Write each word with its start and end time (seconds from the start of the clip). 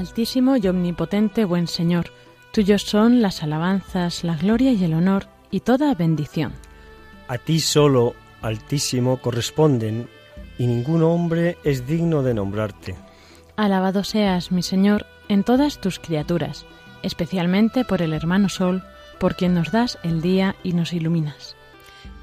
Altísimo 0.00 0.56
y 0.56 0.66
omnipotente 0.66 1.44
buen 1.44 1.66
Señor, 1.66 2.06
tuyos 2.52 2.84
son 2.84 3.20
las 3.20 3.42
alabanzas, 3.42 4.24
la 4.24 4.34
gloria 4.34 4.72
y 4.72 4.82
el 4.82 4.94
honor 4.94 5.26
y 5.50 5.60
toda 5.60 5.94
bendición. 5.94 6.54
A 7.28 7.36
ti 7.36 7.60
solo, 7.60 8.14
Altísimo, 8.40 9.18
corresponden, 9.18 10.08
y 10.56 10.66
ningún 10.66 11.02
hombre 11.02 11.58
es 11.64 11.86
digno 11.86 12.22
de 12.22 12.32
nombrarte. 12.32 12.96
Alabado 13.56 14.02
seas, 14.02 14.50
mi 14.52 14.62
Señor, 14.62 15.04
en 15.28 15.44
todas 15.44 15.82
tus 15.82 15.98
criaturas, 15.98 16.64
especialmente 17.02 17.84
por 17.84 18.00
el 18.00 18.14
hermano 18.14 18.48
Sol, 18.48 18.82
por 19.18 19.36
quien 19.36 19.52
nos 19.52 19.70
das 19.70 19.98
el 20.02 20.22
día 20.22 20.56
y 20.62 20.72
nos 20.72 20.94
iluminas. 20.94 21.56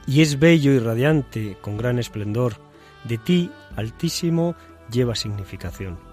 Y 0.07 0.21
es 0.21 0.39
bello 0.39 0.71
y 0.71 0.79
radiante, 0.79 1.59
con 1.61 1.77
gran 1.77 1.99
esplendor. 1.99 2.55
De 3.03 3.19
ti, 3.19 3.51
Altísimo, 3.75 4.55
lleva 4.89 5.13
significación. 5.13 6.06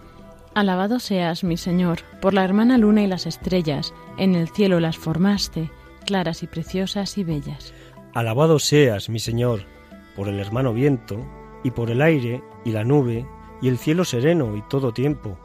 Alabado 0.54 1.00
seas, 1.00 1.42
mi 1.42 1.56
Señor, 1.56 2.02
por 2.20 2.32
la 2.32 2.44
hermana 2.44 2.78
luna 2.78 3.02
y 3.02 3.08
las 3.08 3.26
estrellas, 3.26 3.92
en 4.18 4.36
el 4.36 4.48
cielo 4.48 4.78
las 4.78 4.96
formaste, 4.96 5.68
claras 6.06 6.44
y 6.44 6.46
preciosas 6.46 7.18
y 7.18 7.24
bellas. 7.24 7.74
Alabado 8.12 8.60
seas, 8.60 9.08
mi 9.08 9.18
Señor, 9.18 9.62
por 10.14 10.28
el 10.28 10.38
hermano 10.38 10.72
viento, 10.72 11.18
y 11.64 11.72
por 11.72 11.90
el 11.90 12.00
aire, 12.00 12.40
y 12.64 12.70
la 12.70 12.84
nube, 12.84 13.26
y 13.60 13.68
el 13.68 13.78
cielo 13.78 14.04
sereno 14.04 14.56
y 14.56 14.62
todo 14.62 14.92
tiempo. 14.92 15.36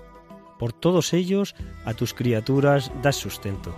Por 0.59 0.73
todos 0.73 1.13
ellos 1.13 1.55
a 1.85 1.95
tus 1.95 2.13
criaturas 2.13 2.91
das 3.01 3.15
sustento. 3.15 3.73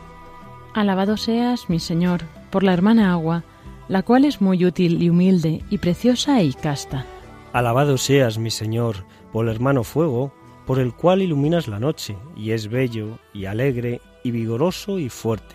Alabado 0.74 1.16
seas, 1.16 1.70
mi 1.70 1.80
Señor, 1.80 2.24
por 2.50 2.64
la 2.64 2.74
hermana 2.74 3.14
agua, 3.14 3.46
la 3.88 4.04
cual 4.04 4.26
es 4.26 4.42
muy 4.42 4.66
útil 4.66 5.02
y 5.02 5.10
humilde, 5.10 5.64
y 5.70 5.78
preciosa 5.78 6.42
y 6.42 6.52
casta. 6.52 7.06
Alabado 7.54 7.98
seas, 7.98 8.38
mi 8.38 8.52
Señor, 8.52 9.06
por 9.32 9.46
el 9.46 9.56
hermano 9.56 9.86
fuego, 9.86 10.34
por 10.72 10.80
el 10.80 10.94
cual 10.94 11.22
iluminas 11.22 11.68
la 11.68 11.82
noche, 11.82 12.16
y 12.38 12.52
es 12.52 12.70
bello, 12.70 13.20
y 13.34 13.44
alegre, 13.44 14.00
y 14.24 14.32
vigoroso, 14.32 15.00
y 15.00 15.10
fuerte. 15.10 15.54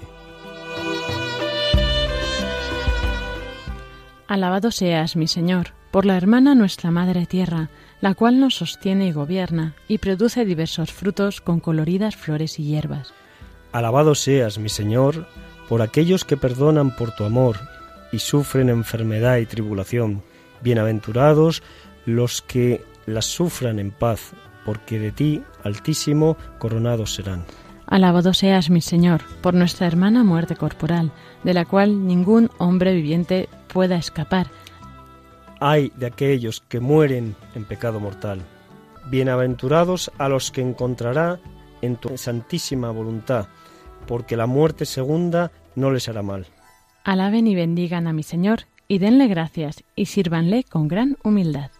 Alabado 4.28 4.70
seas, 4.70 5.16
mi 5.16 5.26
Señor, 5.26 5.68
por 5.90 6.04
la 6.04 6.18
hermana 6.18 6.54
nuestra 6.54 6.90
Madre 6.90 7.24
Tierra, 7.24 7.70
la 8.02 8.12
cual 8.12 8.38
nos 8.40 8.56
sostiene 8.56 9.06
y 9.06 9.12
gobierna, 9.12 9.74
y 9.88 9.96
produce 9.96 10.44
diversos 10.44 10.92
frutos 10.92 11.40
con 11.40 11.60
coloridas 11.60 12.14
flores 12.14 12.58
y 12.58 12.64
hierbas. 12.64 13.14
Alabado 13.72 14.14
seas, 14.14 14.58
mi 14.58 14.68
Señor, 14.68 15.26
por 15.66 15.80
aquellos 15.80 16.26
que 16.26 16.36
perdonan 16.36 16.94
por 16.94 17.16
tu 17.16 17.24
amor, 17.24 17.56
y 18.12 18.18
sufren 18.18 18.68
enfermedad 18.68 19.38
y 19.38 19.46
tribulación. 19.46 20.22
Bienaventurados 20.60 21.62
los 22.04 22.42
que 22.42 22.84
las 23.06 23.24
sufran 23.24 23.78
en 23.78 23.92
paz, 23.92 24.34
porque 24.66 24.98
de 24.98 25.12
ti, 25.12 25.42
Altísimo, 25.62 26.36
coronados 26.58 27.14
serán. 27.14 27.44
Alabado 27.86 28.34
seas, 28.34 28.68
mi 28.68 28.80
Señor, 28.80 29.22
por 29.40 29.54
nuestra 29.54 29.86
hermana 29.86 30.24
muerte 30.24 30.56
corporal, 30.56 31.12
de 31.44 31.54
la 31.54 31.64
cual 31.64 32.06
ningún 32.06 32.50
hombre 32.58 32.92
viviente 32.92 33.48
pueda 33.72 33.96
escapar. 33.96 34.48
Ay 35.60 35.92
de 35.96 36.06
aquellos 36.06 36.60
que 36.60 36.80
mueren 36.80 37.36
en 37.54 37.64
pecado 37.64 38.00
mortal. 38.00 38.40
Bienaventurados 39.08 40.10
a 40.18 40.28
los 40.28 40.50
que 40.50 40.62
encontrará 40.62 41.38
en 41.80 41.96
tu 41.96 42.18
santísima 42.18 42.90
voluntad, 42.90 43.46
porque 44.08 44.36
la 44.36 44.46
muerte 44.46 44.84
segunda 44.84 45.52
no 45.76 45.92
les 45.92 46.08
hará 46.08 46.22
mal. 46.22 46.46
Alaben 47.04 47.46
y 47.46 47.54
bendigan 47.54 48.08
a 48.08 48.12
mi 48.12 48.24
Señor, 48.24 48.62
y 48.88 48.98
denle 48.98 49.28
gracias, 49.28 49.84
y 49.94 50.06
sírvanle 50.06 50.64
con 50.64 50.88
gran 50.88 51.16
humildad. 51.22 51.70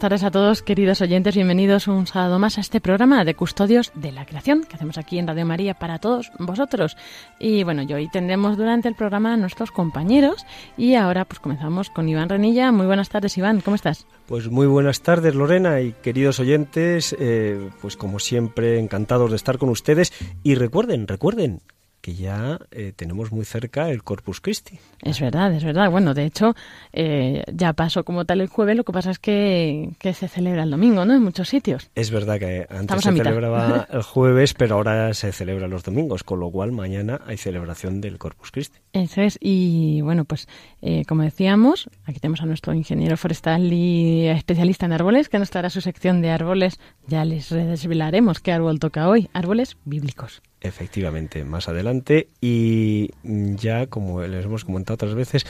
Buenas 0.00 0.12
tardes 0.12 0.28
a 0.28 0.30
todos, 0.30 0.62
queridos 0.62 1.02
oyentes. 1.02 1.34
Bienvenidos 1.34 1.86
un 1.86 2.06
sábado 2.06 2.38
más 2.38 2.56
a 2.56 2.62
este 2.62 2.80
programa 2.80 3.22
de 3.22 3.34
Custodios 3.34 3.92
de 3.94 4.12
la 4.12 4.24
Creación 4.24 4.64
que 4.64 4.76
hacemos 4.76 4.96
aquí 4.96 5.18
en 5.18 5.26
Radio 5.26 5.44
María 5.44 5.74
para 5.74 5.98
todos 5.98 6.32
vosotros. 6.38 6.96
Y 7.38 7.64
bueno, 7.64 7.82
hoy 7.94 8.08
tendremos 8.08 8.56
durante 8.56 8.88
el 8.88 8.94
programa 8.94 9.34
a 9.34 9.36
nuestros 9.36 9.70
compañeros 9.70 10.46
y 10.78 10.94
ahora 10.94 11.26
pues 11.26 11.38
comenzamos 11.38 11.90
con 11.90 12.08
Iván 12.08 12.30
Renilla. 12.30 12.72
Muy 12.72 12.86
buenas 12.86 13.10
tardes, 13.10 13.36
Iván. 13.36 13.60
¿Cómo 13.60 13.74
estás? 13.74 14.06
Pues 14.24 14.48
muy 14.48 14.66
buenas 14.66 15.02
tardes, 15.02 15.34
Lorena 15.34 15.82
y 15.82 15.92
queridos 15.92 16.40
oyentes. 16.40 17.14
Eh, 17.20 17.68
pues 17.82 17.98
como 17.98 18.20
siempre, 18.20 18.78
encantados 18.78 19.28
de 19.28 19.36
estar 19.36 19.58
con 19.58 19.68
ustedes. 19.68 20.14
Y 20.42 20.54
recuerden, 20.54 21.08
recuerden 21.08 21.60
que 22.00 22.14
ya 22.14 22.58
eh, 22.70 22.92
tenemos 22.94 23.32
muy 23.32 23.44
cerca 23.44 23.90
el 23.90 24.02
Corpus 24.02 24.40
Christi. 24.40 24.78
Es 25.02 25.20
verdad, 25.20 25.52
es 25.52 25.64
verdad. 25.64 25.90
Bueno, 25.90 26.14
de 26.14 26.24
hecho, 26.24 26.54
eh, 26.92 27.44
ya 27.52 27.72
pasó 27.72 28.04
como 28.04 28.24
tal 28.24 28.40
el 28.40 28.48
jueves, 28.48 28.76
lo 28.76 28.84
que 28.84 28.92
pasa 28.92 29.10
es 29.10 29.18
que, 29.18 29.90
se 30.00 30.28
celebra 30.28 30.64
el 30.64 30.70
domingo, 30.70 31.04
¿no? 31.04 31.14
En 31.14 31.22
muchos 31.22 31.48
sitios. 31.48 31.90
Es 31.94 32.10
verdad 32.10 32.38
que 32.38 32.66
antes 32.70 33.02
se 33.02 33.12
celebraba 33.12 33.86
el 33.92 34.02
jueves, 34.02 34.54
pero 34.54 34.76
ahora 34.76 35.14
se 35.14 35.32
celebra 35.32 35.68
los 35.68 35.84
domingos, 35.84 36.24
con 36.24 36.40
lo 36.40 36.50
cual 36.50 36.72
mañana 36.72 37.20
hay 37.26 37.36
celebración 37.36 38.00
del 38.00 38.18
Corpus 38.18 38.50
Christi. 38.50 38.78
Eso 38.92 39.22
es, 39.22 39.38
y 39.40 40.00
bueno, 40.00 40.24
pues 40.24 40.48
eh, 40.82 41.04
como 41.06 41.22
decíamos, 41.22 41.88
aquí 42.04 42.18
tenemos 42.18 42.40
a 42.40 42.46
nuestro 42.46 42.74
ingeniero 42.74 43.16
forestal 43.16 43.72
y 43.72 44.26
especialista 44.26 44.86
en 44.86 44.92
árboles, 44.92 45.28
que 45.28 45.38
nos 45.38 45.50
dará 45.50 45.70
su 45.70 45.80
sección 45.80 46.22
de 46.22 46.30
árboles. 46.30 46.80
Ya 47.06 47.24
les 47.24 47.50
desvelaremos 47.50 48.40
qué 48.40 48.52
árbol 48.52 48.78
toca 48.80 49.08
hoy, 49.08 49.28
árboles 49.32 49.76
bíblicos. 49.84 50.42
Efectivamente, 50.60 51.44
más 51.44 51.68
adelante. 51.68 52.28
Y 52.40 53.10
ya, 53.22 53.86
como 53.86 54.22
les 54.22 54.44
hemos 54.44 54.64
comentado 54.64 54.94
otras 54.94 55.14
veces, 55.14 55.46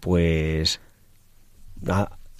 pues 0.00 0.80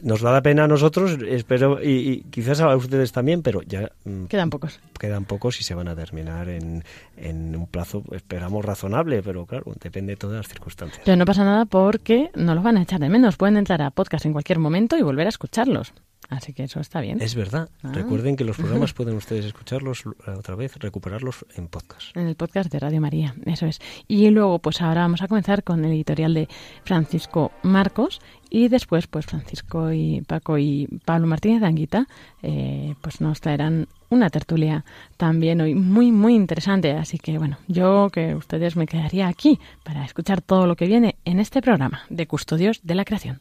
nos 0.01 0.21
da 0.21 0.41
pena 0.43 0.65
a 0.65 0.69
nosotros, 0.69 1.19
espero, 1.29 1.83
y, 1.83 2.25
quizás 2.31 2.61
a 2.61 2.75
ustedes 2.77 3.13
también, 3.13 3.43
pero 3.43 3.63
ya... 3.63 3.91
Mm, 4.05 4.25
quedan 4.27 4.51
pocos. 4.51 4.81
Quedan 4.99 5.25
pocos 5.25 5.61
y 5.61 5.65
se 5.65 5.75
van 5.75 5.89
a 5.89 5.97
terminar 5.97 6.49
en, 6.49 6.85
en 7.17 7.57
un 7.57 7.67
plazo, 7.67 8.05
esperamos, 8.13 8.65
razonable, 8.65 9.23
pero 9.23 9.47
claro, 9.47 9.73
depende 9.81 10.13
de 10.13 10.17
todas 10.17 10.37
las 10.37 10.49
circunstancias. 10.49 11.03
Pero 11.05 11.17
no 11.17 11.25
pasa 11.25 11.45
nada 11.45 11.65
porque 11.65 12.31
no 12.35 12.55
los 12.55 12.63
van 12.63 12.77
a 12.77 12.83
echar 12.83 13.01
de 13.01 13.09
menos. 13.09 13.37
Pueden 13.37 13.57
entrar 13.57 13.83
a 13.83 13.91
podcast 13.91 14.25
en 14.27 14.33
cualquier 14.33 14.59
momento 14.59 14.97
y 14.97 15.03
volver 15.03 15.27
a 15.27 15.31
escucharlos. 15.31 15.93
Así 16.29 16.53
que 16.53 16.65
eso 16.65 16.81
está 16.81 17.01
bien. 17.01 17.23
Es 17.23 17.35
verdad. 17.35 17.71
Ah. 17.83 17.93
Recuerden 17.93 18.37
que 18.37 18.45
los 18.45 18.57
programas 18.57 18.93
pueden 18.95 19.17
ustedes 19.17 19.47
escucharlos 19.47 20.05
otra 20.27 20.55
vez, 20.55 20.77
recuperarlos 20.77 21.47
en 21.55 21.69
podcast. 21.69 22.17
En 22.17 22.27
el 22.27 22.37
podcast 22.37 22.71
de 22.71 22.79
Radio 22.79 23.01
María, 23.01 23.35
eso 23.47 23.67
es. 23.67 23.81
Y 24.07 24.29
luego, 24.31 24.59
pues 24.59 24.83
ahora 24.83 25.03
vamos 25.03 25.23
a 25.23 25.29
comenzar 25.29 25.65
con 25.65 25.85
el 25.85 25.93
editorial 25.93 26.35
de 26.35 26.49
Francisco 26.85 27.53
Marcos 27.63 28.21
y 28.51 28.69
después, 28.69 29.07
pues 29.07 29.27
Francisco 29.27 29.93
y 29.93 30.23
Paco 30.23 30.59
y 30.59 30.87
Pablo 31.05 31.27
Martínez 31.27 31.61
de 31.61 31.67
Anguita, 31.67 32.07
eh, 32.43 32.95
pues 33.01 33.21
nos 33.21 33.41
traerán 33.41 33.89
una 34.11 34.31
tertulia 34.31 34.85
también 35.17 35.61
hoy 35.61 35.75
muy, 35.75 36.13
muy 36.13 36.35
interesante. 36.35 36.93
Así 36.93 37.19
que 37.19 37.39
bueno, 37.39 37.59
yo 37.69 38.09
que 38.13 38.35
ustedes 38.35 38.77
me 38.77 38.87
quedaría 38.87 39.29
aquí 39.29 39.59
para 39.83 40.05
escuchar 40.05 40.43
todo 40.43 40.67
lo 40.67 40.77
que 40.77 40.87
viene 40.87 41.17
en 41.25 41.41
este 41.41 41.63
programa 41.63 42.03
de 42.11 42.27
Custodios 42.27 42.81
de 42.83 42.95
la 42.95 43.05
Creación. 43.05 43.41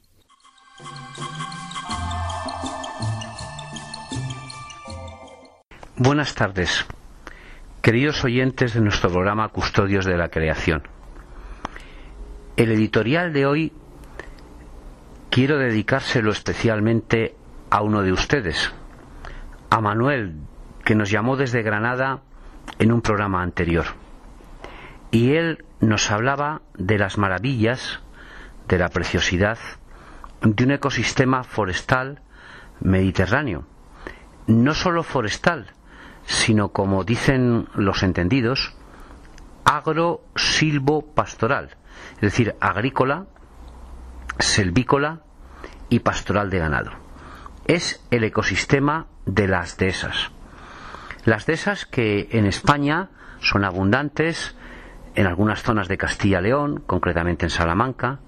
Buenas 6.00 6.36
tardes, 6.36 6.86
queridos 7.82 8.24
oyentes 8.24 8.76
de 8.76 8.82
nuestro 8.82 9.10
programa 9.10 9.50
Custodios 9.50 10.06
de 10.06 10.16
la 10.16 10.30
Creación. 10.30 10.84
El 12.56 12.72
editorial 12.72 13.34
de 13.34 13.48
hoy 13.48 13.74
quiero 15.32 15.58
dedicárselo 15.58 16.32
especialmente 16.32 17.36
a 17.72 17.82
uno 17.82 18.04
de 18.04 18.12
ustedes, 18.12 18.72
a 19.72 19.82
Manuel, 19.82 20.36
que 20.86 20.94
nos 20.94 21.10
llamó 21.10 21.36
desde 21.36 21.64
Granada 21.64 22.22
en 22.78 22.92
un 22.92 23.02
programa 23.02 23.42
anterior. 23.42 23.86
Y 25.10 25.34
él 25.34 25.66
nos 25.80 26.12
hablaba 26.12 26.62
de 26.76 27.00
las 27.00 27.18
maravillas, 27.18 28.02
de 28.68 28.78
la 28.78 28.90
preciosidad 28.90 29.58
de 30.44 30.64
un 30.64 30.72
ecosistema 30.74 31.44
forestal 31.44 32.22
mediterráneo. 32.82 33.66
No 34.46 34.76
solo 34.76 35.02
forestal, 35.02 35.74
sino 36.28 36.70
como 36.70 37.04
dicen 37.06 37.68
los 37.74 38.04
entendidos, 38.04 38.76
agro-silvo-pastoral, 39.64 41.78
es 42.16 42.22
decir, 42.22 42.56
agrícola, 42.60 43.28
selvícola 44.38 45.22
y 45.90 46.00
pastoral 46.00 46.50
de 46.50 46.60
ganado. 46.60 46.92
Es 47.66 48.06
el 48.12 48.26
ecosistema 48.26 49.08
de 49.26 49.48
las 49.48 49.78
dehesas. 49.78 50.32
Las 51.24 51.46
dehesas 51.46 51.86
que 51.86 52.28
en 52.32 52.46
España 52.46 53.10
son 53.40 53.64
abundantes 53.64 54.58
en 55.16 55.28
algunas 55.28 55.64
zonas 55.64 55.88
de 55.88 55.98
Castilla-León, 55.98 56.84
concretamente 56.86 57.46
en 57.46 57.50
Salamanca, 57.50 58.20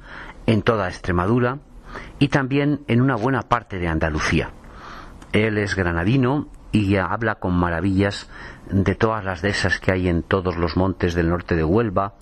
en 0.46 0.62
toda 0.62 0.88
Extremadura 0.88 1.60
y 2.18 2.30
también 2.30 2.80
en 2.88 3.02
una 3.02 3.16
buena 3.16 3.42
parte 3.42 3.78
de 3.78 3.90
Andalucía. 3.90 4.52
Él 5.34 5.58
es 5.58 5.76
granadino 5.76 6.48
y 6.72 6.96
habla 6.98 7.36
con 7.36 7.54
maravillas 7.54 8.30
de 8.70 8.96
todas 8.96 9.24
las 9.24 9.42
dehesas 9.42 9.80
que 9.80 9.92
hay 9.92 10.08
en 10.08 10.24
todos 10.24 10.58
los 10.58 10.78
montes 10.78 11.16
del 11.16 11.30
norte 11.30 11.56
de 11.56 11.64
Huelva, 11.64 12.14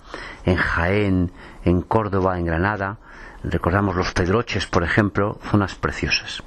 en 0.44 0.56
Jaén, 0.56 1.32
en 1.64 1.82
Córdoba, 1.82 2.38
en 2.38 2.46
Granada. 2.46 2.98
Recordamos 3.44 3.94
los 3.94 4.12
Pedroches, 4.12 4.66
por 4.66 4.84
ejemplo, 4.84 5.38
zonas 5.50 5.74
preciosas. 5.74 6.42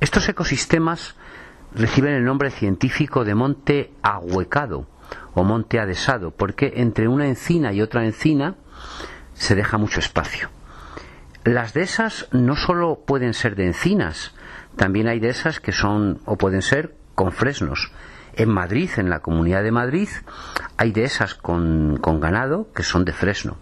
Estos 0.00 0.28
ecosistemas 0.28 1.16
reciben 1.74 2.14
el 2.14 2.24
nombre 2.24 2.50
científico 2.50 3.24
de 3.24 3.34
monte 3.34 3.92
ahuecado 4.02 4.86
o 5.34 5.44
monte 5.44 5.80
adesado, 5.80 6.30
porque 6.30 6.74
entre 6.76 7.08
una 7.08 7.26
encina 7.26 7.72
y 7.72 7.80
otra 7.80 8.04
encina 8.04 8.56
se 9.32 9.54
deja 9.54 9.78
mucho 9.78 10.00
espacio. 10.00 10.50
Las 11.44 11.74
dehesas 11.74 12.28
no 12.32 12.56
solo 12.56 13.02
pueden 13.06 13.34
ser 13.34 13.56
de 13.56 13.66
encinas, 13.66 14.34
también 14.76 15.08
hay 15.08 15.20
dehesas 15.20 15.60
que 15.60 15.72
son 15.72 16.20
o 16.24 16.36
pueden 16.36 16.62
ser 16.62 16.94
con 17.14 17.32
fresnos. 17.32 17.92
En 18.34 18.48
Madrid, 18.48 18.90
en 18.96 19.10
la 19.10 19.20
Comunidad 19.20 19.62
de 19.62 19.70
Madrid, 19.70 20.08
hay 20.76 20.92
dehesas 20.92 21.34
con, 21.34 21.98
con 22.00 22.20
ganado 22.20 22.68
que 22.74 22.82
son 22.82 23.04
de 23.04 23.12
fresno. 23.12 23.56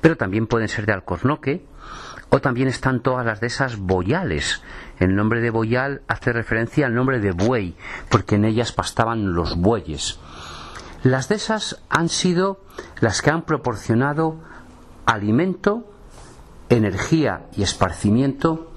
Pero 0.00 0.16
también 0.16 0.46
pueden 0.46 0.68
ser 0.68 0.86
de 0.86 0.92
alcornoque 0.92 1.66
o 2.28 2.40
también 2.40 2.68
están 2.68 3.00
todas 3.00 3.26
las 3.26 3.40
dehesas 3.40 3.76
boyales. 3.76 4.62
El 4.98 5.14
nombre 5.14 5.40
de 5.40 5.50
boyal 5.50 6.02
hace 6.08 6.32
referencia 6.32 6.86
al 6.86 6.94
nombre 6.94 7.20
de 7.20 7.32
buey, 7.32 7.76
porque 8.08 8.36
en 8.36 8.44
ellas 8.44 8.72
pastaban 8.72 9.34
los 9.34 9.56
bueyes. 9.56 10.18
Las 11.02 11.28
dehesas 11.28 11.82
han 11.90 12.08
sido 12.08 12.64
las 13.00 13.20
que 13.22 13.30
han 13.30 13.42
proporcionado 13.42 14.40
alimento, 15.04 15.84
energía 16.68 17.46
y 17.56 17.62
esparcimiento 17.62 18.71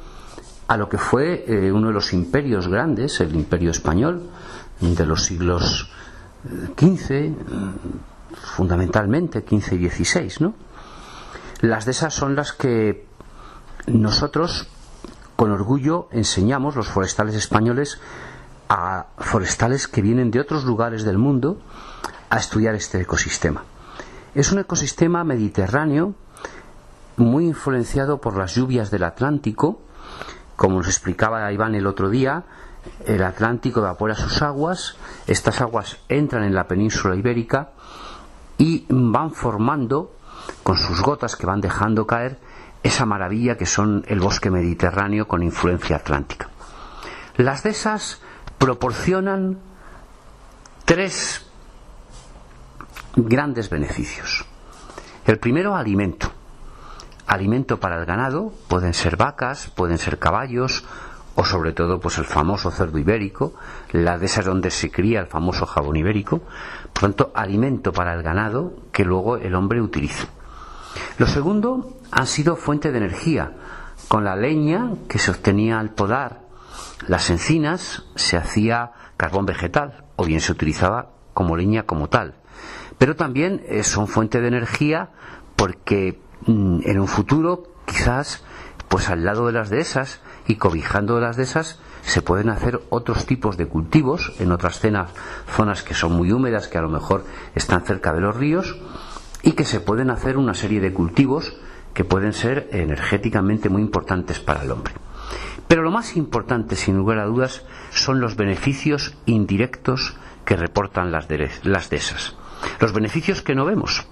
a 0.68 0.78
lo 0.78 0.90
que 0.90 0.98
fue 0.98 1.46
eh, 1.48 1.72
uno 1.72 1.88
de 1.88 1.94
los 1.94 2.14
imperios 2.14 2.68
grandes, 2.68 3.20
el 3.20 3.36
imperio 3.36 3.72
español, 3.72 4.30
de 4.80 5.06
los 5.06 5.24
siglos 5.24 5.90
XV, 6.78 7.12
eh, 7.12 7.34
fundamentalmente 8.34 9.42
XV 9.42 9.74
y 9.74 9.90
XVI, 9.90 10.34
¿no? 10.40 10.54
Las 11.62 11.86
de 11.86 11.92
esas 11.92 12.14
son 12.14 12.36
las 12.36 12.52
que 12.52 13.06
nosotros 13.88 14.68
con 15.36 15.52
orgullo 15.52 16.08
enseñamos, 16.12 16.76
los 16.76 16.88
forestales 16.88 17.36
españoles, 17.36 18.00
a 18.70 19.08
forestales 19.18 19.88
que 19.88 20.02
vienen 20.02 20.32
de 20.32 20.40
otros 20.40 20.66
lugares 20.66 21.04
del 21.04 21.18
mundo 21.18 21.60
a 22.30 22.38
estudiar 22.38 22.76
este 22.76 23.02
ecosistema. 23.02 23.64
Es 24.34 24.52
un 24.52 24.60
ecosistema 24.60 25.24
mediterráneo 25.24 26.16
muy 27.18 27.46
influenciado 27.46 28.20
por 28.20 28.36
las 28.38 28.56
lluvias 28.56 28.92
del 28.92 29.04
Atlántico, 29.04 29.80
como 30.56 30.78
nos 30.78 30.88
explicaba 30.88 31.52
Iván 31.52 31.76
el 31.76 31.88
otro 31.88 32.10
día, 32.10 32.44
el 33.06 33.24
Atlántico 33.24 33.80
evapora 33.80 34.16
sus 34.16 34.42
aguas, 34.42 34.96
estas 35.28 35.62
aguas 35.62 35.98
entran 36.08 36.44
en 36.44 36.54
la 36.54 36.68
península 36.68 37.16
ibérica 37.16 37.72
y 38.58 38.86
van 38.90 39.32
formando, 39.32 40.14
con 40.64 40.78
sus 40.78 41.02
gotas 41.02 41.36
que 41.36 41.46
van 41.46 41.62
dejando 41.62 42.06
caer, 42.06 42.40
esa 42.84 43.06
maravilla 43.06 43.58
que 43.58 43.66
son 43.66 44.06
el 44.08 44.20
bosque 44.20 44.52
mediterráneo 44.52 45.28
con 45.28 45.42
influencia 45.42 45.96
atlántica. 45.96 46.50
Las 47.38 47.64
de 47.64 47.72
esas 47.72 48.22
proporcionan 48.58 49.58
tres 50.86 51.46
grandes 53.16 53.70
beneficios. 53.70 54.46
El 55.26 55.40
primero, 55.40 55.76
alimento 55.76 56.35
alimento 57.28 57.80
para 57.80 58.00
el 58.00 58.06
ganado, 58.06 58.54
pueden 58.68 58.94
ser 58.94 59.18
vacas, 59.18 59.72
pueden 59.76 59.98
ser 59.98 60.20
caballos, 60.20 60.86
o 61.36 61.44
sobre 61.44 61.74
todo 61.74 62.00
pues 62.00 62.18
el 62.18 62.26
famoso 62.26 62.72
cerdo 62.72 62.98
ibérico, 62.98 63.54
la 63.92 64.18
de 64.18 64.26
esas 64.26 64.46
donde 64.46 64.72
se 64.72 64.90
cría 64.90 65.20
el 65.20 65.28
famoso 65.28 65.66
jabón 65.66 65.98
ibérico, 65.98 66.42
por 66.94 67.02
tanto 67.02 67.32
alimento 67.36 67.92
para 67.92 68.14
el 68.14 68.24
ganado 68.24 68.74
que 68.92 69.04
luego 69.04 69.38
el 69.38 69.56
hombre 69.56 69.82
utiliza. 69.82 70.28
Lo 71.18 71.28
segundo 71.28 71.98
han 72.12 72.28
sido 72.28 72.56
fuente 72.56 72.92
de 72.92 73.00
energía, 73.00 73.52
con 74.08 74.24
la 74.24 74.36
leña 74.36 74.92
que 75.10 75.20
se 75.20 75.32
obtenía 75.32 75.80
al 75.80 75.90
podar 75.90 76.46
las 77.08 77.30
encinas 77.30 78.04
se 78.16 78.38
hacía 78.38 78.92
carbón 79.18 79.46
vegetal 79.46 80.06
o 80.16 80.26
bien 80.26 80.40
se 80.40 80.52
utilizaba 80.52 81.12
como 81.34 81.56
leña 81.56 81.84
como 81.84 82.10
tal. 82.10 82.36
Pero 82.98 83.16
también 83.16 83.62
eh, 83.68 83.84
son 83.84 84.08
fuente 84.08 84.42
de 84.42 84.48
energía 84.48 85.10
porque 85.56 86.20
en 86.48 87.00
un 87.00 87.08
futuro 87.08 87.64
quizás 87.86 88.44
pues 88.88 89.10
al 89.10 89.26
lado 89.26 89.48
de 89.48 89.54
las 89.54 89.70
dehesas 89.70 90.22
y 90.48 90.56
cobijando 90.56 91.16
de 91.16 91.22
las 91.22 91.38
dehesas 91.38 91.80
se 92.04 92.22
pueden 92.22 92.50
hacer 92.50 92.82
otros 92.90 93.26
tipos 93.26 93.58
de 93.58 93.66
cultivos 93.66 94.34
en 94.40 94.52
otras 94.52 94.80
zonas 94.80 95.84
que 95.84 95.96
son 95.96 96.14
muy 96.14 96.32
húmedas, 96.32 96.68
que 96.68 96.78
a 96.78 96.82
lo 96.82 96.90
mejor 96.90 97.26
están 97.56 97.84
cerca 97.84 98.14
de 98.14 98.22
los 98.22 98.36
ríos, 98.36 98.78
y 99.42 99.54
que 99.54 99.66
se 99.66 99.80
pueden 99.80 100.10
hacer 100.10 100.38
una 100.38 100.54
serie 100.54 100.80
de 100.82 100.94
cultivos 100.94 101.56
que 101.94 102.04
pueden 102.04 102.34
ser 102.34 102.70
energéticamente 102.72 103.70
muy 103.70 103.82
importantes 103.82 104.40
para 104.40 104.64
el 104.64 104.72
hombre. 104.72 104.94
Pero 105.68 105.82
lo 105.82 105.92
más 105.92 106.16
importante, 106.16 106.76
sin 106.76 106.98
lugar 106.98 107.20
a 107.20 107.26
dudas, 107.26 107.64
son 107.90 108.20
los 108.20 108.36
beneficios 108.36 109.16
indirectos 109.26 110.16
que 110.46 110.56
reportan 110.56 111.12
las, 111.12 111.28
las 111.64 111.90
dehesas. 111.90 112.36
Los 112.80 112.94
beneficios 112.94 113.42
que 113.42 113.56
no 113.56 113.66
vemos. 113.66 114.08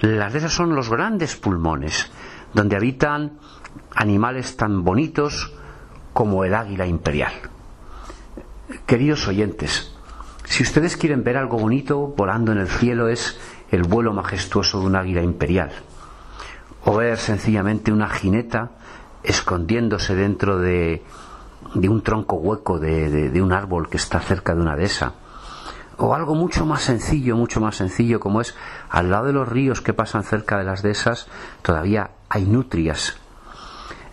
Las 0.00 0.32
dehesas 0.32 0.52
son 0.52 0.74
los 0.74 0.90
grandes 0.90 1.36
pulmones, 1.36 2.10
donde 2.52 2.76
habitan 2.76 3.38
animales 3.94 4.56
tan 4.56 4.84
bonitos 4.84 5.54
como 6.12 6.44
el 6.44 6.54
águila 6.54 6.86
imperial. 6.86 7.32
Queridos 8.84 9.26
oyentes, 9.28 9.94
si 10.44 10.62
ustedes 10.62 10.96
quieren 10.96 11.24
ver 11.24 11.36
algo 11.36 11.58
bonito 11.58 12.14
volando 12.16 12.52
en 12.52 12.58
el 12.58 12.68
cielo 12.68 13.08
es 13.08 13.38
el 13.70 13.82
vuelo 13.82 14.12
majestuoso 14.12 14.80
de 14.80 14.86
un 14.86 14.96
águila 14.96 15.22
imperial, 15.22 15.70
o 16.84 16.96
ver 16.96 17.18
sencillamente 17.18 17.92
una 17.92 18.08
jineta 18.08 18.70
escondiéndose 19.22 20.14
dentro 20.14 20.58
de, 20.58 21.02
un 21.74 22.02
tronco 22.02 22.36
hueco 22.36 22.78
de, 22.78 23.30
de 23.30 23.42
un 23.42 23.52
árbol 23.52 23.88
que 23.88 23.96
está 23.96 24.20
cerca 24.20 24.54
de 24.54 24.60
una 24.60 24.76
dehesa, 24.76 25.14
o 25.98 26.14
algo 26.14 26.34
mucho 26.34 26.66
más 26.66 26.82
sencillo, 26.82 27.36
mucho 27.36 27.60
más 27.60 27.76
sencillo 27.76 28.20
como 28.20 28.40
es 28.40 28.54
al 28.90 29.10
lado 29.10 29.26
de 29.26 29.32
los 29.32 29.48
ríos 29.48 29.80
que 29.80 29.94
pasan 29.94 30.22
cerca 30.22 30.58
de 30.58 30.64
las 30.64 30.82
dehesas 30.82 31.26
todavía 31.62 32.10
hay 32.28 32.44
nutrias. 32.44 33.16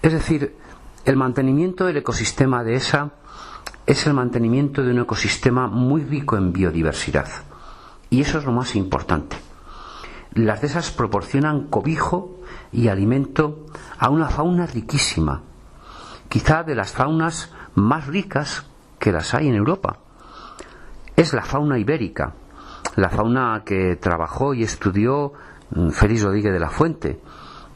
Es 0.01 0.13
decir, 0.13 0.55
el 1.05 1.17
mantenimiento 1.17 1.85
del 1.85 1.97
ecosistema 1.97 2.63
de 2.63 2.75
esa 2.75 3.11
es 3.85 4.07
el 4.07 4.13
mantenimiento 4.13 4.81
de 4.81 4.91
un 4.91 4.99
ecosistema 4.99 5.67
muy 5.67 6.03
rico 6.03 6.37
en 6.37 6.53
biodiversidad. 6.53 7.27
Y 8.09 8.21
eso 8.21 8.37
es 8.37 8.45
lo 8.45 8.51
más 8.51 8.75
importante. 8.75 9.35
Las 10.33 10.61
de 10.61 10.67
esas 10.67 10.91
proporcionan 10.91 11.67
cobijo 11.67 12.39
y 12.71 12.87
alimento 12.87 13.65
a 13.99 14.09
una 14.09 14.29
fauna 14.29 14.65
riquísima, 14.65 15.41
quizá 16.29 16.63
de 16.63 16.75
las 16.75 16.91
faunas 16.91 17.51
más 17.75 18.07
ricas 18.07 18.65
que 18.99 19.11
las 19.11 19.33
hay 19.33 19.49
en 19.49 19.55
Europa. 19.55 19.99
Es 21.15 21.34
la 21.34 21.43
fauna 21.43 21.77
ibérica, 21.77 22.34
la 22.96 23.10
fauna 23.10 23.62
que 23.65 23.96
trabajó 23.98 24.53
y 24.53 24.63
estudió 24.63 25.34
mm, 25.72 25.89
Félix 25.89 26.24
Rodríguez 26.24 26.53
de 26.53 26.60
la 26.60 26.70
Fuente, 26.70 27.20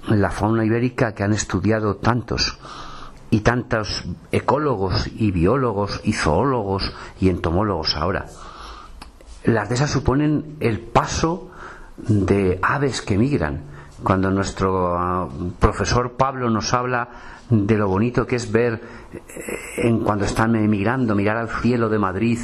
la 0.09 0.31
fauna 0.31 0.65
ibérica 0.65 1.13
que 1.13 1.23
han 1.23 1.33
estudiado 1.33 1.97
tantos 1.97 2.57
y 3.29 3.41
tantos 3.41 4.05
ecólogos 4.31 5.07
y 5.15 5.31
biólogos 5.31 6.01
y 6.03 6.13
zoólogos 6.13 6.93
y 7.19 7.29
entomólogos 7.29 7.95
ahora. 7.95 8.25
Las 9.43 9.69
de 9.69 9.75
esas 9.75 9.91
suponen 9.91 10.57
el 10.59 10.79
paso 10.79 11.51
de 11.97 12.59
aves 12.61 13.01
que 13.01 13.17
migran. 13.17 13.61
Cuando 14.03 14.29
nuestro 14.29 14.95
ah, 14.97 15.27
profesor 15.59 16.13
Pablo 16.13 16.49
nos 16.49 16.73
habla 16.73 17.09
de 17.49 17.77
lo 17.77 17.87
bonito 17.87 18.27
que 18.27 18.35
es 18.35 18.51
ver 18.51 18.73
eh, 19.11 19.19
en 19.77 19.99
cuando 20.03 20.25
están 20.25 20.55
emigrando, 20.55 21.15
mirar 21.15 21.37
al 21.37 21.49
cielo 21.49 21.89
de 21.89 21.97
Madrid 21.97 22.39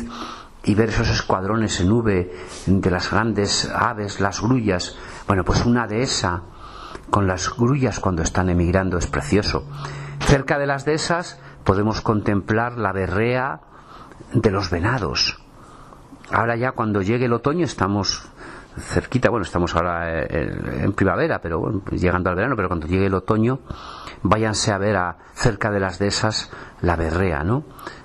y 0.63 0.75
ver 0.75 0.89
esos 0.89 1.09
escuadrones 1.09 1.79
en 1.81 1.89
nube 1.89 2.33
de 2.65 2.91
las 2.91 3.11
grandes 3.11 3.69
aves, 3.69 4.19
las 4.19 4.41
grullas. 4.41 4.95
Bueno, 5.27 5.43
pues 5.43 5.65
una 5.65 5.87
de 5.87 6.01
esas 6.01 6.41
con 7.09 7.27
las 7.27 7.55
grullas 7.55 7.99
cuando 7.99 8.23
están 8.23 8.49
emigrando 8.49 8.97
es 8.97 9.07
precioso. 9.07 9.65
Cerca 10.19 10.57
de 10.57 10.67
las 10.67 10.85
dehesas 10.85 11.39
podemos 11.63 12.01
contemplar 12.01 12.77
la 12.77 12.91
berrea 12.93 13.59
de 14.33 14.51
los 14.51 14.69
venados. 14.69 15.39
Ahora 16.31 16.55
ya 16.55 16.71
cuando 16.71 17.01
llegue 17.01 17.25
el 17.25 17.33
otoño 17.33 17.65
estamos 17.65 18.23
cerquita, 18.77 19.29
bueno, 19.29 19.43
estamos 19.45 19.75
ahora 19.75 20.23
eh, 20.23 20.81
en 20.81 20.93
primavera, 20.93 21.39
pero 21.39 21.59
bueno, 21.59 21.81
pues 21.85 22.01
llegando 22.01 22.29
al 22.29 22.35
verano, 22.35 22.55
pero 22.55 22.67
cuando 22.69 22.87
llegue 22.87 23.05
el 23.05 23.13
otoño, 23.13 23.59
váyanse 24.23 24.71
a 24.71 24.77
ver 24.77 24.95
a, 24.95 25.17
cerca 25.35 25.69
de 25.69 25.79
las 25.79 25.99
dehesas 25.99 26.49
la 26.81 26.95
berrea, 26.95 27.43
¿no? 27.43 27.63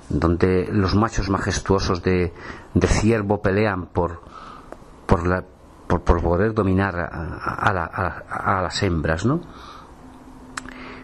Donde 0.09 0.69
los 0.73 0.95
machos 0.95 1.29
majestuosos 1.29 2.03
de, 2.03 2.33
ciervo 2.87 3.43
pelean 3.43 3.87
por, 3.87 4.23
por, 5.07 5.45
por, 5.87 6.23
poder 6.23 6.55
dominar 6.55 6.97
a, 6.99 8.57
a 8.57 8.63
las 8.63 8.83
hembras, 8.83 9.27
¿no? 9.27 9.41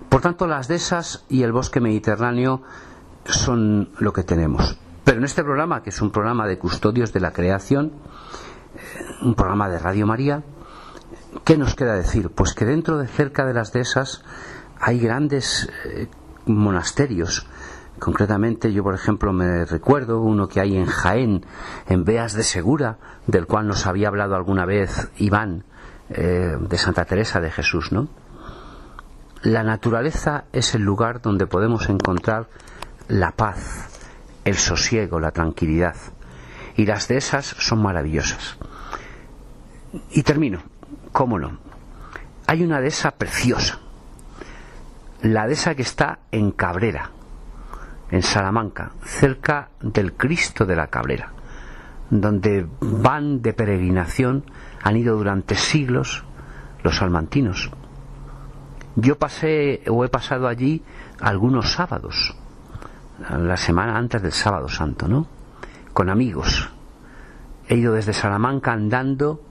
Por 0.08 0.20
tanto, 0.20 0.46
las 0.46 0.68
dehesas 0.68 1.24
y 1.28 1.42
el 1.42 1.52
bosque 1.52 1.80
mediterráneo 1.80 2.62
son 3.24 3.90
lo 3.98 4.12
que 4.12 4.22
tenemos. 4.22 4.78
Pero 5.02 5.18
en 5.18 5.24
este 5.24 5.42
programa, 5.42 5.82
que 5.82 5.90
es 5.90 6.00
un 6.00 6.10
programa 6.10 6.46
de 6.46 6.58
custodios 6.58 7.12
de 7.12 7.20
la 7.20 7.32
creación, 7.32 7.92
eh, 8.76 9.22
un 9.22 9.34
programa 9.34 9.68
de 9.68 9.78
Radio 9.78 10.06
María, 10.06 10.42
¿qué 11.44 11.58
nos 11.58 11.74
queda 11.74 11.94
decir? 11.94 12.30
Pues 12.30 12.54
que 12.54 12.64
dentro 12.64 12.98
de 12.98 13.06
cerca 13.06 13.44
de 13.44 13.54
las 13.54 13.72
dehesas 13.72 14.24
hay 14.80 14.98
grandes 14.98 15.68
eh, 15.84 16.08
monasterios. 16.46 17.46
Concretamente, 17.98 18.72
yo 18.72 18.82
por 18.82 18.94
ejemplo 18.94 19.32
me 19.32 19.64
recuerdo 19.64 20.20
uno 20.20 20.48
que 20.48 20.60
hay 20.60 20.76
en 20.76 20.86
Jaén, 20.86 21.46
en 21.88 22.04
Beas 22.04 22.34
de 22.34 22.42
Segura, 22.42 22.98
del 23.26 23.46
cual 23.46 23.66
nos 23.66 23.86
había 23.86 24.08
hablado 24.08 24.34
alguna 24.34 24.66
vez 24.66 25.10
Iván, 25.16 25.64
eh, 26.10 26.56
de 26.58 26.78
Santa 26.78 27.04
Teresa 27.04 27.40
de 27.40 27.50
Jesús, 27.50 27.92
¿no? 27.92 28.08
La 29.42 29.62
naturaleza 29.62 30.44
es 30.52 30.74
el 30.74 30.82
lugar 30.82 31.20
donde 31.20 31.46
podemos 31.46 31.88
encontrar 31.88 32.46
la 33.08 33.32
paz, 33.32 33.90
el 34.44 34.56
sosiego, 34.56 35.20
la 35.20 35.30
tranquilidad. 35.30 35.96
Y 36.76 36.86
las 36.86 37.08
de 37.08 37.18
esas 37.18 37.46
son 37.46 37.82
maravillosas. 37.82 38.56
Y 40.10 40.22
termino, 40.22 40.62
cómo 41.12 41.38
no. 41.38 41.58
Hay 42.46 42.62
una 42.64 42.80
dehesa 42.80 43.12
preciosa. 43.12 43.80
La 45.22 45.46
dehesa 45.46 45.74
que 45.74 45.82
está 45.82 46.20
en 46.32 46.50
Cabrera, 46.50 47.10
en 48.14 48.22
Salamanca, 48.22 48.92
cerca 49.02 49.70
del 49.80 50.14
Cristo 50.14 50.64
de 50.64 50.76
la 50.76 50.86
Cabrera, 50.86 51.32
donde 52.10 52.66
van 52.80 53.42
de 53.42 53.52
peregrinación, 53.52 54.44
han 54.82 54.96
ido 54.96 55.16
durante 55.16 55.54
siglos 55.54 56.24
los 56.82 56.96
salmantinos 56.96 57.70
yo 58.96 59.18
pasé 59.18 59.82
o 59.88 60.04
he 60.04 60.08
pasado 60.08 60.46
allí 60.46 60.82
algunos 61.20 61.72
sábados, 61.72 62.34
la 63.28 63.56
semana 63.56 63.96
antes 63.96 64.22
del 64.22 64.32
sábado 64.32 64.68
santo, 64.68 65.08
¿no? 65.08 65.26
Con 65.92 66.10
amigos. 66.10 66.70
He 67.68 67.76
ido 67.76 67.94
desde 67.94 68.12
Salamanca 68.12 68.72
andando 68.72 69.42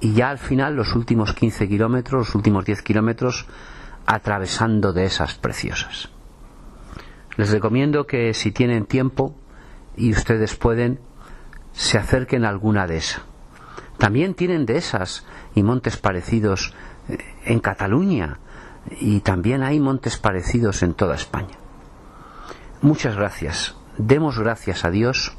y 0.00 0.14
ya 0.14 0.30
al 0.30 0.38
final 0.38 0.74
los 0.74 0.94
últimos 0.94 1.34
15 1.34 1.68
kilómetros, 1.68 2.26
los 2.28 2.34
últimos 2.34 2.64
10 2.64 2.82
kilómetros, 2.82 3.46
atravesando 4.06 4.92
de 4.92 5.04
esas 5.04 5.34
preciosas. 5.34 6.10
Les 7.36 7.50
recomiendo 7.50 8.06
que 8.06 8.34
si 8.34 8.52
tienen 8.52 8.86
tiempo 8.86 9.34
y 9.96 10.12
ustedes 10.12 10.54
pueden, 10.56 11.00
se 11.72 11.98
acerquen 11.98 12.44
a 12.44 12.48
alguna 12.48 12.86
de 12.86 12.98
esas. 12.98 13.22
También 13.98 14.34
tienen 14.34 14.66
de 14.66 14.76
esas 14.76 15.26
y 15.54 15.62
montes 15.62 15.96
parecidos 15.96 16.74
eh, 17.08 17.18
en 17.44 17.60
Cataluña, 17.60 18.38
y 19.00 19.20
también 19.20 19.62
hay 19.62 19.80
montes 19.80 20.18
parecidos 20.18 20.82
en 20.82 20.94
toda 20.94 21.14
España. 21.14 21.56
Muchas 22.82 23.16
gracias. 23.16 23.74
Demos 23.96 24.38
gracias 24.38 24.84
a 24.84 24.90
Dios 24.90 25.36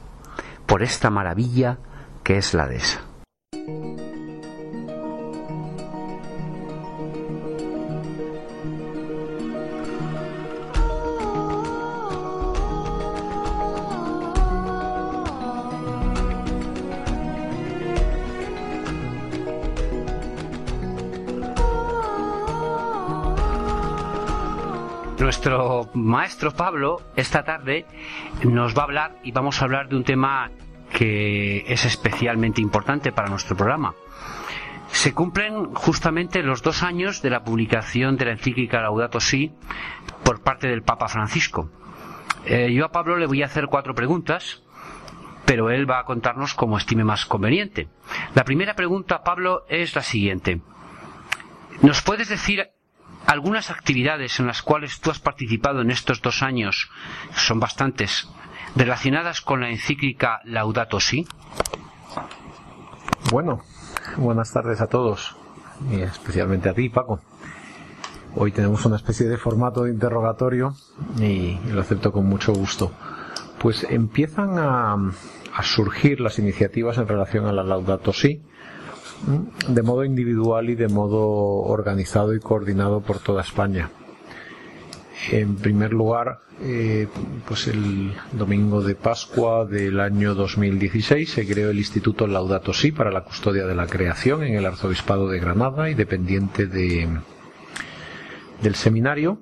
por 0.66 0.82
esta 0.82 1.10
maravilla 1.10 1.78
que 2.24 2.38
es 2.38 2.54
la 2.54 2.68
dehesa. 2.68 3.02
Nuestro 25.26 25.90
maestro 25.96 26.52
Pablo 26.52 27.02
esta 27.16 27.44
tarde 27.44 27.88
nos 28.44 28.78
va 28.78 28.82
a 28.82 28.84
hablar 28.84 29.16
y 29.24 29.32
vamos 29.32 29.60
a 29.60 29.66
hablar 29.66 29.90
de 29.90 29.96
un 29.96 30.04
tema 30.04 30.52
que 30.94 31.66
es 31.66 31.84
especialmente 31.84 32.62
importante 32.62 33.12
para 33.12 33.30
nuestro 33.30 33.58
programa. 33.58 33.96
Se 34.92 35.16
cumplen 35.16 35.74
justamente 35.74 36.44
los 36.44 36.62
dos 36.62 36.84
años 36.84 37.24
de 37.24 37.32
la 37.32 37.44
publicación 37.44 38.18
de 38.18 38.26
la 38.26 38.32
encíclica 38.34 38.82
Laudato 38.82 39.20
Si 39.20 39.52
por 40.24 40.44
parte 40.44 40.68
del 40.68 40.84
Papa 40.84 41.08
Francisco. 41.08 41.72
Eh, 42.46 42.72
yo 42.72 42.86
a 42.86 42.92
Pablo 42.92 43.18
le 43.18 43.26
voy 43.26 43.42
a 43.42 43.48
hacer 43.48 43.66
cuatro 43.66 43.96
preguntas, 43.96 44.62
pero 45.44 45.72
él 45.72 45.90
va 45.90 46.02
a 46.02 46.06
contarnos 46.06 46.54
como 46.54 46.78
estime 46.78 47.04
más 47.04 47.26
conveniente. 47.26 47.88
La 48.36 48.44
primera 48.44 48.76
pregunta, 48.76 49.24
Pablo, 49.24 49.66
es 49.70 49.96
la 49.96 50.04
siguiente. 50.04 50.62
¿Nos 51.82 52.04
puedes 52.04 52.30
decir 52.30 52.75
algunas 53.26 53.72
actividades 53.72 54.40
en 54.40 54.48
las 54.48 54.62
cuales 54.62 55.00
tú 55.00 55.12
has 55.12 55.20
participado 55.20 55.82
en 55.82 55.92
estos 55.92 56.22
dos 56.22 56.44
años, 56.44 56.90
son 57.36 57.60
bastantes, 57.60 58.30
relacionadas 58.76 59.42
con 59.42 59.62
la 59.62 59.70
encíclica 59.70 60.42
Laudato 60.44 61.00
Si? 61.00 61.28
Bueno, 63.32 63.62
buenas 64.18 64.52
tardes 64.52 64.82
a 64.82 64.88
todos, 64.88 65.36
y 65.92 66.02
especialmente 66.02 66.70
a 66.70 66.74
ti, 66.74 66.90
Paco. 66.90 67.20
Hoy 68.36 68.52
tenemos 68.52 68.86
una 68.86 68.98
especie 68.98 69.28
de 69.28 69.38
formato 69.38 69.84
de 69.84 69.92
interrogatorio 69.92 70.76
y 71.20 71.58
lo 71.70 71.82
acepto 71.82 72.12
con 72.12 72.26
mucho 72.26 72.54
gusto. 72.54 72.92
Pues 73.60 73.86
empiezan 73.90 74.60
a, 74.60 74.94
a 75.56 75.64
surgir 75.64 76.20
las 76.20 76.38
iniciativas 76.38 76.98
en 76.98 77.08
relación 77.08 77.46
a 77.46 77.54
la 77.54 77.64
Laudato 77.64 78.12
Si, 78.12 78.42
de 79.68 79.82
modo 79.82 80.04
individual 80.04 80.70
y 80.70 80.76
de 80.76 80.88
modo 80.88 81.22
organizado 81.22 82.34
y 82.34 82.40
coordinado 82.40 83.02
por 83.02 83.20
toda 83.20 83.42
España. 83.42 83.90
En 85.32 85.56
primer 85.56 85.94
lugar, 85.94 86.42
eh, 86.62 87.08
pues 87.48 87.68
el 87.68 88.14
domingo 88.32 88.82
de 88.82 88.96
Pascua 88.96 89.66
del 89.66 90.00
año 90.00 90.36
2016 90.36 91.30
se 91.30 91.48
creó 91.48 91.70
el 91.72 91.78
Instituto 91.78 92.28
Laudato 92.28 92.74
Si 92.74 92.92
para 92.92 93.12
la 93.12 93.24
custodia 93.24 93.66
de 93.66 93.76
la 93.76 93.88
creación 93.88 94.44
en 94.44 94.56
el 94.56 94.66
Arzobispado 94.66 95.28
de 95.30 95.40
Granada 95.40 95.90
y 95.90 95.96
dependiente 95.96 96.68
de, 96.68 97.10
del 98.62 98.76
seminario 98.76 99.40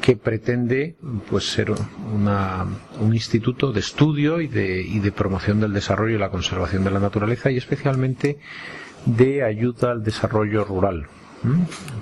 que 0.00 0.16
pretende 0.16 0.96
pues 1.30 1.50
ser 1.50 1.72
una, 2.14 2.66
un 3.00 3.14
instituto 3.14 3.72
de 3.72 3.80
estudio 3.80 4.40
y 4.40 4.46
de, 4.46 4.82
y 4.82 5.00
de 5.00 5.10
promoción 5.10 5.60
del 5.60 5.72
desarrollo 5.72 6.16
y 6.16 6.18
la 6.18 6.30
conservación 6.30 6.84
de 6.84 6.90
la 6.90 7.00
naturaleza 7.00 7.50
y 7.50 7.56
especialmente 7.56 8.38
de 9.06 9.42
ayuda 9.42 9.92
al 9.92 10.02
desarrollo 10.02 10.64
rural. 10.64 11.06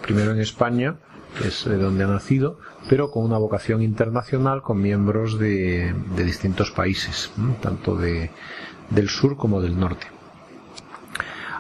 Primero 0.03 0.33
en 0.33 0.41
España, 0.41 0.97
que 1.39 1.49
es 1.49 1.65
de 1.65 1.77
donde 1.77 2.05
ha 2.05 2.07
nacido, 2.07 2.59
pero 2.89 3.11
con 3.11 3.25
una 3.25 3.39
vocación 3.39 3.83
internacional 3.83 4.63
con 4.63 4.81
miembros 4.81 5.39
de, 5.39 5.95
de 6.17 6.25
distintos 6.25 6.71
países, 6.71 7.31
tanto 7.61 7.97
de, 7.97 8.31
del 8.91 9.09
sur 9.09 9.37
como 9.37 9.61
del 9.61 9.79
norte. 9.79 10.07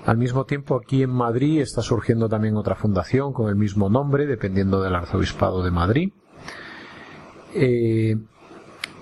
Al 0.06 0.18
mismo 0.18 0.44
tiempo, 0.44 0.76
aquí 0.76 1.02
en 1.02 1.10
Madrid 1.10 1.60
está 1.62 1.80
surgiendo 1.80 2.28
también 2.28 2.56
otra 2.56 2.74
fundación 2.74 3.32
con 3.32 3.48
el 3.48 3.56
mismo 3.56 3.88
nombre, 3.88 4.26
dependiendo 4.26 4.82
del 4.82 4.94
Arzobispado 4.94 5.62
de 5.62 5.70
Madrid. 5.70 6.12
Eh, 7.54 8.16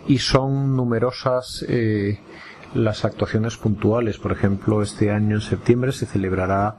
y 0.07 0.19
son 0.19 0.77
numerosas 0.77 1.65
eh, 1.69 2.21
las 2.75 3.05
actuaciones 3.05 3.57
puntuales. 3.57 4.19
Por 4.19 4.33
ejemplo, 4.33 4.83
este 4.83 5.11
año 5.11 5.37
en 5.37 5.41
septiembre 5.41 5.93
se 5.93 6.07
celebrará 6.07 6.77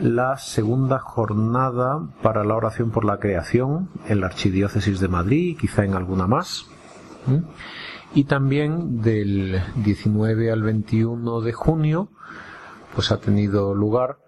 la 0.00 0.36
segunda 0.38 0.98
jornada 0.98 2.08
para 2.22 2.44
la 2.44 2.54
oración 2.54 2.90
por 2.90 3.04
la 3.04 3.18
creación 3.18 3.88
en 4.08 4.20
la 4.20 4.26
Archidiócesis 4.26 5.00
de 5.00 5.08
Madrid 5.08 5.50
y 5.50 5.54
quizá 5.54 5.84
en 5.84 5.94
alguna 5.94 6.26
más. 6.26 6.66
Y 8.14 8.24
también 8.24 9.00
del 9.02 9.62
19 9.76 10.50
al 10.50 10.62
21 10.62 11.40
de 11.40 11.52
junio 11.52 12.08
pues 12.94 13.10
ha 13.10 13.18
tenido 13.18 13.74
lugar 13.74 14.18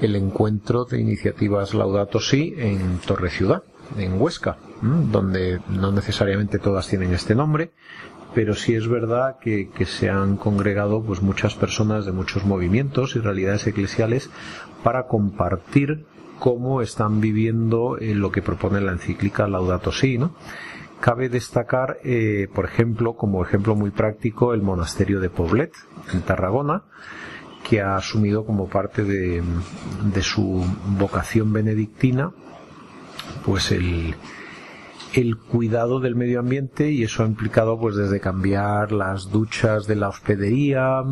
el 0.00 0.14
encuentro 0.14 0.84
de 0.84 1.00
iniciativas 1.00 1.74
Laudato 1.74 2.20
Si 2.20 2.54
en 2.56 2.98
Torre 2.98 3.30
Ciudad, 3.30 3.62
en 3.96 4.20
Huesca, 4.20 4.58
donde 4.82 5.60
no 5.68 5.90
necesariamente 5.90 6.58
todas 6.58 6.86
tienen 6.86 7.14
este 7.14 7.34
nombre, 7.34 7.72
pero 8.36 8.54
sí 8.54 8.74
es 8.74 8.86
verdad 8.86 9.38
que, 9.40 9.70
se 9.86 10.10
han 10.10 10.36
congregado 10.36 11.02
pues 11.02 11.22
muchas 11.22 11.54
personas 11.54 12.04
de 12.04 12.12
muchos 12.12 12.44
movimientos 12.44 13.16
y 13.16 13.20
realidades 13.20 13.66
eclesiales 13.66 14.28
para 14.82 15.06
compartir 15.06 16.04
cómo 16.38 16.82
están 16.82 17.22
viviendo 17.22 17.96
eh, 17.96 18.14
lo 18.14 18.30
que 18.30 18.42
propone 18.42 18.82
la 18.82 18.92
encíclica 18.92 19.48
Laudato 19.48 19.90
Si, 19.90 20.18
¿no? 20.18 20.34
Cabe 21.00 21.30
destacar, 21.30 21.96
eh, 22.04 22.48
por 22.54 22.66
ejemplo, 22.66 23.14
como 23.14 23.42
ejemplo 23.42 23.74
muy 23.74 23.88
práctico, 23.88 24.52
el 24.52 24.60
monasterio 24.60 25.18
de 25.18 25.30
Poblet, 25.30 25.72
en 26.12 26.20
Tarragona, 26.20 26.82
que 27.66 27.80
ha 27.80 27.96
asumido 27.96 28.44
como 28.44 28.68
parte 28.68 29.02
de, 29.04 29.42
de 30.12 30.22
su 30.22 30.62
vocación 30.98 31.54
benedictina, 31.54 32.32
pues 33.46 33.72
el, 33.72 34.14
el 35.14 35.36
cuidado 35.36 36.00
del 36.00 36.14
medio 36.14 36.40
ambiente 36.40 36.90
y 36.90 37.02
eso 37.02 37.22
ha 37.22 37.26
implicado 37.26 37.78
pues 37.78 37.96
desde 37.96 38.20
cambiar 38.20 38.92
las 38.92 39.30
duchas 39.30 39.86
de 39.86 39.96
la 39.96 40.08
hospedería 40.08 41.02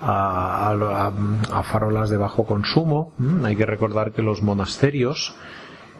a, 0.00 1.62
farolas 1.64 2.10
de 2.10 2.16
bajo 2.16 2.46
consumo. 2.46 3.12
Mm, 3.18 3.44
hay 3.44 3.56
que 3.56 3.66
recordar 3.66 4.12
que 4.12 4.22
los 4.22 4.42
monasterios 4.42 5.34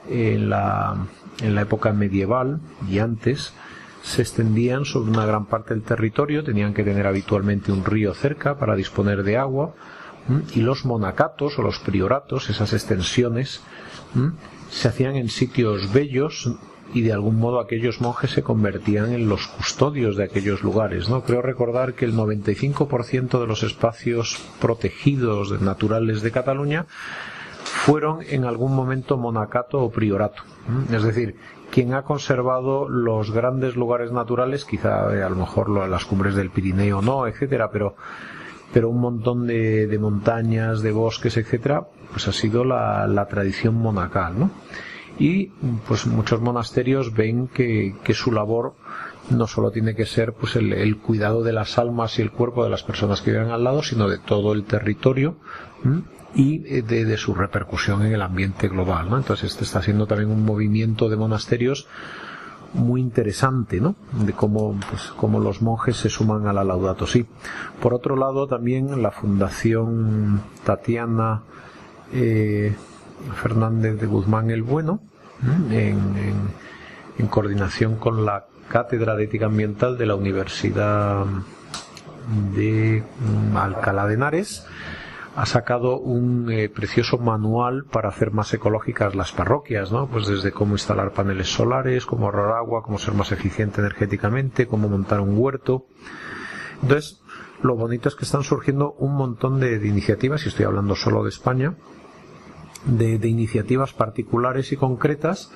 en 0.09 0.51
la, 0.51 1.07
en 1.42 1.55
la 1.55 1.62
época 1.62 1.92
medieval 1.92 2.61
y 2.88 2.99
antes 2.99 3.55
se 4.03 4.20
extendían 4.20 4.85
sobre 4.85 5.11
una 5.11 5.25
gran 5.25 5.47
parte 5.47 5.73
del 5.75 5.83
territorio, 5.83 6.44
tenían 6.44 6.75
que 6.75 6.85
tener 6.85 7.07
habitualmente 7.07 7.73
un 7.73 7.85
río 7.85 8.12
cerca 8.12 8.59
para 8.59 8.77
disponer 8.77 9.23
de 9.23 9.38
agua 9.38 9.75
mm, 10.29 10.38
y 10.55 10.61
los 10.61 10.85
monacatos 10.85 11.59
o 11.59 11.62
los 11.62 11.79
prioratos, 11.79 12.51
esas 12.51 12.73
extensiones, 12.73 13.62
mm, 14.14 14.29
se 14.70 14.88
hacían 14.88 15.16
en 15.16 15.29
sitios 15.29 15.92
bellos 15.92 16.51
y 16.95 17.03
de 17.03 17.13
algún 17.13 17.39
modo 17.41 17.59
aquellos 17.59 18.01
monjes 18.01 18.31
se 18.31 18.43
convertían 18.43 19.13
en 19.13 19.29
los 19.29 19.49
custodios 19.49 20.17
de 20.17 20.25
aquellos 20.25 20.63
lugares. 20.63 21.09
¿no? 21.09 21.23
Creo 21.25 21.43
recordar 21.43 21.95
que 21.95 22.05
el 22.05 22.15
95% 22.15 23.41
de 23.41 23.47
los 23.47 23.65
espacios 23.65 24.41
protegidos 24.61 25.61
naturales 25.61 26.23
de 26.23 26.31
Cataluña 26.31 26.87
fueron 27.65 28.21
en 28.31 28.45
algún 28.45 28.75
momento 28.77 29.19
monacato 29.19 29.81
o 29.81 29.91
priorato. 29.91 30.45
Es 30.93 31.03
decir, 31.03 31.37
quien 31.73 31.95
ha 31.95 32.03
conservado 32.03 32.89
los 32.89 33.33
grandes 33.33 33.75
lugares 33.75 34.13
naturales, 34.13 34.65
quizá 34.65 35.13
eh, 35.13 35.23
a 35.23 35.29
lo 35.29 35.37
mejor 35.37 35.69
las 35.69 36.05
cumbres 36.05 36.37
del 36.37 36.51
Pirineo 36.51 37.03
no, 37.03 37.27
etcétera, 37.27 37.71
pero 37.71 37.97
pero 38.73 38.89
un 38.89 39.01
montón 39.01 39.47
de, 39.47 39.87
de 39.87 39.99
montañas, 40.01 40.83
de 40.83 40.91
bosques, 40.91 41.37
etcétera, 41.37 41.87
pues 42.11 42.27
ha 42.27 42.33
sido 42.33 42.65
la, 42.65 43.07
la 43.07 43.27
tradición 43.27 43.77
monacal, 43.77 44.37
¿no? 44.37 44.51
Y 45.18 45.46
pues 45.87 46.07
muchos 46.07 46.40
monasterios 46.40 47.14
ven 47.14 47.48
que, 47.48 47.94
su 48.14 48.33
labor 48.33 48.74
no 49.31 49.46
solo 49.46 49.70
tiene 49.70 49.94
que 49.94 50.07
ser 50.07 50.33
pues 50.33 50.57
el, 50.57 50.96
cuidado 50.98 51.42
de 51.42 51.53
las 51.53 51.79
almas 51.79 52.18
y 52.18 52.22
el 52.22 52.31
cuerpo 52.31 52.64
de 52.64 52.70
las 52.70 52.83
personas 52.83 53.20
que 53.22 53.31
viven 53.31 53.50
al 53.50 53.64
lado, 53.64 53.83
sino 53.83 54.09
de 54.09 54.18
todo 54.18 54.53
el 54.53 54.64
territorio 54.64 55.37
y 56.35 56.62
eh, 56.66 56.83
de, 56.83 57.16
su 57.16 57.35
repercusión 57.35 58.05
en 58.05 58.12
el 58.12 58.22
ambiente 58.22 58.68
global. 58.68 59.09
¿no? 59.09 59.16
Entonces 59.16 59.53
este 59.53 59.64
está 59.64 59.83
siendo 59.83 60.07
también 60.07 60.31
un 60.31 60.44
movimiento 60.44 61.09
de 61.09 61.16
monasterios 61.16 61.87
muy 62.74 63.00
interesante, 63.00 63.81
¿no? 63.81 63.94
De 64.24 64.33
cómo, 64.33 64.77
pues, 64.90 65.12
cómo 65.16 65.38
los 65.38 65.62
monjes 65.62 65.96
se 65.96 66.11
suman 66.11 66.48
a 66.48 66.53
la 66.53 66.64
Laudato. 66.64 67.07
Por 67.81 67.94
otro 67.94 68.16
lado, 68.16 68.48
también 68.48 69.00
la 69.00 69.12
Fundación 69.12 70.40
Tatiana 70.64 71.42
eh, 72.12 72.74
Fernández 73.35 74.00
de 74.00 74.07
Guzmán 74.07 74.50
el 74.50 74.62
Bueno, 74.62 75.00
en, 75.70 77.29
coordinación 77.29 77.96
con 77.96 78.24
la 78.24 78.46
Cátedra 78.68 79.14
de 79.14 79.24
Ética 79.24 79.46
Ambiental 79.46 79.98
de 79.98 80.07
la 80.07 80.14
Universidad 80.14 81.27
de 82.55 83.03
Alcalá 83.55 84.07
de 84.07 84.14
Henares, 84.14 84.66
ha 85.37 85.46
sacado 85.46 85.98
un 85.98 86.50
eh, 86.50 86.68
precioso 86.68 87.18
manual 87.18 87.85
para 87.90 88.09
hacer 88.09 88.31
más 88.31 88.55
ecológicas 88.55 89.16
las 89.16 89.33
parroquias, 89.33 89.90
¿no? 89.90 90.07
Pues 90.07 90.29
desde 90.29 90.53
cómo 90.53 90.74
instalar 90.74 91.12
paneles 91.12 91.53
solares, 91.53 92.07
cómo 92.07 92.27
ahorrar 92.27 92.57
agua, 92.57 92.83
cómo 92.85 92.98
ser 92.98 93.14
más 93.14 93.33
eficiente 93.33 93.81
energéticamente, 93.81 94.68
cómo 94.68 94.88
montar 94.88 95.20
un 95.20 95.37
huerto. 95.37 95.87
Entonces, 96.83 97.20
lo 97.62 97.74
bonito 97.74 98.09
es 98.09 98.14
que 98.14 98.24
están 98.24 98.44
surgiendo 98.44 98.92
un 98.92 99.16
montón 99.16 99.59
de 99.59 99.74
iniciativas, 99.87 100.44
y 100.44 100.48
estoy 100.50 100.66
hablando 100.66 100.94
solo 100.94 101.24
de 101.24 101.31
España, 101.31 101.74
de, 102.87 103.29
iniciativas 103.29 103.92
particulares 103.92 104.73
y 104.73 104.77
concretas 104.77 105.53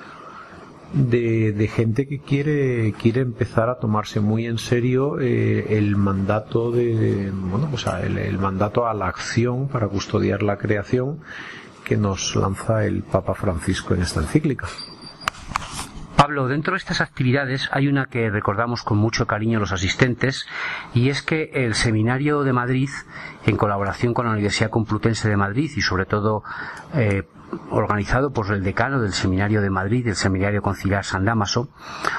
de, 0.93 1.69
gente 1.73 2.07
que 2.07 2.19
quiere 2.19 2.93
quiere 2.93 3.21
empezar 3.21 3.69
a 3.69 3.77
tomarse 3.77 4.19
muy 4.19 4.47
en 4.47 4.57
serio 4.57 5.19
eh, 5.19 5.77
el 5.77 5.95
mandato 5.95 6.71
de 6.71 7.31
bueno 7.31 7.67
pues 7.69 7.85
el, 8.03 8.17
el, 8.17 8.39
mandato 8.39 8.87
a 8.87 8.93
la 8.95 9.07
acción 9.07 9.67
para 9.67 9.87
custodiar 9.87 10.41
la 10.41 10.57
creación 10.57 11.19
que 11.83 11.97
nos 11.97 12.35
lanza 12.35 12.85
el 12.85 13.03
Papa 13.03 13.33
Francisco 13.33 13.95
en 13.95 14.03
esta 14.03 14.19
encíclica. 14.19 14.67
Pablo, 16.19 16.49
dentro 16.49 16.73
de 16.73 16.79
estas 16.79 16.99
actividades 16.99 17.69
hay 17.71 17.87
una 17.87 18.07
que 18.07 18.29
recordamos 18.29 18.83
con 18.83 18.97
mucho 18.97 19.25
cariño 19.25 19.57
los 19.61 19.71
asistentes 19.71 20.47
y 20.93 21.07
es 21.07 21.21
que 21.21 21.49
el 21.53 21.75
Seminario 21.75 22.43
de 22.43 22.51
Madrid, 22.51 22.89
en 23.45 23.55
colaboración 23.55 24.13
con 24.13 24.25
la 24.25 24.33
Universidad 24.33 24.69
Complutense 24.69 25.29
de 25.29 25.37
Madrid 25.37 25.71
y 25.77 25.79
sobre 25.79 26.05
todo 26.05 26.43
eh, 26.93 27.23
organizado 27.71 28.33
por 28.33 28.51
el 28.51 28.65
decano 28.65 28.99
del 28.99 29.13
Seminario 29.13 29.61
de 29.61 29.69
Madrid, 29.69 30.03
del 30.03 30.17
Seminario 30.17 30.61
Conciliar 30.61 31.05
San 31.05 31.23
Damaso, 31.23 31.69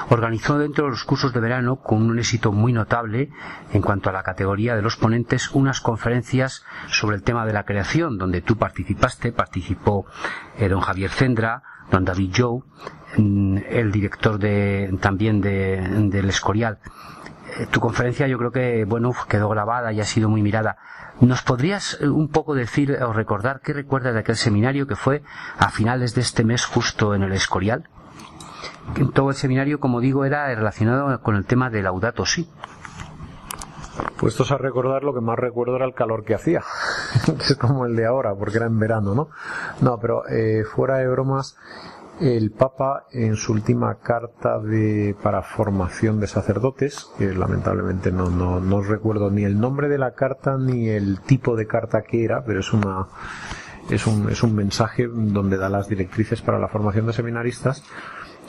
organizó 0.09 0.57
dentro 0.57 0.85
de 0.85 0.89
los 0.89 1.03
cursos 1.03 1.31
de 1.31 1.39
verano, 1.39 1.75
con 1.75 2.01
un 2.01 2.17
éxito 2.17 2.51
muy 2.51 2.73
notable 2.73 3.29
en 3.71 3.83
cuanto 3.83 4.09
a 4.09 4.13
la 4.13 4.23
categoría 4.23 4.75
de 4.75 4.81
los 4.81 4.97
ponentes, 4.97 5.51
unas 5.51 5.79
conferencias 5.79 6.65
sobre 6.87 7.17
el 7.17 7.21
tema 7.21 7.45
de 7.45 7.53
la 7.53 7.65
creación, 7.65 8.17
donde 8.17 8.41
tú 8.41 8.57
participaste, 8.57 9.31
participó 9.31 10.07
eh, 10.57 10.69
don 10.69 10.81
Javier 10.81 11.11
Cendra, 11.11 11.61
don 11.91 12.03
David 12.03 12.33
Joe, 12.35 12.61
el 13.17 13.91
director 13.91 14.37
de, 14.37 14.95
también 15.01 15.41
de, 15.41 15.81
del 16.09 16.29
Escorial. 16.29 16.79
Eh, 17.57 17.67
tu 17.69 17.79
conferencia 17.79 18.27
yo 18.27 18.37
creo 18.37 18.51
que, 18.51 18.85
bueno, 18.85 19.13
quedó 19.27 19.49
grabada 19.49 19.91
y 19.91 19.99
ha 19.99 20.05
sido 20.05 20.29
muy 20.29 20.41
mirada. 20.41 20.77
¿Nos 21.19 21.41
podrías 21.41 21.97
eh, 22.01 22.07
un 22.07 22.29
poco 22.29 22.55
decir 22.55 22.97
o 23.01 23.13
recordar 23.13 23.61
qué 23.61 23.73
recuerdas 23.73 24.13
de 24.13 24.21
aquel 24.21 24.35
seminario 24.35 24.87
que 24.87 24.95
fue 24.95 25.23
a 25.57 25.69
finales 25.69 26.15
de 26.15 26.21
este 26.21 26.43
mes 26.43 26.65
justo 26.65 27.13
en 27.13 27.23
el 27.23 27.33
Escorial? 27.33 27.89
Todo 29.13 29.29
el 29.29 29.35
seminario, 29.35 29.79
como 29.79 29.99
digo, 29.99 30.25
era 30.25 30.53
relacionado 30.53 31.21
con 31.21 31.35
el 31.35 31.45
tema 31.45 31.69
del 31.69 31.83
Laudato 31.83 32.25
Si. 32.25 32.49
Puestos 34.17 34.51
a 34.51 34.57
recordar, 34.57 35.03
lo 35.03 35.13
que 35.13 35.21
más 35.21 35.37
recuerdo 35.37 35.75
era 35.75 35.85
el 35.85 35.93
calor 35.93 36.23
que 36.23 36.35
hacía. 36.35 36.63
es 37.39 37.55
como 37.57 37.85
el 37.85 37.95
de 37.95 38.05
ahora, 38.05 38.33
porque 38.35 38.57
era 38.57 38.65
en 38.65 38.79
verano, 38.79 39.13
¿no? 39.13 39.29
No, 39.81 39.99
pero 39.99 40.27
eh, 40.27 40.63
fuera 40.63 40.97
de 40.97 41.07
bromas, 41.07 41.57
el 42.21 42.51
Papa 42.51 43.07
en 43.11 43.35
su 43.35 43.51
última 43.51 43.95
carta 43.95 44.59
de, 44.59 45.15
para 45.23 45.41
formación 45.41 46.19
de 46.19 46.27
sacerdotes, 46.27 47.09
que 47.17 47.33
lamentablemente 47.33 48.11
no, 48.11 48.29
no, 48.29 48.59
no 48.59 48.83
recuerdo 48.83 49.31
ni 49.31 49.43
el 49.43 49.59
nombre 49.59 49.89
de 49.89 49.97
la 49.97 50.13
carta 50.13 50.55
ni 50.55 50.87
el 50.87 51.21
tipo 51.21 51.55
de 51.55 51.65
carta 51.65 52.03
que 52.03 52.23
era, 52.23 52.43
pero 52.45 52.59
es 52.59 52.73
una 52.73 53.07
es 53.89 54.05
un, 54.05 54.29
es 54.29 54.43
un 54.43 54.55
mensaje 54.55 55.07
donde 55.07 55.57
da 55.57 55.67
las 55.67 55.89
directrices 55.89 56.43
para 56.43 56.59
la 56.59 56.67
formación 56.67 57.07
de 57.07 57.13
seminaristas. 57.13 57.83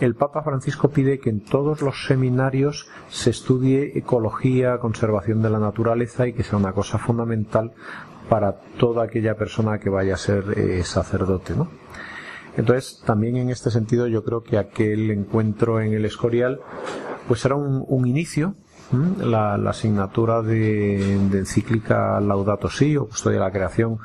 El 0.00 0.14
Papa 0.14 0.42
Francisco 0.42 0.90
pide 0.90 1.18
que 1.18 1.30
en 1.30 1.42
todos 1.42 1.80
los 1.80 2.06
seminarios 2.06 2.88
se 3.08 3.30
estudie 3.30 3.96
ecología, 3.98 4.78
conservación 4.78 5.40
de 5.40 5.50
la 5.50 5.58
naturaleza 5.58 6.26
y 6.26 6.34
que 6.34 6.42
sea 6.42 6.58
una 6.58 6.72
cosa 6.72 6.98
fundamental 6.98 7.72
para 8.28 8.52
toda 8.78 9.04
aquella 9.04 9.34
persona 9.34 9.78
que 9.78 9.88
vaya 9.88 10.14
a 10.14 10.18
ser 10.18 10.44
eh, 10.56 10.84
sacerdote, 10.84 11.54
¿no? 11.56 11.81
Entonces, 12.56 13.02
también 13.06 13.36
en 13.36 13.50
este 13.50 13.70
sentido, 13.70 14.06
yo 14.06 14.24
creo 14.24 14.42
que 14.42 14.58
aquel 14.58 15.10
encuentro 15.10 15.80
en 15.80 15.94
el 15.94 16.04
Escorial, 16.04 16.60
pues 17.28 17.44
era 17.44 17.54
un, 17.54 18.06
inicio. 18.06 18.54
La, 19.18 19.54
asignatura 19.54 20.42
de, 20.42 21.14
encíclica 21.14 22.20
Laudato 22.20 22.68
Si 22.68 22.94
o 22.98 23.06
Custodia 23.06 23.38
de 23.38 23.44
la 23.44 23.50
Creación 23.50 23.98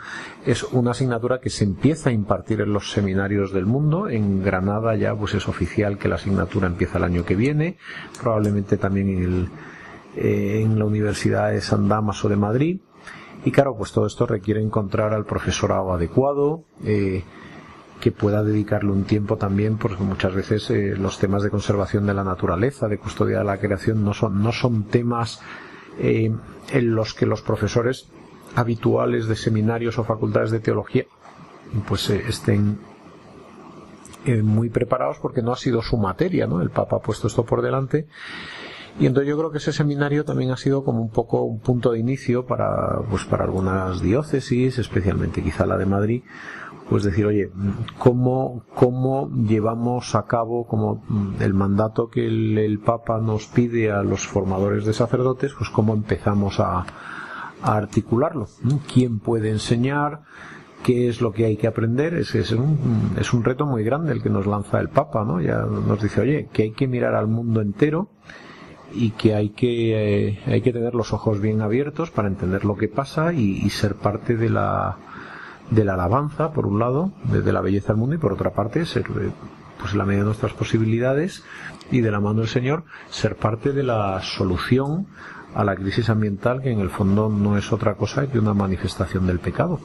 es 0.45 0.63
una 0.63 0.91
asignatura 0.91 1.41
que 1.41 1.49
se 1.49 1.65
empieza 1.65 2.09
a 2.09 2.13
impartir 2.13 2.61
en 2.61 2.71
los 2.71 2.91
seminarios 2.91 3.51
del 3.51 3.65
mundo. 3.65 4.07
En 4.07 4.41
Granada 4.41 4.95
ya 4.95 5.13
pues 5.13 5.33
es 5.33 5.49
oficial 5.49 5.97
que 5.97 6.07
la 6.07 6.15
asignatura 6.15 6.67
empieza 6.67 6.99
el 6.99 7.03
año 7.03 7.25
que 7.25 7.35
viene, 7.35 7.77
probablemente 8.21 8.77
también 8.77 9.09
en, 9.09 9.23
el, 9.23 9.49
eh, 10.15 10.61
en 10.63 10.79
la 10.79 10.85
Universidad 10.85 11.51
de 11.51 11.59
San 11.59 11.89
Damaso 11.89 12.29
de 12.29 12.37
Madrid. 12.37 12.79
Y 13.43 13.51
claro, 13.51 13.75
pues 13.77 13.91
todo 13.91 14.07
esto 14.07 14.25
requiere 14.25 14.61
encontrar 14.61 15.13
al 15.13 15.25
profesorado 15.25 15.91
adecuado, 15.91 16.63
eh, 16.83 17.23
que 18.07 18.11
pueda 18.13 18.41
dedicarle 18.41 18.91
un 18.91 19.03
tiempo 19.03 19.35
también, 19.35 19.77
porque 19.77 20.01
muchas 20.01 20.33
veces 20.33 20.69
eh, 20.69 20.95
los 20.95 21.19
temas 21.19 21.43
de 21.43 21.49
conservación 21.49 22.05
de 22.05 22.13
la 22.13 22.23
naturaleza, 22.23 22.87
de 22.87 22.99
custodia 22.99 23.39
de 23.39 23.43
la 23.43 23.57
creación, 23.57 24.01
no 24.05 24.13
son, 24.13 24.41
no 24.41 24.53
son 24.53 24.83
temas 24.83 25.41
eh, 25.99 26.33
en 26.71 26.95
los 26.95 27.13
que 27.13 27.25
los 27.25 27.41
profesores 27.41 28.09
habituales 28.55 29.27
de 29.27 29.35
seminarios 29.35 29.99
o 29.99 30.05
facultades 30.05 30.51
de 30.51 30.61
teología 30.61 31.03
pues 31.85 32.09
eh, 32.09 32.23
estén 32.29 32.79
muy 34.41 34.69
preparados 34.69 35.17
porque 35.21 35.41
no 35.41 35.51
ha 35.51 35.57
sido 35.57 35.81
su 35.81 35.97
materia, 35.97 36.47
¿no? 36.47 36.61
El 36.61 36.69
Papa 36.69 36.95
ha 36.97 36.99
puesto 36.99 37.27
esto 37.27 37.43
por 37.43 37.61
delante 37.61 38.07
y 38.99 39.05
entonces 39.05 39.29
yo 39.29 39.37
creo 39.37 39.51
que 39.51 39.59
ese 39.59 39.73
seminario 39.73 40.25
también 40.25 40.49
ha 40.51 40.57
sido 40.57 40.83
como 40.83 41.01
un 41.01 41.09
poco 41.09 41.43
un 41.43 41.59
punto 41.59 41.91
de 41.91 41.99
inicio 41.99 42.45
para, 42.47 42.99
pues 43.09 43.25
para 43.25 43.43
algunas 43.43 44.01
diócesis, 44.01 44.79
especialmente 44.79 45.43
quizá 45.43 45.67
la 45.67 45.77
de 45.77 45.85
Madrid, 45.85 46.23
pues 46.89 47.03
decir, 47.03 47.25
oye, 47.27 47.51
¿cómo, 47.99 48.63
cómo 48.73 49.29
llevamos 49.29 50.15
a 50.15 50.25
cabo 50.25 50.65
como 50.65 51.03
el 51.39 51.53
mandato 51.53 52.09
que 52.09 52.25
el, 52.25 52.79
Papa 52.79 53.19
nos 53.19 53.45
pide 53.47 53.91
a 53.91 54.01
los 54.01 54.25
formadores 54.25 54.85
de 54.85 54.93
sacerdotes, 54.93 55.53
pues 55.55 55.69
cómo 55.69 55.93
empezamos 55.93 56.59
a, 56.59 56.85
articularlo? 57.61 58.47
¿Quién 58.91 59.19
puede 59.19 59.49
enseñar? 59.49 60.21
¿Qué 60.83 61.09
es 61.09 61.21
lo 61.21 61.33
que 61.33 61.45
hay 61.45 61.57
que 61.57 61.67
aprender? 61.67 62.13
Es, 62.13 62.33
es, 62.35 62.51
un, 62.51 63.15
es 63.19 63.33
un 63.33 63.43
reto 63.43 63.65
muy 63.65 63.83
grande 63.83 64.13
el 64.13 64.23
que 64.23 64.29
nos 64.29 64.47
lanza 64.47 64.79
el 64.79 64.89
Papa, 64.89 65.25
¿no? 65.25 65.41
Ya 65.41 65.65
nos 65.65 66.01
dice, 66.01 66.21
oye, 66.21 66.49
que 66.53 66.63
hay 66.63 66.71
que 66.71 66.87
mirar 66.87 67.15
al 67.15 67.27
mundo 67.27 67.61
entero 67.61 68.09
y 68.93 69.11
que 69.11 69.35
hay 69.35 69.49
que, 69.49 70.27
eh, 70.29 70.39
hay 70.45 70.61
que 70.61 70.73
tener 70.73 70.95
los 70.95 71.13
ojos 71.13 71.39
bien 71.39 71.61
abiertos 71.61 72.11
para 72.11 72.27
entender 72.27 72.65
lo 72.65 72.75
que 72.75 72.87
pasa 72.87 73.33
y 73.33 73.69
ser 73.69 73.95
parte 73.95 74.35
de 74.35 74.49
la, 74.49 74.97
de 75.69 75.83
la 75.83 75.93
alabanza, 75.95 76.51
por 76.51 76.65
un 76.65 76.79
lado, 76.79 77.11
desde 77.25 77.51
la 77.51 77.61
belleza 77.61 77.89
del 77.89 77.97
mundo, 77.97 78.15
y 78.15 78.19
por 78.19 78.33
otra 78.33 78.51
parte, 78.51 78.85
ser, 78.85 79.05
eh, 79.19 79.31
pues 79.79 79.91
en 79.91 79.97
la 79.99 80.05
medida 80.05 80.21
de 80.21 80.27
nuestras 80.27 80.53
posibilidades 80.53 81.43
y 81.91 82.01
de 82.01 82.11
la 82.11 82.19
mano 82.19 82.39
del 82.39 82.49
Señor, 82.49 82.83
ser 83.09 83.35
parte 83.35 83.73
de 83.73 83.83
la 83.83 84.21
solución 84.21 85.07
a 85.53 85.63
la 85.63 85.75
crisis 85.75 86.09
ambiental, 86.09 86.61
que 86.61 86.71
en 86.71 86.79
el 86.79 86.89
fondo 86.89 87.29
no 87.29 87.57
es 87.57 87.71
otra 87.71 87.95
cosa 87.95 88.27
que 88.27 88.39
una 88.39 88.53
manifestación 88.53 89.27
del 89.27 89.39
pecado. 89.39 89.79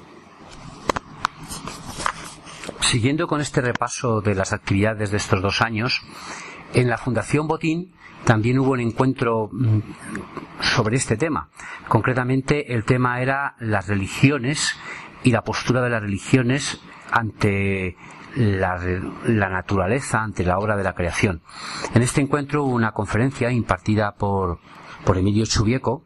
Siguiendo 2.81 3.27
con 3.27 3.41
este 3.41 3.63
repaso 3.63 4.21
de 4.21 4.35
las 4.35 4.53
actividades 4.53 5.11
de 5.11 5.17
estos 5.17 5.41
dos 5.41 5.63
años, 5.63 6.03
en 6.75 6.89
la 6.89 6.99
Fundación 6.99 7.49
Botín 7.49 7.93
también 8.25 8.59
hubo 8.59 8.73
un 8.73 8.81
encuentro 8.81 9.49
mm, 9.53 9.79
sobre 10.61 10.97
este 10.97 11.17
tema. 11.17 11.49
Concretamente, 11.89 12.75
el 12.75 12.85
tema 12.85 13.21
era 13.21 13.57
las 13.59 13.89
religiones 13.89 14.77
y 15.23 15.31
la 15.31 15.43
postura 15.43 15.83
de 15.83 15.91
las 15.91 16.03
religiones 16.03 16.81
ante 17.11 17.97
la, 18.37 19.49
naturaleza, 19.49 20.23
ante 20.23 20.45
la 20.45 20.59
obra 20.59 20.77
de 20.77 20.85
la 20.85 20.95
creación. 20.95 21.43
En 21.95 22.03
este 22.03 22.21
encuentro 22.21 22.65
hubo 22.65 22.75
una 22.75 22.93
conferencia 22.93 23.51
impartida 23.51 24.13
por, 24.13 24.59
por 25.05 25.19
Emilio 25.19 25.45
Chubieco, 25.47 26.05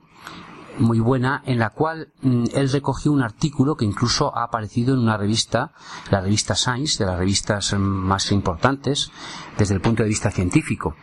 muy 0.79 1.01
buena, 1.01 1.43
en 1.47 1.59
la 1.59 1.71
cual 1.71 2.13
mm, 2.21 2.45
él 2.55 2.71
recogió 2.71 3.13
un 3.13 3.23
artículo 3.23 3.77
que 3.77 3.85
incluso 3.85 4.37
ha 4.37 4.45
aparecido 4.45 4.95
en 4.95 5.01
una 5.01 5.17
revista, 5.17 5.73
la 6.11 6.21
revista 6.21 6.55
Science, 6.55 7.03
de 7.03 7.11
las 7.11 7.19
revistas 7.19 7.73
más 7.79 8.31
importantes 8.33 9.11
desde 9.57 9.75
el 9.75 9.81
punto 9.81 10.03
de 10.03 10.09
vista 10.09 10.31
científico. 10.31 10.95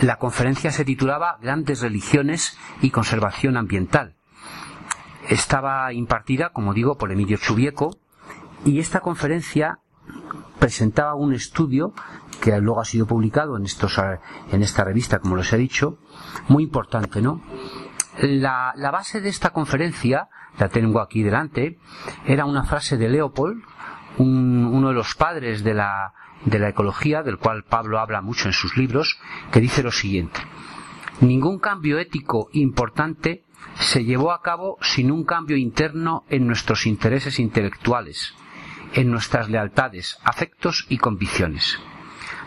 La 0.00 0.16
conferencia 0.16 0.70
se 0.70 0.84
titulaba 0.84 1.38
Grandes 1.42 1.80
religiones 1.80 2.56
y 2.80 2.90
conservación 2.90 3.56
ambiental 3.56 4.16
estaba 5.30 5.92
impartida, 5.92 6.50
como 6.50 6.74
digo, 6.74 6.98
por 6.98 7.12
Emilio 7.12 7.38
Chubieco 7.38 7.96
y 8.64 8.80
esta 8.80 9.00
conferencia 9.00 9.78
presentaba 10.58 11.14
un 11.14 11.32
estudio 11.32 11.94
que 12.40 12.58
luego 12.58 12.80
ha 12.80 12.84
sido 12.84 13.06
publicado 13.06 13.56
en, 13.56 13.64
estos, 13.64 13.98
en 14.50 14.62
esta 14.62 14.84
revista, 14.84 15.20
como 15.20 15.36
les 15.36 15.52
he 15.52 15.56
dicho, 15.56 15.98
muy 16.48 16.64
importante, 16.64 17.22
¿no? 17.22 17.40
La, 18.18 18.74
base 18.76 19.20
de 19.20 19.28
esta 19.28 19.50
conferencia, 19.50 20.28
la 20.58 20.68
tengo 20.68 21.00
aquí 21.00 21.22
delante, 21.22 21.78
era 22.26 22.44
una 22.44 22.64
frase 22.64 22.96
de 22.96 23.08
Leopold, 23.08 23.62
uno 24.18 24.88
de 24.88 24.94
los 24.94 25.14
padres 25.14 25.62
de 25.62 25.74
la, 25.74 26.12
de 26.44 26.58
la 26.58 26.68
ecología, 26.68 27.22
del 27.22 27.38
cual 27.38 27.64
Pablo 27.64 27.98
habla 28.00 28.20
mucho 28.20 28.48
en 28.48 28.52
sus 28.52 28.76
libros, 28.76 29.18
que 29.52 29.60
dice 29.60 29.82
lo 29.82 29.92
siguiente. 29.92 30.40
Ningún 31.20 31.58
cambio 31.58 31.98
ético 31.98 32.48
importante 32.52 33.44
se 33.78 34.04
llevó 34.04 34.32
a 34.32 34.42
cabo 34.42 34.78
sin 34.80 35.10
un 35.10 35.24
cambio 35.24 35.56
interno 35.56 36.24
en 36.28 36.46
nuestros 36.46 36.86
intereses 36.86 37.38
intelectuales, 37.38 38.34
en 38.94 39.10
nuestras 39.10 39.48
lealtades, 39.48 40.18
afectos 40.24 40.86
y 40.88 40.98
convicciones. 40.98 41.78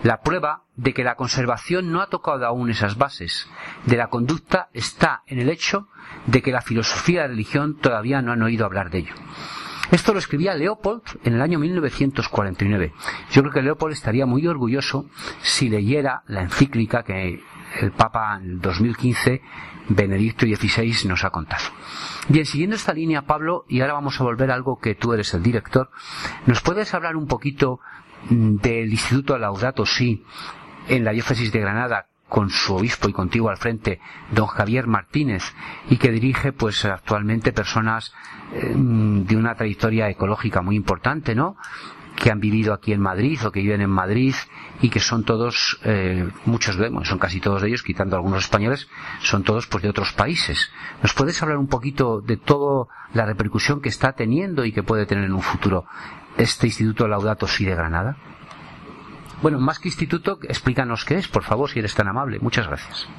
La 0.01 0.21
prueba 0.21 0.63
de 0.75 0.93
que 0.93 1.03
la 1.03 1.15
conservación 1.15 1.91
no 1.91 2.01
ha 2.01 2.10
tocado 2.10 2.45
aún 2.45 2.69
esas 2.69 2.97
bases 2.97 3.47
de 3.86 3.95
la 3.95 4.08
conducta 4.08 4.69
está 4.73 5.23
en 5.27 5.39
el 5.39 5.49
hecho 5.49 5.88
de 6.25 6.41
que 6.41 6.51
la 6.51 6.62
filosofía 6.62 7.13
y 7.13 7.23
la 7.23 7.27
religión 7.27 7.77
todavía 7.77 8.21
no 8.21 8.32
han 8.32 8.41
oído 8.41 8.65
hablar 8.65 8.89
de 8.89 8.99
ello. 8.99 9.13
Esto 9.93 10.12
lo 10.12 10.17
escribía 10.17 10.56
Leopold 10.56 11.03
en 11.23 11.36
el 11.36 11.41
año 11.43 11.60
1949. 11.60 12.93
Yo 13.29 13.43
creo 13.43 13.53
que 13.53 13.62
Leopold 13.62 13.93
estaría 13.93 14.25
muy 14.25 14.47
orgulloso 14.47 15.06
si 15.43 15.69
leyera 15.69 16.23
la 16.25 16.41
encíclica 16.41 17.03
que 17.03 17.43
el 17.79 17.91
Papa 17.91 18.39
en 18.41 18.60
2015 18.60 19.43
Benedicto 19.89 20.47
XVI 20.47 21.08
nos 21.08 21.23
ha 21.23 21.29
contado. 21.29 21.65
Bien, 22.27 22.43
siguiendo 22.43 22.75
esta 22.75 22.91
línea, 22.91 23.27
Pablo, 23.27 23.65
y 23.69 23.82
ahora 23.82 23.93
vamos 23.93 24.19
a 24.19 24.23
volver 24.23 24.49
a 24.49 24.56
algo 24.56 24.79
que 24.79 24.95
tú 24.95 25.13
eres 25.13 25.32
el 25.36 25.43
director, 25.43 25.91
¿nos 26.47 26.62
puedes 26.62 26.91
hablar 26.95 27.15
un 27.15 27.27
poquito 27.27 27.79
mm, 28.32 28.56
del 28.56 28.91
Instituto 28.91 29.38
Laudato 29.38 29.86
Si 29.86 30.25
en 30.88 31.03
la 31.03 31.12
diócesis 31.12 31.51
de 31.51 31.60
Granada 31.60 32.08
con 32.34 32.50
su 32.50 32.74
obispo 32.74 33.08
y 33.10 33.13
contigo 33.13 33.52
al 33.52 33.58
frente, 33.58 34.00
don 34.32 34.48
Javier 34.48 34.88
Martínez, 34.88 35.54
y 35.88 35.98
que 35.98 36.10
dirige 36.10 36.52
pues 36.52 36.84
actualmente 36.84 37.54
personas 37.54 38.12
eh, 38.54 38.74
de 38.76 39.38
una 39.38 39.54
trayectoria 39.54 40.10
ecológica 40.10 40.63
muy 40.63 40.76
importante, 40.76 41.36
¿no? 41.36 41.58
que 42.15 42.32
han 42.32 42.39
vivido 42.39 42.74
aquí 42.74 42.91
en 42.91 43.02
Madrid 43.02 43.39
o 43.46 43.52
que 43.52 43.62
viven 43.62 43.82
en 43.82 43.91
Madrid 43.91 44.34
y 44.82 44.89
que 44.89 45.00
son 45.00 45.24
todos, 45.26 45.80
eh, 45.84 46.28
muchos 46.46 46.76
vemos, 46.76 47.08
son 47.08 47.19
casi 47.19 47.39
todos 47.39 47.62
de 47.62 47.67
ellos, 47.67 47.84
quitando 47.84 48.15
algunos 48.15 48.46
españoles, 48.46 48.88
son 49.22 49.43
todos 49.43 49.67
pues 49.67 49.84
de 49.84 49.89
otros 49.89 50.12
países. 50.13 50.72
¿Nos 51.04 51.13
puedes 51.13 51.39
hablar 51.43 51.60
un 51.60 51.67
poquito 51.67 52.19
de 52.19 52.38
toda 52.38 52.88
la 53.13 53.28
repercusión 53.28 53.80
que 53.80 53.89
está 53.89 54.13
teniendo 54.13 54.65
y 54.65 54.72
que 54.72 54.82
puede 54.82 55.06
tener 55.06 55.26
en 55.26 55.34
un 55.34 55.43
futuro 55.43 55.86
este 56.36 56.65
Instituto 56.65 57.08
Laudato 57.08 57.46
Si 57.46 57.63
de 57.63 57.76
Granada? 57.76 58.17
Bueno, 59.43 59.60
más 59.60 59.77
que 59.77 59.89
instituto, 59.89 60.39
explícanos 60.43 61.03
qué 61.03 61.15
es, 61.15 61.27
por 61.27 61.43
favor, 61.43 61.69
si 61.69 61.79
eres 61.79 61.93
tan 61.93 62.08
amable. 62.08 62.39
Muchas 62.39 62.65
gracias. 62.65 63.10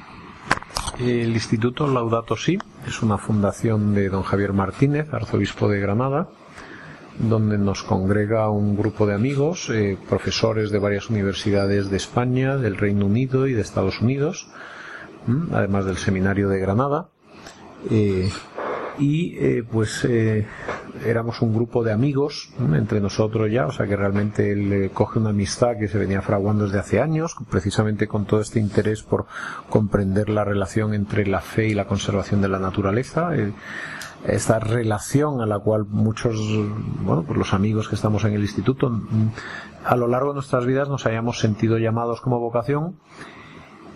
El 0.97 1.29
Instituto 1.33 1.85
Laudato 1.85 2.35
Si 2.35 2.57
es 2.87 3.03
una 3.03 3.19
fundación 3.19 3.93
de 3.93 4.09
don 4.09 4.23
Javier 4.23 4.51
Martínez, 4.51 5.13
arzobispo 5.13 5.69
de 5.69 5.79
Granada, 5.79 6.27
donde 7.19 7.59
nos 7.59 7.83
congrega 7.83 8.49
un 8.49 8.75
grupo 8.75 9.05
de 9.05 9.13
amigos, 9.13 9.69
eh, 9.69 9.99
profesores 10.09 10.71
de 10.71 10.79
varias 10.79 11.11
universidades 11.11 11.91
de 11.91 11.97
España, 11.97 12.57
del 12.57 12.77
Reino 12.77 13.05
Unido 13.05 13.45
y 13.45 13.53
de 13.53 13.61
Estados 13.61 14.01
Unidos, 14.01 14.47
además 15.51 15.85
del 15.85 15.97
Seminario 15.97 16.49
de 16.49 16.59
Granada. 16.59 17.09
Eh, 17.91 18.31
y 18.97 19.37
eh, 19.37 19.63
pues 19.71 20.07
éramos 21.05 21.41
un 21.41 21.53
grupo 21.53 21.83
de 21.83 21.91
amigos 21.91 22.49
entre 22.73 23.01
nosotros 23.01 23.51
ya, 23.51 23.67
o 23.67 23.71
sea 23.71 23.87
que 23.87 23.95
realmente 23.95 24.51
él 24.51 24.91
coge 24.93 25.19
una 25.19 25.29
amistad 25.29 25.77
que 25.77 25.87
se 25.87 25.97
venía 25.97 26.21
fraguando 26.21 26.65
desde 26.65 26.79
hace 26.79 27.01
años, 27.01 27.35
precisamente 27.49 28.07
con 28.07 28.25
todo 28.25 28.41
este 28.41 28.59
interés 28.59 29.03
por 29.03 29.25
comprender 29.69 30.29
la 30.29 30.43
relación 30.43 30.93
entre 30.93 31.25
la 31.27 31.41
fe 31.41 31.67
y 31.67 31.73
la 31.73 31.85
conservación 31.85 32.41
de 32.41 32.49
la 32.49 32.59
naturaleza. 32.59 33.31
esta 34.25 34.59
relación 34.59 35.41
a 35.41 35.45
la 35.45 35.59
cual 35.59 35.85
muchos, 35.85 36.35
bueno, 37.03 37.23
pues 37.23 37.37
los 37.37 37.53
amigos 37.53 37.87
que 37.87 37.95
estamos 37.95 38.23
en 38.25 38.33
el 38.33 38.41
instituto, 38.41 38.91
a 39.85 39.95
lo 39.95 40.07
largo 40.07 40.29
de 40.29 40.35
nuestras 40.35 40.65
vidas 40.65 40.89
nos 40.89 41.05
hayamos 41.05 41.39
sentido 41.39 41.77
llamados 41.77 42.21
como 42.21 42.39
vocación 42.39 42.95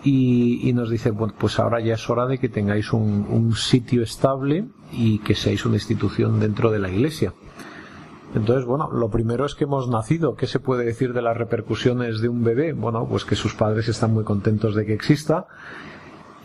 y, 0.02 0.72
nos 0.72 0.90
dice, 0.90 1.10
bueno, 1.10 1.34
pues 1.38 1.58
ahora 1.58 1.80
ya 1.80 1.94
es 1.94 2.08
hora 2.08 2.26
de 2.26 2.38
que 2.38 2.48
tengáis 2.48 2.92
un, 2.92 3.52
sitio 3.54 4.02
estable 4.02 4.66
y 4.92 5.18
que 5.18 5.34
seáis 5.34 5.66
una 5.66 5.76
institución 5.76 6.40
dentro 6.40 6.70
de 6.70 6.78
la 6.78 6.90
iglesia. 6.90 7.34
Entonces, 8.34 8.64
bueno, 8.64 8.90
lo 8.92 9.10
primero 9.10 9.44
es 9.44 9.54
que 9.54 9.64
hemos 9.64 9.88
nacido. 9.88 10.36
¿Qué 10.36 10.46
se 10.46 10.60
puede 10.60 10.84
decir 10.84 11.12
de 11.12 11.20
las 11.20 11.36
repercusiones 11.36 12.20
de 12.20 12.28
un 12.28 12.44
bebé? 12.44 12.72
Bueno, 12.72 13.06
pues 13.08 13.24
que 13.24 13.34
sus 13.34 13.54
padres 13.54 13.88
están 13.88 14.14
muy 14.14 14.24
contentos 14.24 14.74
de 14.74 14.86
que 14.86 14.94
exista 14.94 15.46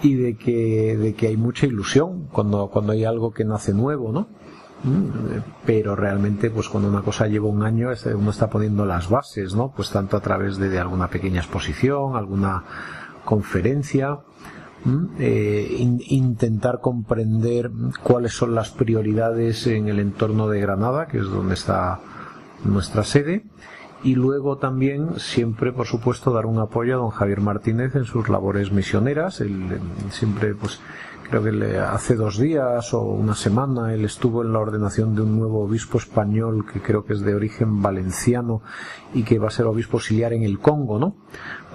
y 0.01 0.15
de 0.15 0.35
que, 0.35 0.97
de 0.97 1.13
que 1.13 1.27
hay 1.27 1.37
mucha 1.37 1.67
ilusión 1.67 2.27
cuando, 2.31 2.67
cuando 2.67 2.91
hay 2.91 3.05
algo 3.05 3.31
que 3.31 3.45
nace 3.45 3.73
nuevo, 3.73 4.11
¿no? 4.11 4.27
Mm, 4.83 5.39
pero 5.65 5.95
realmente 5.95 6.49
pues 6.49 6.67
cuando 6.67 6.89
una 6.89 7.01
cosa 7.01 7.27
lleva 7.27 7.47
un 7.47 7.63
año 7.63 7.89
uno 8.13 8.29
está 8.29 8.49
poniendo 8.49 8.85
las 8.85 9.09
bases 9.09 9.55
no 9.55 9.71
pues 9.73 9.89
tanto 9.89 10.17
a 10.17 10.19
través 10.19 10.57
de 10.57 10.77
alguna 10.77 11.07
pequeña 11.07 11.39
exposición 11.39 12.17
alguna 12.17 12.63
conferencia, 13.25 14.19
eh, 15.19 15.75
intentar 15.79 16.79
comprender 16.79 17.71
cuáles 18.03 18.33
son 18.33 18.53
las 18.53 18.69
prioridades 18.69 19.65
en 19.65 19.87
el 19.87 19.99
entorno 19.99 20.47
de 20.47 20.61
Granada, 20.61 21.07
que 21.07 21.17
es 21.17 21.25
donde 21.25 21.55
está 21.55 21.99
nuestra 22.63 23.03
sede, 23.03 23.45
y 24.03 24.13
luego 24.13 24.57
también 24.57 25.19
siempre, 25.19 25.73
por 25.73 25.87
supuesto, 25.87 26.31
dar 26.31 26.45
un 26.45 26.59
apoyo 26.59 26.93
a 26.93 26.97
don 26.99 27.09
Javier 27.09 27.41
Martínez 27.41 27.95
en 27.95 28.05
sus 28.05 28.29
labores 28.29 28.71
misioneras. 28.71 29.41
Él, 29.41 29.79
siempre, 30.11 30.53
pues, 30.53 30.79
creo 31.27 31.43
que 31.43 31.79
hace 31.79 32.15
dos 32.15 32.37
días 32.37 32.93
o 32.93 33.01
una 33.01 33.33
semana 33.33 33.93
él 33.93 34.05
estuvo 34.05 34.43
en 34.43 34.53
la 34.53 34.59
ordenación 34.59 35.15
de 35.15 35.23
un 35.23 35.35
nuevo 35.39 35.63
obispo 35.63 35.97
español 35.97 36.65
que 36.71 36.81
creo 36.81 37.03
que 37.03 37.13
es 37.13 37.21
de 37.21 37.33
origen 37.33 37.81
valenciano 37.81 38.61
y 39.13 39.23
que 39.23 39.39
va 39.39 39.47
a 39.47 39.51
ser 39.51 39.65
obispo 39.65 39.97
auxiliar 39.97 40.33
en 40.33 40.43
el 40.43 40.59
Congo, 40.59 40.99
¿no? 40.99 41.15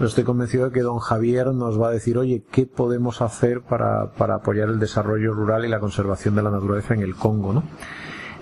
Estoy 0.00 0.24
convencido 0.24 0.66
de 0.66 0.72
que 0.72 0.80
don 0.80 0.98
Javier 0.98 1.48
nos 1.48 1.80
va 1.80 1.88
a 1.88 1.90
decir, 1.90 2.16
oye, 2.16 2.42
¿qué 2.50 2.64
podemos 2.64 3.20
hacer 3.20 3.60
para, 3.60 4.12
para 4.12 4.36
apoyar 4.36 4.70
el 4.70 4.78
desarrollo 4.78 5.34
rural 5.34 5.66
y 5.66 5.68
la 5.68 5.78
conservación 5.78 6.34
de 6.34 6.42
la 6.42 6.50
naturaleza 6.50 6.94
en 6.94 7.02
el 7.02 7.14
Congo, 7.14 7.52
¿no? 7.52 7.62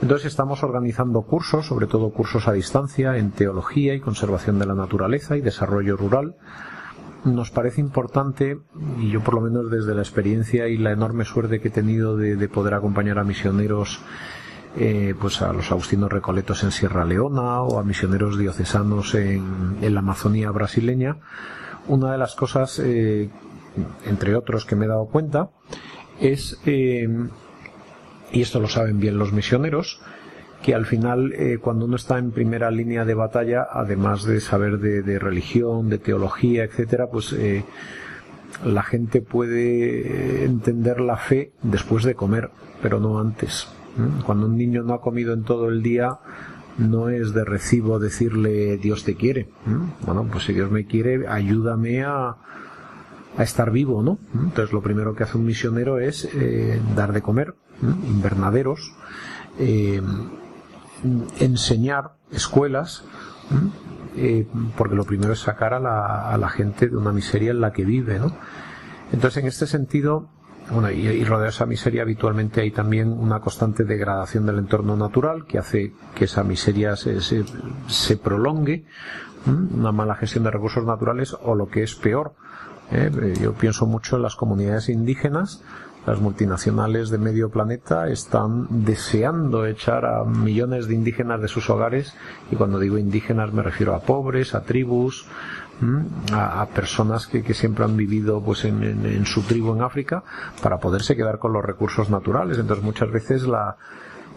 Entonces 0.00 0.26
estamos 0.26 0.62
organizando 0.62 1.22
cursos, 1.22 1.66
sobre 1.66 1.88
todo 1.88 2.10
cursos 2.10 2.46
a 2.46 2.52
distancia, 2.52 3.16
en 3.16 3.32
teología 3.32 3.94
y 3.94 4.00
conservación 4.00 4.60
de 4.60 4.66
la 4.66 4.74
naturaleza 4.74 5.36
y 5.36 5.40
desarrollo 5.40 5.96
rural. 5.96 6.36
Nos 7.24 7.50
parece 7.50 7.80
importante, 7.80 8.60
y 9.00 9.10
yo 9.10 9.20
por 9.22 9.34
lo 9.34 9.40
menos 9.40 9.68
desde 9.68 9.96
la 9.96 10.02
experiencia 10.02 10.68
y 10.68 10.78
la 10.78 10.92
enorme 10.92 11.24
suerte 11.24 11.60
que 11.60 11.68
he 11.68 11.72
tenido 11.72 12.16
de, 12.16 12.48
poder 12.48 12.74
acompañar 12.74 13.18
a 13.18 13.24
misioneros 13.24 14.00
eh, 14.76 15.14
pues 15.18 15.42
a 15.42 15.52
los 15.52 15.70
agustinos 15.70 16.10
recoletos 16.10 16.62
en 16.64 16.70
Sierra 16.70 17.04
Leona 17.04 17.62
o 17.62 17.78
a 17.78 17.84
misioneros 17.84 18.38
diocesanos 18.38 19.14
en, 19.14 19.76
la 19.80 20.00
Amazonía 20.00 20.50
brasileña, 20.50 21.16
una 21.86 22.12
de 22.12 22.18
las 22.18 22.34
cosas, 22.34 22.78
eh, 22.78 23.30
entre 24.04 24.36
otros, 24.36 24.64
que 24.64 24.76
me 24.76 24.84
he 24.84 24.88
dado 24.88 25.06
cuenta, 25.06 25.50
es 26.20 26.60
eh, 26.66 27.08
y 28.32 28.42
esto 28.42 28.60
lo 28.60 28.68
saben 28.68 29.00
bien 29.00 29.18
los 29.18 29.32
misioneros, 29.32 30.00
que 30.62 30.74
al 30.74 30.86
final 30.86 31.32
eh, 31.34 31.58
cuando 31.60 31.84
uno 31.84 31.96
está 31.96 32.18
en 32.18 32.32
primera 32.32 32.70
línea 32.70 33.04
de 33.04 33.14
batalla, 33.14 33.66
además 33.70 34.24
de 34.24 34.40
saber 34.40 34.78
de, 34.78 35.18
religión, 35.18 35.88
de 35.88 35.98
teología, 35.98 36.64
etcétera, 36.64 37.06
pues 37.06 37.32
eh, 37.32 37.64
la 38.64 38.82
gente 38.82 39.22
puede 39.22 40.44
entender 40.44 41.00
la 41.00 41.16
fe 41.16 41.52
después 41.62 42.04
de 42.04 42.14
comer, 42.14 42.50
pero 42.82 42.98
no 42.98 43.20
antes. 43.20 43.68
Cuando 44.24 44.46
un 44.46 44.56
niño 44.56 44.82
no 44.82 44.94
ha 44.94 45.00
comido 45.00 45.32
en 45.32 45.44
todo 45.44 45.68
el 45.68 45.82
día, 45.82 46.18
no 46.78 47.08
es 47.08 47.34
de 47.34 47.44
recibo 47.44 47.98
decirle 47.98 48.78
Dios 48.78 49.04
te 49.04 49.16
quiere. 49.16 49.48
Bueno, 50.02 50.26
pues 50.30 50.44
si 50.44 50.52
Dios 50.52 50.70
me 50.70 50.86
quiere, 50.86 51.26
ayúdame 51.26 52.04
a, 52.04 52.36
estar 53.38 53.70
vivo, 53.70 54.02
¿no? 54.02 54.18
Entonces 54.34 54.72
lo 54.72 54.82
primero 54.82 55.14
que 55.14 55.22
hace 55.22 55.38
un 55.38 55.44
misionero 55.44 56.00
es 56.00 56.28
eh, 56.34 56.80
dar 56.96 57.12
de 57.12 57.22
comer, 57.22 57.54
invernaderos, 57.82 58.92
eh, 59.60 60.02
enseñar 61.38 62.14
escuelas, 62.32 63.04
eh, 64.16 64.44
porque 64.76 64.96
lo 64.96 65.04
primero 65.04 65.32
es 65.32 65.38
sacar 65.38 65.72
a 65.72 65.78
la, 65.78 66.28
a 66.32 66.36
la, 66.36 66.48
gente 66.48 66.88
de 66.88 66.96
una 66.96 67.12
miseria 67.12 67.52
en 67.52 67.60
la 67.60 67.72
que 67.72 67.84
vive, 67.84 68.18
¿no? 68.18 68.32
Entonces, 69.12 69.40
en 69.42 69.48
este 69.48 69.68
sentido, 69.68 70.28
bueno, 70.70 70.90
y, 70.90 71.06
y 71.06 71.26
esa 71.46 71.66
miseria 71.66 72.02
habitualmente 72.02 72.60
hay 72.60 72.70
también 72.70 73.12
una 73.12 73.40
constante 73.40 73.84
degradación 73.84 74.46
del 74.46 74.58
entorno 74.58 74.96
natural 74.96 75.44
que 75.46 75.58
hace 75.58 75.92
que 76.14 76.24
esa 76.24 76.44
miseria 76.44 76.96
se, 76.96 77.20
se, 77.20 77.44
se 77.86 78.16
prolongue, 78.16 78.84
una 79.46 79.92
mala 79.92 80.14
gestión 80.16 80.44
de 80.44 80.50
recursos 80.50 80.84
naturales 80.84 81.34
o 81.42 81.54
lo 81.54 81.68
que 81.68 81.82
es 81.82 81.94
peor, 81.94 82.34
¿eh? 82.90 83.34
yo 83.40 83.54
pienso 83.54 83.86
mucho 83.86 84.16
en 84.16 84.22
las 84.22 84.36
comunidades 84.36 84.88
indígenas 84.88 85.62
las 86.08 86.22
multinacionales 86.22 87.10
de 87.10 87.18
medio 87.18 87.50
planeta 87.50 88.08
están 88.08 88.66
deseando 88.70 89.66
echar 89.66 90.06
a 90.06 90.24
millones 90.24 90.88
de 90.88 90.94
indígenas 90.94 91.42
de 91.42 91.48
sus 91.48 91.68
hogares 91.68 92.14
y 92.50 92.56
cuando 92.56 92.78
digo 92.78 92.96
indígenas 92.96 93.52
me 93.52 93.62
refiero 93.62 93.94
a 93.94 94.00
pobres, 94.00 94.54
a 94.54 94.62
tribus, 94.62 95.26
a, 96.32 96.66
personas 96.74 97.26
que, 97.26 97.54
siempre 97.54 97.84
han 97.84 97.96
vivido 97.96 98.42
pues 98.42 98.64
en, 98.64 99.26
su 99.26 99.42
tribu 99.42 99.74
en 99.74 99.82
África 99.82 100.24
para 100.62 100.78
poderse 100.78 101.16
quedar 101.16 101.38
con 101.38 101.52
los 101.52 101.64
recursos 101.64 102.10
naturales. 102.10 102.58
Entonces 102.58 102.84
muchas 102.84 103.10
veces 103.10 103.46
la, 103.46 103.76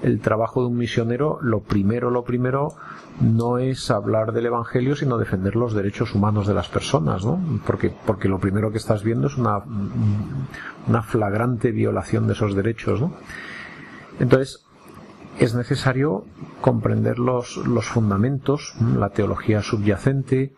el 0.03 0.19
trabajo 0.19 0.61
de 0.61 0.67
un 0.67 0.77
misionero, 0.77 1.39
lo 1.41 1.61
primero, 1.61 2.09
lo 2.09 2.23
primero, 2.23 2.75
no 3.19 3.57
es 3.57 3.91
hablar 3.91 4.33
del 4.33 4.47
Evangelio, 4.47 4.95
sino 4.95 5.17
defender 5.17 5.55
los 5.55 5.73
derechos 5.73 6.15
humanos 6.15 6.47
de 6.47 6.53
las 6.53 6.67
personas, 6.67 7.25
¿no? 7.25 7.39
Porque, 7.65 7.93
porque 8.05 8.27
lo 8.27 8.39
primero 8.39 8.71
que 8.71 8.77
estás 8.77 9.03
viendo 9.03 9.27
es 9.27 9.37
una, 9.37 9.63
una 10.87 11.03
flagrante 11.03 11.71
violación 11.71 12.27
de 12.27 12.33
esos 12.33 12.55
derechos, 12.55 13.01
¿no? 13.01 13.13
Entonces, 14.19 14.65
es 15.39 15.55
necesario 15.55 16.25
comprender 16.61 17.17
los, 17.17 17.57
los 17.57 17.85
fundamentos, 17.87 18.75
la 18.97 19.09
teología 19.09 19.61
subyacente, 19.61 20.53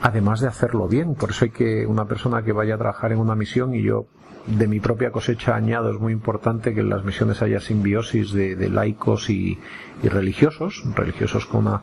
además 0.00 0.40
de 0.40 0.48
hacerlo 0.48 0.88
bien. 0.88 1.14
Por 1.14 1.30
eso 1.30 1.44
hay 1.44 1.50
que 1.50 1.86
una 1.86 2.06
persona 2.06 2.42
que 2.42 2.52
vaya 2.52 2.74
a 2.74 2.78
trabajar 2.78 3.12
en 3.12 3.18
una 3.18 3.34
misión 3.34 3.74
y 3.74 3.82
yo 3.82 4.06
de 4.46 4.66
mi 4.68 4.80
propia 4.80 5.10
cosecha 5.10 5.56
añado 5.56 5.90
es 5.90 5.98
muy 5.98 6.12
importante 6.12 6.74
que 6.74 6.80
en 6.80 6.90
las 6.90 7.04
misiones 7.04 7.40
haya 7.42 7.60
simbiosis 7.60 8.32
de, 8.32 8.68
laicos 8.68 9.30
y, 9.30 9.58
religiosos, 10.02 10.82
religiosos 10.94 11.46
con 11.46 11.66
una 11.66 11.82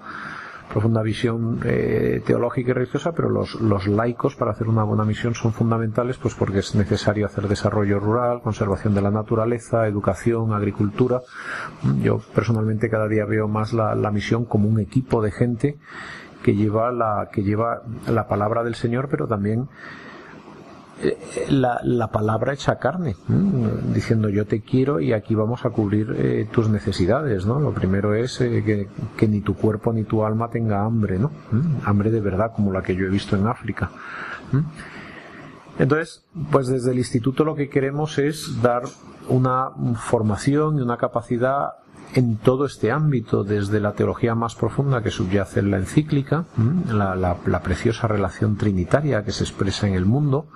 profunda 0.71 1.01
visión 1.01 1.59
eh, 1.65 2.21
teológica 2.25 2.69
y 2.69 2.73
religiosa, 2.73 3.11
pero 3.11 3.29
los, 3.29 3.55
los, 3.55 3.87
laicos 3.87 4.35
para 4.35 4.51
hacer 4.51 4.69
una 4.69 4.83
buena 4.83 5.03
misión 5.03 5.35
son 5.35 5.51
fundamentales 5.51 6.17
pues 6.17 6.33
porque 6.33 6.59
es 6.59 6.75
necesario 6.75 7.25
hacer 7.25 7.49
desarrollo 7.49 7.99
rural, 7.99 8.41
conservación 8.41 8.93
de 8.93 9.01
la 9.01 9.11
naturaleza, 9.11 9.85
educación, 9.85 10.53
agricultura. 10.53 11.21
Yo 12.01 12.21
personalmente 12.33 12.89
cada 12.89 13.09
día 13.09 13.25
veo 13.25 13.49
más 13.49 13.73
la 13.73 14.11
misión 14.11 14.45
como 14.45 14.69
un 14.69 14.79
equipo 14.79 15.21
de 15.21 15.31
gente 15.31 15.77
que 16.43 16.55
lleva 16.55 16.91
la, 16.91 17.29
que 17.31 17.43
lleva 17.43 17.83
la 18.07 18.27
palabra 18.27 18.63
del 18.63 18.75
Señor, 18.75 19.07
pero 19.09 19.27
también 19.27 19.69
eh, 21.03 21.17
la, 21.49 21.79
la, 21.83 22.11
palabra 22.11 22.53
hecha 22.53 22.77
carne, 22.77 23.15
diciendo 23.93 24.29
yo 24.29 24.45
te 24.45 24.61
quiero 24.61 24.99
y 24.99 25.13
aquí 25.13 25.33
vamos 25.33 25.65
a 25.65 25.71
cubrir 25.71 26.13
eh, 26.15 26.47
tus 26.51 26.69
necesidades, 26.69 27.45
¿no? 27.45 27.59
Lo 27.59 27.73
primero 27.73 28.13
es 28.13 28.37
que, 28.37 28.87
que, 29.17 29.27
ni 29.27 29.41
tu 29.41 29.55
cuerpo 29.55 29.93
ni 29.93 30.03
tu 30.03 30.23
alma 30.23 30.49
tenga 30.49 30.83
hambre, 30.85 31.17
¿no? 31.17 31.31
Hambre 31.85 32.11
de 32.11 32.21
verdad 32.21 32.51
como 32.55 32.71
la 32.71 32.83
que 32.83 32.95
yo 32.95 33.05
he 33.05 33.09
visto 33.09 33.35
en 33.35 33.47
África. 33.47 33.89
Entonces, 35.79 36.23
pues 36.51 36.67
desde 36.67 36.91
el 36.91 36.99
instituto 36.99 37.43
lo 37.43 37.55
que 37.55 37.69
queremos 37.69 38.19
es 38.19 38.61
dar 38.61 38.83
una 39.27 39.71
formación 39.95 40.77
y 40.77 40.81
una 40.81 40.97
capacidad 40.97 41.80
en 42.13 42.37
todo 42.37 42.65
este 42.65 42.91
ámbito, 42.91 43.43
desde 43.43 43.79
la 43.79 43.93
teología 43.93 44.35
más 44.35 44.55
profunda 44.55 45.01
que 45.01 45.11
subyace 45.11 45.59
en 45.59 45.71
la 45.71 45.77
encíclica, 45.77 46.45
la, 46.87 47.59
preciosa 47.63 48.07
relación 48.07 48.57
trinitaria 48.57 49.23
que 49.23 49.31
se 49.31 49.43
expresa 49.43 49.87
en 49.87 49.93
el 49.93 50.05
mundo, 50.05 50.47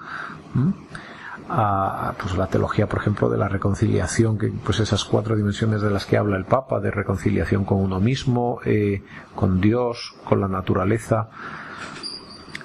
a 1.47 2.13
pues 2.19 2.35
la 2.35 2.47
teología, 2.47 2.87
por 2.87 2.99
ejemplo, 2.99 3.29
de 3.29 3.37
la 3.37 3.47
reconciliación, 3.47 4.37
que 4.37 4.47
pues 4.49 4.79
esas 4.79 5.05
cuatro 5.05 5.35
dimensiones 5.35 5.81
de 5.81 5.91
las 5.91 6.05
que 6.05 6.17
habla 6.17 6.37
el 6.37 6.45
Papa, 6.45 6.79
de 6.79 6.91
reconciliación 6.91 7.65
con 7.65 7.79
uno 7.79 7.99
mismo, 7.99 8.59
eh, 8.65 9.03
con 9.35 9.61
Dios, 9.61 10.15
con 10.25 10.41
la 10.41 10.47
naturaleza 10.47 11.29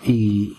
y, 0.03 0.57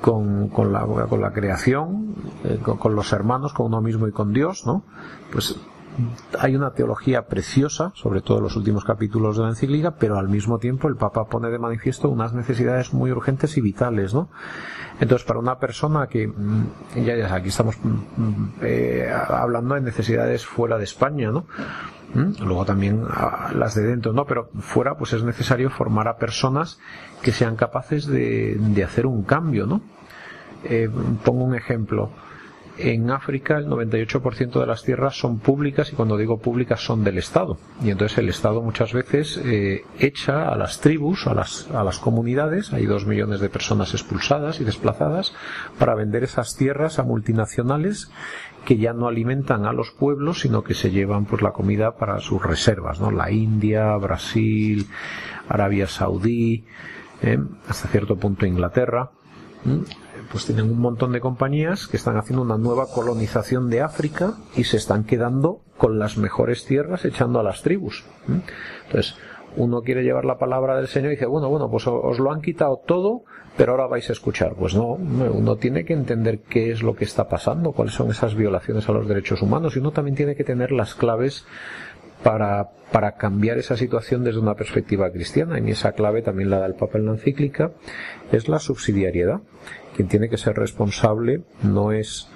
con, 0.00 0.48
con, 0.48 0.72
la, 0.72 0.80
con 0.84 1.20
la 1.20 1.32
creación, 1.32 2.14
eh, 2.44 2.58
con, 2.62 2.76
con, 2.76 2.94
los 2.94 3.12
hermanos, 3.12 3.52
con 3.52 3.66
uno 3.66 3.80
mismo 3.80 4.08
y 4.08 4.12
con 4.12 4.32
Dios, 4.32 4.66
¿no? 4.66 4.82
Pues 5.32 5.56
hay 6.38 6.56
una 6.56 6.72
teología 6.72 7.26
preciosa, 7.26 7.92
sobre 7.94 8.20
todo 8.20 8.38
en 8.38 8.44
los 8.44 8.56
últimos 8.56 8.84
capítulos 8.84 9.36
de 9.36 9.42
la 9.44 9.48
encíclica, 9.50 9.96
pero 9.96 10.18
al 10.18 10.28
mismo 10.28 10.58
tiempo 10.58 10.88
el 10.88 10.96
Papa 10.96 11.26
pone 11.26 11.50
de 11.50 11.58
manifiesto 11.58 12.08
unas 12.08 12.32
necesidades 12.32 12.92
muy 12.92 13.10
urgentes 13.10 13.56
y 13.56 13.60
vitales, 13.60 14.14
¿no? 14.14 14.28
Entonces, 15.00 15.26
para 15.26 15.38
una 15.38 15.58
persona 15.58 16.06
que, 16.06 16.28
mm, 16.28 16.66
ya, 17.04 17.16
ya 17.16 17.34
aquí 17.34 17.48
estamos 17.48 17.76
mm, 17.82 17.88
mm, 17.88 18.52
eh, 18.62 19.10
hablando 19.10 19.74
de 19.74 19.80
necesidades 19.80 20.44
fuera 20.44 20.76
de 20.78 20.84
España, 20.84 21.30
¿no? 21.30 21.46
Luego 22.12 22.64
también 22.64 23.04
ah, 23.08 23.52
las 23.54 23.76
de 23.76 23.82
dentro, 23.82 24.12
¿no? 24.12 24.24
Pero 24.24 24.50
fuera, 24.58 24.96
pues 24.96 25.12
es 25.12 25.22
necesario 25.22 25.70
formar 25.70 26.08
a 26.08 26.16
personas 26.16 26.80
que 27.22 27.30
sean 27.30 27.54
capaces 27.54 28.06
de, 28.06 28.82
hacer 28.84 29.06
un 29.06 29.22
cambio, 29.22 29.66
¿no? 29.66 29.80
Eh, 30.64 30.90
pongo 31.24 31.44
un 31.44 31.54
ejemplo 31.54 32.10
en 32.80 33.10
África 33.10 33.58
el 33.58 33.66
98% 33.66 34.60
de 34.60 34.66
las 34.66 34.82
tierras 34.82 35.16
son 35.18 35.38
públicas 35.38 35.92
y 35.92 35.96
cuando 35.96 36.16
digo 36.16 36.38
públicas 36.38 36.80
son 36.80 37.04
del 37.04 37.18
Estado. 37.18 37.58
Y 37.82 37.90
entonces 37.90 38.18
el 38.18 38.28
Estado 38.28 38.62
muchas 38.62 38.92
veces 38.92 39.40
eh, 39.44 39.84
echa 39.98 40.48
a 40.48 40.56
las 40.56 40.80
tribus, 40.80 41.26
a 41.26 41.34
las, 41.34 41.70
a 41.70 41.84
las 41.84 41.98
comunidades, 41.98 42.72
hay 42.72 42.86
dos 42.86 43.06
millones 43.06 43.40
de 43.40 43.48
personas 43.48 43.92
expulsadas 43.94 44.60
y 44.60 44.64
desplazadas, 44.64 45.34
para 45.78 45.94
vender 45.94 46.24
esas 46.24 46.56
tierras 46.56 46.98
a 46.98 47.02
multinacionales 47.02 48.10
que 48.64 48.76
ya 48.76 48.92
no 48.92 49.08
alimentan 49.08 49.64
a 49.66 49.72
los 49.72 49.90
pueblos, 49.90 50.40
sino 50.40 50.62
que 50.62 50.74
se 50.74 50.90
llevan 50.90 51.24
pues 51.24 51.42
la 51.42 51.52
comida 51.52 51.96
para 51.96 52.20
sus 52.20 52.42
reservas, 52.42 53.00
¿no? 53.00 53.10
La 53.10 53.30
India, 53.30 53.96
Brasil, 53.96 54.86
Arabia 55.48 55.86
Saudí, 55.86 56.64
eh, 57.22 57.38
hasta 57.68 57.88
cierto 57.88 58.16
punto 58.16 58.46
Inglaterra 58.46 59.10
pues 60.30 60.46
tienen 60.46 60.70
un 60.70 60.78
montón 60.78 61.12
de 61.12 61.20
compañías 61.20 61.86
que 61.86 61.96
están 61.96 62.16
haciendo 62.16 62.42
una 62.42 62.56
nueva 62.56 62.86
colonización 62.86 63.68
de 63.68 63.80
África 63.80 64.34
y 64.56 64.64
se 64.64 64.76
están 64.76 65.04
quedando 65.04 65.60
con 65.76 65.98
las 65.98 66.16
mejores 66.18 66.64
tierras 66.64 67.04
echando 67.04 67.40
a 67.40 67.42
las 67.42 67.62
tribus. 67.62 68.04
Entonces, 68.86 69.16
uno 69.56 69.82
quiere 69.82 70.04
llevar 70.04 70.24
la 70.24 70.38
palabra 70.38 70.76
del 70.76 70.86
Señor 70.86 71.12
y 71.12 71.16
dice, 71.16 71.26
bueno, 71.26 71.48
bueno, 71.48 71.68
pues 71.70 71.86
os 71.86 72.18
lo 72.20 72.30
han 72.30 72.42
quitado 72.42 72.80
todo, 72.86 73.24
pero 73.56 73.72
ahora 73.72 73.88
vais 73.88 74.08
a 74.08 74.12
escuchar. 74.12 74.54
Pues 74.54 74.74
no, 74.74 74.92
uno 74.92 75.56
tiene 75.56 75.84
que 75.84 75.94
entender 75.94 76.40
qué 76.40 76.70
es 76.70 76.82
lo 76.82 76.94
que 76.94 77.04
está 77.04 77.28
pasando, 77.28 77.72
cuáles 77.72 77.94
son 77.94 78.10
esas 78.10 78.34
violaciones 78.36 78.88
a 78.88 78.92
los 78.92 79.08
derechos 79.08 79.42
humanos 79.42 79.74
y 79.74 79.80
uno 79.80 79.90
también 79.90 80.14
tiene 80.14 80.36
que 80.36 80.44
tener 80.44 80.70
las 80.70 80.94
claves 80.94 81.44
para, 82.22 82.70
para 82.92 83.12
cambiar 83.12 83.58
esa 83.58 83.76
situación 83.76 84.22
desde 84.22 84.38
una 84.40 84.54
perspectiva 84.54 85.10
cristiana. 85.10 85.58
Y 85.58 85.70
esa 85.70 85.92
clave 85.92 86.22
también 86.22 86.50
la 86.50 86.58
da 86.58 86.66
el 86.66 86.74
Papa 86.74 86.98
en 86.98 87.06
la 87.06 87.12
encíclica, 87.12 87.72
es 88.30 88.48
la 88.48 88.60
subsidiariedad. 88.60 89.40
Quien 90.00 90.08
tiene 90.08 90.30
que 90.30 90.38
ser 90.38 90.56
responsable 90.56 91.44
no 91.62 91.92
es 91.92 92.26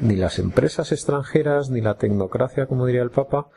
ni 0.00 0.16
las 0.16 0.40
empresas 0.40 0.90
extranjeras, 0.90 1.70
ni 1.70 1.80
la 1.80 1.94
tecnocracia, 1.94 2.66
como 2.66 2.86
diría 2.86 3.02
el 3.02 3.12
Papa, 3.12 3.50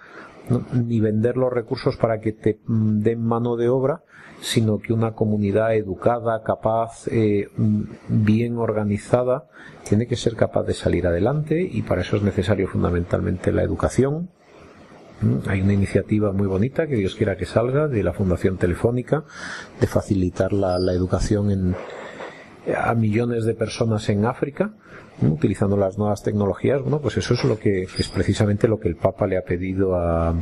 ni 0.71 0.99
vender 0.99 1.35
los 1.35 1.51
recursos 1.51 1.97
para 1.97 2.19
que 2.19 2.33
te 2.33 2.59
den 2.67 3.25
mano 3.25 3.55
de 3.55 3.67
obra, 3.67 4.03
sino 4.41 4.77
que 4.77 4.93
una 4.93 5.13
comunidad 5.13 5.73
educada, 5.73 6.43
capaz, 6.43 7.07
eh, 7.07 7.49
bien 8.09 8.59
organizada, 8.59 9.47
tiene 9.89 10.05
que 10.05 10.17
ser 10.17 10.35
capaz 10.35 10.61
de 10.61 10.75
salir 10.75 11.07
adelante 11.07 11.59
y 11.63 11.81
para 11.81 12.01
eso 12.01 12.17
es 12.17 12.21
necesario 12.21 12.67
fundamentalmente 12.67 13.51
la 13.51 13.63
educación. 13.63 14.29
Hay 15.47 15.61
una 15.61 15.73
iniciativa 15.73 16.31
muy 16.31 16.45
bonita 16.45 16.85
que 16.85 16.95
Dios 16.95 17.15
quiera 17.15 17.37
que 17.37 17.47
salga 17.47 17.87
de 17.87 18.03
la 18.03 18.13
Fundación 18.13 18.57
Telefónica 18.57 19.23
de 19.81 19.87
facilitar 19.87 20.53
la 20.53 20.93
educación 20.93 21.49
en, 21.49 21.75
a 22.73 22.93
millones 22.95 23.45
de 23.45 23.53
personas 23.53 24.07
en 24.09 24.25
África 24.25 24.73
utilizando 25.21 25.77
las 25.77 25.97
nuevas 25.97 26.23
tecnologías 26.23 26.81
bueno 26.81 26.99
pues 26.99 27.17
eso 27.17 27.35
es 27.35 27.43
lo 27.43 27.57
que 27.57 27.83
es 27.83 28.09
precisamente 28.09 28.67
lo 28.67 28.79
que 28.79 28.87
el 28.87 28.95
Papa 28.95 29.27
le 29.27 29.37
ha 29.37 29.43
pedido 29.43 29.95
a, 29.95 30.35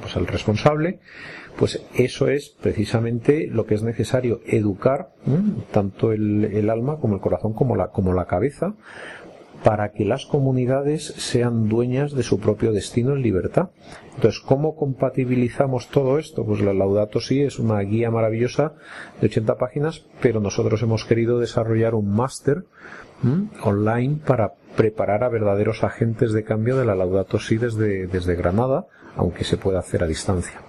pues 0.00 0.16
al 0.16 0.26
responsable. 0.26 1.00
Pues 1.58 1.82
eso 1.94 2.28
es 2.28 2.50
precisamente 2.50 3.48
lo 3.50 3.64
que 3.64 3.74
es 3.74 3.82
necesario 3.82 4.40
educar 4.46 5.14
tanto 5.72 6.12
el, 6.12 6.44
el, 6.44 6.68
alma 6.68 6.98
como 6.98 7.14
el 7.14 7.20
corazón 7.20 7.54
como 7.54 7.76
la 7.76 7.88
como 7.88 8.12
la 8.12 8.26
cabeza 8.26 8.74
para 9.62 9.92
que 9.92 10.04
las 10.04 10.26
comunidades 10.26 11.06
sean 11.16 11.68
dueñas 11.68 12.12
de 12.12 12.22
su 12.22 12.38
propio 12.38 12.72
destino 12.72 13.12
en 13.14 13.22
libertad. 13.22 13.70
Entonces, 14.14 14.40
¿cómo 14.40 14.76
compatibilizamos 14.76 15.88
todo 15.88 16.18
esto? 16.18 16.44
Pues 16.44 16.60
la 16.60 16.72
Laudato 16.72 17.20
Si 17.20 17.42
es 17.42 17.58
una 17.58 17.80
guía 17.80 18.10
maravillosa 18.10 18.74
de 19.20 19.26
80 19.26 19.56
páginas, 19.56 20.06
pero 20.20 20.40
nosotros 20.40 20.82
hemos 20.82 21.04
querido 21.04 21.38
desarrollar 21.38 21.94
un 21.94 22.14
máster 22.14 22.64
online 23.62 24.18
para 24.26 24.52
preparar 24.76 25.24
a 25.24 25.28
verdaderos 25.28 25.82
agentes 25.82 26.32
de 26.32 26.44
cambio 26.44 26.76
de 26.76 26.84
la 26.84 26.94
Laudato 26.94 27.38
Si 27.38 27.56
desde, 27.56 28.06
desde 28.06 28.36
Granada, 28.36 28.86
aunque 29.16 29.44
se 29.44 29.56
pueda 29.56 29.78
hacer 29.78 30.02
a 30.02 30.06
distancia. 30.06 30.60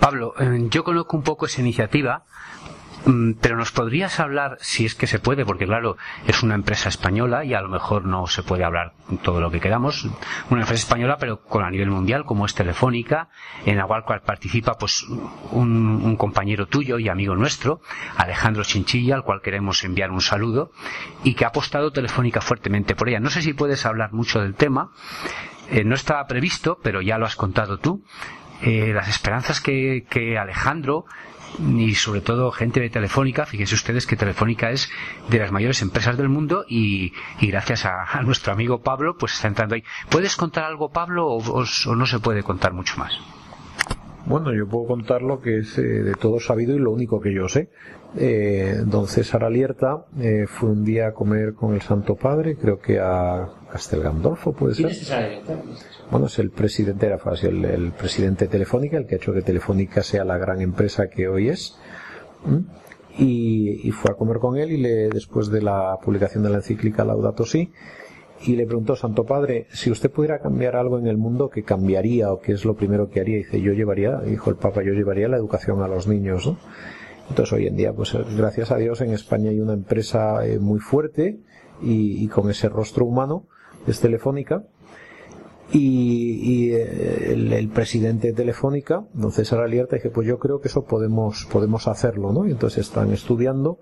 Pablo, 0.00 0.32
eh, 0.38 0.66
yo 0.70 0.84
conozco 0.84 1.16
un 1.16 1.22
poco 1.22 1.46
esa 1.46 1.60
iniciativa 1.60 2.24
pero 3.40 3.56
nos 3.56 3.70
podrías 3.70 4.20
hablar, 4.20 4.58
si 4.60 4.84
es 4.84 4.94
que 4.94 5.06
se 5.06 5.18
puede, 5.18 5.44
porque 5.44 5.66
claro, 5.66 5.96
es 6.26 6.42
una 6.42 6.54
empresa 6.54 6.88
española 6.88 7.44
y 7.44 7.54
a 7.54 7.60
lo 7.60 7.68
mejor 7.68 8.04
no 8.04 8.26
se 8.26 8.42
puede 8.42 8.64
hablar 8.64 8.92
todo 9.22 9.40
lo 9.40 9.50
que 9.50 9.60
queramos, 9.60 10.08
una 10.50 10.62
empresa 10.62 10.82
española 10.82 11.16
pero 11.18 11.42
con 11.42 11.64
a 11.64 11.70
nivel 11.70 11.90
mundial 11.90 12.24
como 12.24 12.44
es 12.46 12.54
Telefónica, 12.54 13.28
en 13.64 13.76
la 13.76 13.86
cual 13.86 14.04
participa 14.24 14.74
pues 14.74 15.06
un, 15.50 16.16
compañero 16.16 16.66
tuyo 16.66 16.98
y 16.98 17.08
amigo 17.08 17.36
nuestro, 17.36 17.80
Alejandro 18.16 18.64
Chinchilla, 18.64 19.14
al 19.14 19.22
cual 19.22 19.40
queremos 19.40 19.84
enviar 19.84 20.10
un 20.10 20.20
saludo, 20.20 20.72
y 21.22 21.34
que 21.34 21.44
ha 21.44 21.48
apostado 21.48 21.92
Telefónica 21.92 22.40
fuertemente 22.40 22.94
por 22.94 23.08
ella. 23.08 23.20
No 23.20 23.30
sé 23.30 23.42
si 23.42 23.52
puedes 23.52 23.86
hablar 23.86 24.12
mucho 24.12 24.40
del 24.40 24.54
tema, 24.54 24.90
eh, 25.70 25.84
no 25.84 25.94
estaba 25.94 26.26
previsto, 26.26 26.78
pero 26.82 27.00
ya 27.00 27.18
lo 27.18 27.26
has 27.26 27.36
contado 27.36 27.78
tú. 27.78 28.02
Eh, 28.60 28.92
las 28.92 29.08
esperanzas 29.08 29.60
que 29.60 30.36
Alejandro 30.40 31.06
y 31.58 31.94
sobre 31.94 32.20
todo 32.20 32.50
gente 32.50 32.80
de 32.80 32.90
Telefónica. 32.90 33.46
Fíjense 33.46 33.74
ustedes 33.74 34.06
que 34.06 34.16
Telefónica 34.16 34.70
es 34.70 34.88
de 35.28 35.38
las 35.38 35.52
mayores 35.52 35.82
empresas 35.82 36.16
del 36.16 36.28
mundo 36.28 36.64
y, 36.68 37.12
gracias 37.40 37.84
a, 37.84 38.22
nuestro 38.22 38.52
amigo 38.52 38.80
Pablo, 38.80 39.16
pues 39.18 39.34
está 39.34 39.48
entrando 39.48 39.74
ahí. 39.74 39.82
¿Puedes 40.08 40.36
contar 40.36 40.64
algo, 40.64 40.90
Pablo, 40.90 41.26
o, 41.26 41.64
no 41.94 42.06
se 42.06 42.18
puede 42.18 42.42
contar 42.42 42.72
mucho 42.72 42.96
más? 42.98 43.12
Bueno, 44.26 44.52
yo 44.52 44.68
puedo 44.68 44.86
contar 44.86 45.22
lo 45.22 45.40
que 45.40 45.60
es 45.60 45.78
eh, 45.78 45.82
de 45.82 46.12
todo 46.14 46.38
sabido 46.38 46.74
y 46.74 46.78
lo 46.78 46.90
único 46.92 47.20
que 47.20 47.32
yo 47.32 47.48
sé. 47.48 47.70
Eh, 48.16 48.82
don 48.84 49.06
César 49.06 49.44
Alierta 49.44 50.04
eh, 50.18 50.44
fue 50.46 50.70
un 50.70 50.84
día 50.84 51.08
a 51.08 51.12
comer 51.12 51.54
con 51.54 51.74
el 51.74 51.80
Santo 51.80 52.14
Padre, 52.14 52.56
creo 52.56 52.78
que 52.78 52.98
a 52.98 53.48
Castel 53.70 54.02
Gandolfo, 54.02 54.52
puede 54.52 54.74
ser. 54.74 54.92
Bueno, 56.10 56.26
es 56.26 56.38
el 56.38 56.50
presidente, 56.50 57.06
era 57.06 57.18
fácil, 57.18 57.64
el, 57.64 57.92
presidente 57.92 58.46
de 58.46 58.50
Telefónica, 58.50 58.96
el 58.96 59.06
que 59.06 59.16
ha 59.16 59.18
hecho 59.18 59.34
que 59.34 59.42
Telefónica 59.42 60.02
sea 60.02 60.24
la 60.24 60.38
gran 60.38 60.62
empresa 60.62 61.08
que 61.08 61.28
hoy 61.28 61.48
es. 61.48 61.78
Y, 63.18 63.90
fue 63.90 64.12
a 64.12 64.14
comer 64.14 64.38
con 64.38 64.56
él 64.56 64.72
y 64.72 64.78
le, 64.78 65.08
después 65.08 65.48
de 65.48 65.60
la 65.60 65.98
publicación 66.02 66.42
de 66.44 66.50
la 66.50 66.56
encíclica 66.56 67.04
Laudato 67.04 67.44
Si, 67.44 67.72
y 68.46 68.54
le 68.54 68.66
preguntó, 68.66 68.94
Santo 68.94 69.24
Padre, 69.24 69.66
si 69.70 69.90
usted 69.90 70.10
pudiera 70.10 70.38
cambiar 70.38 70.76
algo 70.76 70.98
en 70.98 71.08
el 71.08 71.16
mundo, 71.16 71.50
¿qué 71.50 71.64
cambiaría 71.64 72.32
o 72.32 72.40
qué 72.40 72.52
es 72.52 72.64
lo 72.64 72.74
primero 72.74 73.10
que 73.10 73.20
haría? 73.20 73.36
Y 73.36 73.44
dice, 73.44 73.60
yo 73.60 73.72
llevaría, 73.72 74.20
dijo 74.20 74.50
el 74.50 74.56
Papa, 74.56 74.82
yo 74.82 74.92
llevaría 74.92 75.28
la 75.28 75.36
educación 75.36 75.82
a 75.82 75.88
los 75.88 76.06
niños, 76.06 76.46
¿no? 76.46 76.56
Entonces 77.28 77.52
hoy 77.52 77.66
en 77.66 77.76
día, 77.76 77.92
pues 77.92 78.16
gracias 78.36 78.70
a 78.70 78.76
Dios 78.76 79.00
en 79.00 79.10
España 79.10 79.50
hay 79.50 79.60
una 79.60 79.74
empresa 79.74 80.46
eh, 80.46 80.58
muy 80.58 80.78
fuerte 80.78 81.40
y, 81.82 82.26
con 82.28 82.48
ese 82.48 82.68
rostro 82.68 83.04
humano, 83.04 83.46
es 83.86 84.00
Telefónica, 84.00 84.64
y, 85.70 86.72
eh, 86.72 87.32
el, 87.32 87.68
presidente 87.68 88.28
de 88.28 88.32
Telefónica, 88.32 89.04
don 89.12 89.32
César 89.32 89.60
Alierta, 89.60 89.96
dice, 89.96 90.10
pues 90.10 90.26
yo 90.26 90.38
creo 90.38 90.60
que 90.60 90.68
eso 90.68 90.84
podemos, 90.84 91.46
podemos 91.52 91.88
hacerlo, 91.88 92.32
¿no? 92.32 92.46
Y 92.46 92.52
entonces 92.52 92.86
están 92.86 93.12
estudiando 93.12 93.78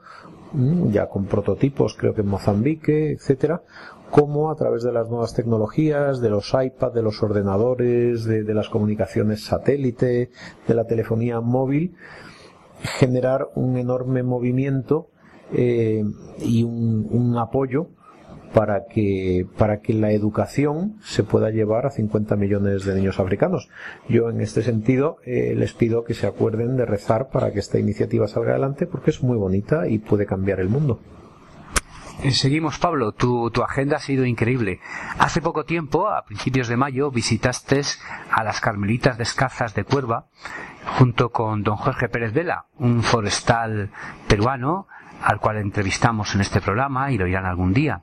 ya 0.90 1.08
con 1.08 1.26
prototipos, 1.26 1.96
creo 1.98 2.14
que 2.14 2.22
en 2.22 2.28
Mozambique, 2.28 3.12
etcétera, 3.12 3.62
como 4.10 4.50
a 4.50 4.56
través 4.56 4.82
de 4.82 4.92
las 4.92 5.08
nuevas 5.10 5.34
tecnologías, 5.34 6.20
de 6.20 6.30
los 6.30 6.54
iPads, 6.54 6.94
de 6.94 7.02
los 7.02 7.22
ordenadores, 7.22 8.24
de, 8.24 8.54
las 8.54 8.68
comunicaciones 8.68 9.44
satélite, 9.44 10.30
de 10.66 10.74
la 10.74 10.84
telefonía 10.84 11.40
móvil, 11.40 11.94
generar 12.80 13.48
un 13.54 13.76
enorme 13.76 14.22
movimiento 14.22 15.08
eh, 15.52 16.04
y 16.38 16.62
un 16.62 17.36
apoyo 17.38 17.90
para 18.56 18.86
que, 18.86 19.46
para 19.58 19.80
que 19.82 19.92
la 19.92 20.12
educación 20.12 20.96
se 21.02 21.22
pueda 21.22 21.50
llevar 21.50 21.84
a 21.84 21.90
50 21.90 22.36
millones 22.36 22.86
de 22.86 22.94
niños 22.94 23.20
africanos. 23.20 23.68
Yo 24.08 24.30
en 24.30 24.40
este 24.40 24.62
sentido 24.62 25.18
eh, 25.26 25.52
les 25.54 25.74
pido 25.74 26.04
que 26.04 26.14
se 26.14 26.26
acuerden 26.26 26.78
de 26.78 26.86
rezar 26.86 27.28
para 27.28 27.52
que 27.52 27.58
esta 27.58 27.78
iniciativa 27.78 28.26
salga 28.28 28.52
adelante 28.52 28.86
porque 28.86 29.10
es 29.10 29.22
muy 29.22 29.36
bonita 29.36 29.88
y 29.88 29.98
puede 29.98 30.24
cambiar 30.24 30.60
el 30.60 30.70
mundo. 30.70 31.00
Eh, 32.22 32.30
seguimos, 32.30 32.78
Pablo. 32.78 33.12
Tu, 33.12 33.50
tu, 33.50 33.62
agenda 33.62 33.98
ha 33.98 34.00
sido 34.00 34.24
increíble. 34.24 34.80
Hace 35.18 35.42
poco 35.42 35.66
tiempo, 35.66 36.08
a 36.08 36.24
principios 36.24 36.68
de 36.68 36.78
mayo, 36.78 37.10
visitaste 37.10 37.82
a 38.30 38.42
las 38.42 38.62
Carmelitas 38.62 39.18
Descalzas 39.18 39.74
de 39.74 39.84
Cuerva 39.84 40.28
junto 40.98 41.28
con 41.28 41.62
don 41.62 41.76
Jorge 41.76 42.08
Pérez 42.08 42.32
Vela, 42.32 42.68
un 42.78 43.02
forestal 43.02 43.90
peruano 44.28 44.86
al 45.22 45.40
cual 45.40 45.56
entrevistamos 45.58 46.34
en 46.34 46.40
este 46.40 46.60
programa 46.60 47.10
y 47.10 47.18
lo 47.18 47.26
irán 47.26 47.46
algún 47.46 47.72
día. 47.72 48.02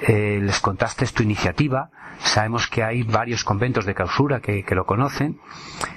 Eh, 0.00 0.40
les 0.42 0.60
contaste 0.60 1.06
tu 1.06 1.22
iniciativa. 1.22 1.90
Sabemos 2.18 2.68
que 2.68 2.82
hay 2.82 3.02
varios 3.02 3.44
conventos 3.44 3.86
de 3.86 3.94
clausura 3.94 4.40
que, 4.40 4.64
lo 4.70 4.86
conocen. 4.86 5.38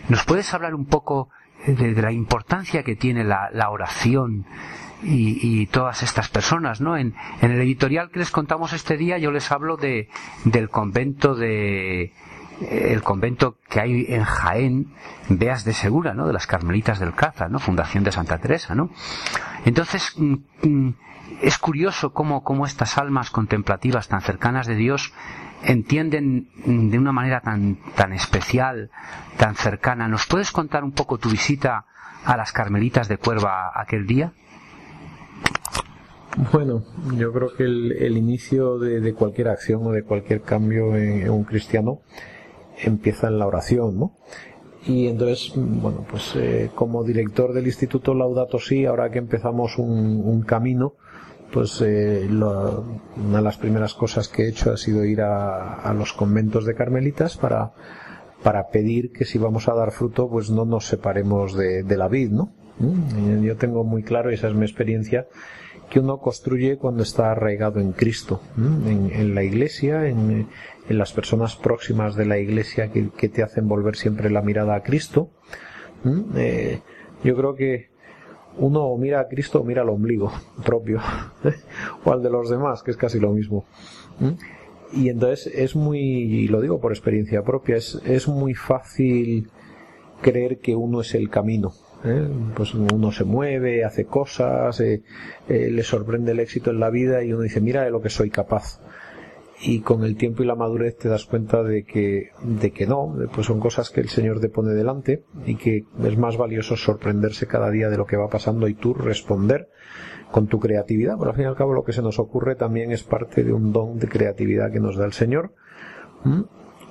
¿Nos 0.10 0.24
puedes 0.26 0.54
hablar 0.54 0.76
un 0.76 0.86
poco 0.86 1.30
de, 1.66 1.94
la 2.02 2.12
importancia 2.12 2.84
que 2.84 2.96
tiene 2.96 3.24
la, 3.24 3.70
oración 3.70 4.46
y, 5.04 5.66
todas 5.68 6.04
estas 6.04 6.30
personas, 6.30 6.82
¿no? 6.82 6.98
En, 6.98 7.16
el 7.42 7.60
editorial 7.62 8.10
que 8.10 8.20
les 8.20 8.32
contamos 8.32 8.74
este 8.74 8.98
día 8.98 9.18
yo 9.18 9.32
les 9.32 9.52
hablo 9.52 9.78
de, 9.78 10.10
del 10.44 10.70
convento 10.70 11.36
de, 11.36 12.14
el 12.62 13.04
convento 13.04 13.58
que 13.70 13.80
hay 13.80 14.06
en 14.10 14.24
Jaén, 14.24 14.94
Veas 15.30 15.64
de 15.64 15.74
Segura, 15.74 16.14
¿no? 16.14 16.28
De 16.28 16.34
las 16.34 16.48
Carmelitas 16.48 17.00
del 17.00 17.14
Caza, 17.14 17.48
¿no? 17.50 17.60
Fundación 17.60 18.04
de 18.04 18.12
Santa 18.12 18.38
Teresa, 18.40 18.76
¿no? 18.76 18.90
Entonces, 19.66 20.14
mm, 20.18 20.36
mm, 20.64 20.96
es 21.42 21.58
curioso 21.58 22.14
cómo, 22.14 22.44
cómo 22.44 22.66
estas 22.66 22.98
almas 22.98 23.30
contemplativas 23.30 24.08
tan 24.08 24.22
cercanas 24.22 24.66
de 24.66 24.76
Dios 24.76 25.14
entienden 25.64 26.50
de 26.66 26.98
una 26.98 27.12
manera 27.12 27.42
tan, 27.42 27.78
tan 27.96 28.14
especial, 28.14 28.90
tan 29.38 29.56
cercana. 29.56 30.08
¿Nos 30.08 30.26
puedes 30.26 30.52
contar 30.52 30.84
un 30.84 30.92
poco 30.92 31.18
tu 31.18 31.30
visita 31.30 31.86
a 32.26 32.38
las 32.38 32.52
Carmelitas 32.52 33.08
de 33.08 33.18
Cuerva 33.18 33.72
aquel 33.76 34.08
día? 34.08 34.34
Bueno, 36.54 36.84
yo 37.16 37.34
creo 37.34 37.54
que 37.56 37.64
el, 37.64 38.16
inicio 38.16 38.78
de, 38.78 39.14
cualquier 39.14 39.48
acción 39.48 39.86
o 39.88 39.92
de 39.92 40.04
cualquier 40.04 40.42
cambio 40.42 40.96
en 40.96 41.28
un 41.32 41.44
cristiano 41.44 42.02
empieza 42.84 43.28
en 43.28 43.40
la 43.40 43.48
oración, 43.48 44.00
¿no? 44.00 44.14
Y 44.86 45.08
entonces, 45.08 45.52
bueno, 45.56 46.06
pues 46.10 46.34
eh, 46.36 46.70
como 46.74 47.04
director 47.04 47.54
del 47.54 47.68
Instituto 47.68 48.14
Laudato 48.14 48.58
Si, 48.60 48.86
ahora 48.86 49.12
que 49.12 49.20
empezamos 49.20 49.78
un, 49.78 50.44
camino, 50.44 50.94
pues 51.52 51.82
eh, 51.86 52.26
una 52.30 53.38
de 53.38 53.42
las 53.42 53.58
primeras 53.58 53.94
cosas 53.94 54.30
que 54.30 54.44
he 54.44 54.50
hecho 54.50 54.72
ha 54.72 54.78
sido 54.78 55.04
ir 55.04 55.22
a, 55.22 55.94
los 55.94 56.14
conventos 56.14 56.66
de 56.66 56.74
carmelitas 56.74 57.36
para, 57.36 57.74
para 58.44 58.70
pedir 58.70 59.12
que 59.12 59.26
si 59.26 59.38
vamos 59.38 59.68
a 59.68 59.74
dar 59.74 59.92
fruto, 59.92 60.30
pues 60.30 60.50
no 60.50 60.64
nos 60.64 60.86
separemos 60.86 61.58
de, 61.58 61.84
la 61.98 62.08
vid, 62.08 62.32
¿no? 62.32 62.54
¿Mm? 62.80 63.44
Yo 63.44 63.58
tengo 63.58 63.84
muy 63.84 64.04
claro, 64.04 64.32
y 64.32 64.36
esa 64.36 64.48
es 64.48 64.54
mi 64.54 64.64
experiencia, 64.64 65.28
que 65.90 66.00
uno 66.00 66.20
construye 66.20 66.78
cuando 66.78 67.04
está 67.04 67.32
arraigado 67.32 67.80
en 67.80 67.94
Cristo, 67.94 68.42
en, 68.58 69.36
la 69.36 69.44
iglesia, 69.44 70.08
en, 70.08 70.48
las 70.90 71.14
personas 71.14 71.56
próximas 71.56 72.16
de 72.16 72.26
la 72.26 72.38
iglesia 72.38 72.92
que, 72.92 73.30
te 73.30 73.44
hacen 73.44 73.68
volver 73.68 73.96
siempre 73.96 74.30
la 74.30 74.42
mirada 74.42 74.76
a 74.76 74.84
Cristo. 74.84 75.30
Eh, 76.36 76.80
yo 77.24 77.36
creo 77.36 77.56
que 77.56 77.90
uno 78.58 78.96
mira 78.98 79.20
a 79.20 79.28
Cristo 79.28 79.62
o 79.62 79.64
mira 79.64 79.82
al 79.82 79.90
ombligo 79.90 80.32
propio, 80.66 81.02
o 82.06 82.12
al 82.12 82.24
de 82.24 82.30
los 82.30 82.50
demás, 82.50 82.84
que 82.84 82.92
es 82.92 82.98
casi 82.98 83.20
lo 83.20 83.32
mismo. 83.32 83.66
Y 84.94 85.10
entonces 85.10 85.52
es 85.54 85.76
muy, 85.76 86.00
y 86.00 86.48
lo 86.48 86.62
digo 86.62 86.80
por 86.80 86.92
experiencia 86.92 87.44
propia, 87.44 87.76
es, 87.76 88.02
es 88.06 88.28
muy 88.28 88.54
fácil 88.54 89.50
creer 90.22 90.60
que 90.60 90.76
uno 90.76 91.02
es 91.02 91.14
el 91.14 91.30
camino 91.30 91.74
¿eh? 92.04 92.28
pues 92.56 92.74
uno 92.74 93.12
se 93.12 93.24
mueve, 93.24 93.84
hace 93.84 94.06
cosas, 94.06 94.80
eh, 94.80 95.04
eh, 95.48 95.70
le 95.72 95.84
sorprende 95.84 96.32
el 96.32 96.40
éxito 96.40 96.72
en 96.72 96.80
la 96.80 96.90
vida 96.90 97.24
y 97.24 97.34
uno 97.34 97.44
dice, 97.44 97.62
mira 97.62 97.84
de 97.84 97.92
lo 97.92 98.02
que 98.02 98.10
soy 98.10 98.30
capaz. 98.30 98.80
Y 99.60 99.82
con 99.82 100.04
el 100.04 100.18
tiempo 100.18 100.44
y 100.44 100.46
la 100.46 100.56
madurez 100.56 100.98
te 100.98 101.10
das 101.10 101.26
cuenta 101.26 101.64
de 101.64 101.84
que, 101.84 102.30
de 102.44 102.72
que 102.72 102.86
no, 102.86 103.16
pues 103.34 103.48
son 103.48 103.60
cosas 103.60 103.90
que 103.90 104.02
el 104.02 104.10
Señor 104.10 104.40
te 104.40 104.50
pone 104.50 104.74
delante 104.74 105.24
y 105.46 105.56
que 105.56 105.86
es 106.04 106.18
más 106.18 106.38
valioso 106.38 106.76
sorprenderse 106.78 107.48
cada 107.48 107.72
día 107.72 107.90
de 107.90 107.98
lo 107.98 108.06
que 108.06 108.18
va 108.18 108.30
pasando 108.30 108.68
y 108.68 108.76
tú 108.76 108.94
responder 108.94 109.70
con 110.32 110.48
tu 110.48 110.60
creatividad. 110.60 111.16
Pero 111.18 111.32
al 111.32 111.36
fin 111.36 111.46
y 111.46 111.48
al 111.48 111.56
cabo 111.56 111.74
lo 111.74 111.84
que 111.84 111.94
se 111.94 112.04
nos 112.04 112.20
ocurre 112.20 112.56
también 112.56 112.92
es 112.92 113.04
parte 113.04 113.44
de 113.44 113.52
un 113.52 113.74
don 113.74 113.98
de 113.98 114.08
creatividad 114.08 114.72
que 114.72 114.80
nos 114.80 114.96
da 114.96 115.06
el 115.06 115.14
Señor. 115.14 115.54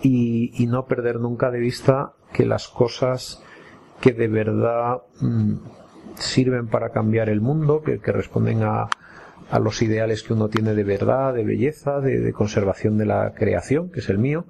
Y, 0.03 0.53
y 0.63 0.67
no 0.67 0.87
perder 0.87 1.21
nunca 1.21 1.51
de 1.51 1.59
vista 1.59 2.15
que 2.33 2.47
las 2.47 2.69
cosas 2.69 3.43
que 4.01 4.13
de 4.13 4.29
verdad 4.29 5.03
sirven 6.15 6.69
para 6.69 6.91
cambiar 6.91 7.29
el 7.29 7.41
mundo, 7.41 7.83
que, 7.83 7.99
responden 8.13 8.63
a, 8.63 8.89
a, 9.51 9.59
los 9.59 9.83
ideales 9.83 10.23
que 10.23 10.33
uno 10.33 10.49
tiene 10.49 10.75
de 10.75 10.85
verdad, 10.85 11.35
de 11.35 11.45
belleza, 11.45 12.01
de, 12.01 12.33
conservación 12.33 12.99
de 12.99 13.07
la 13.07 13.33
creación, 13.35 13.91
que 13.91 14.01
es 14.01 14.09
el 14.09 14.19
mío, 14.19 14.47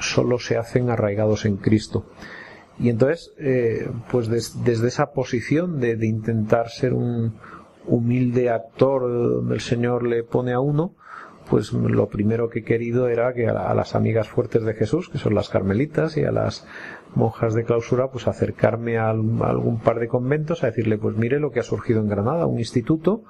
solo 0.00 0.38
se 0.38 0.56
hacen 0.56 0.90
arraigados 0.90 1.44
en 1.44 1.56
Cristo. 1.56 2.06
Y 2.78 2.90
entonces, 2.90 3.32
eh, 3.38 3.90
pues 4.10 4.28
desde 4.28 4.88
esa 4.88 5.12
posición 5.12 5.80
de, 5.80 5.96
de, 5.96 6.06
intentar 6.06 6.68
ser 6.70 6.94
un 6.94 7.34
humilde 7.86 8.50
actor 8.50 9.02
donde 9.02 9.54
el 9.54 9.60
Señor 9.60 10.06
le 10.06 10.22
pone 10.22 10.52
a 10.52 10.60
uno, 10.60 10.94
pues 11.48 11.72
lo 11.72 12.08
primero 12.08 12.50
que 12.50 12.60
he 12.60 12.64
querido 12.64 13.08
era 13.08 13.32
que 13.32 13.48
a, 13.48 13.74
las 13.74 13.94
amigas 13.94 14.28
fuertes 14.28 14.64
de 14.64 14.74
Jesús, 14.74 15.08
que 15.08 15.18
son 15.18 15.34
las 15.34 15.48
carmelitas, 15.48 16.16
y 16.16 16.24
a 16.24 16.30
las 16.30 16.66
monjas 17.14 17.54
de 17.54 17.64
clausura, 17.64 18.10
pues 18.10 18.28
acercarme 18.28 18.98
a, 18.98 19.10
algún 19.10 19.80
par 19.80 19.98
de 19.98 20.08
conventos 20.08 20.62
a 20.62 20.68
decirle, 20.68 20.98
pues 20.98 21.16
mire 21.16 21.40
lo 21.40 21.50
que 21.50 21.60
ha 21.60 21.64
surgido 21.64 22.00
en 22.00 22.08
Granada, 22.08 22.46
un 22.46 22.58
instituto 22.58 23.24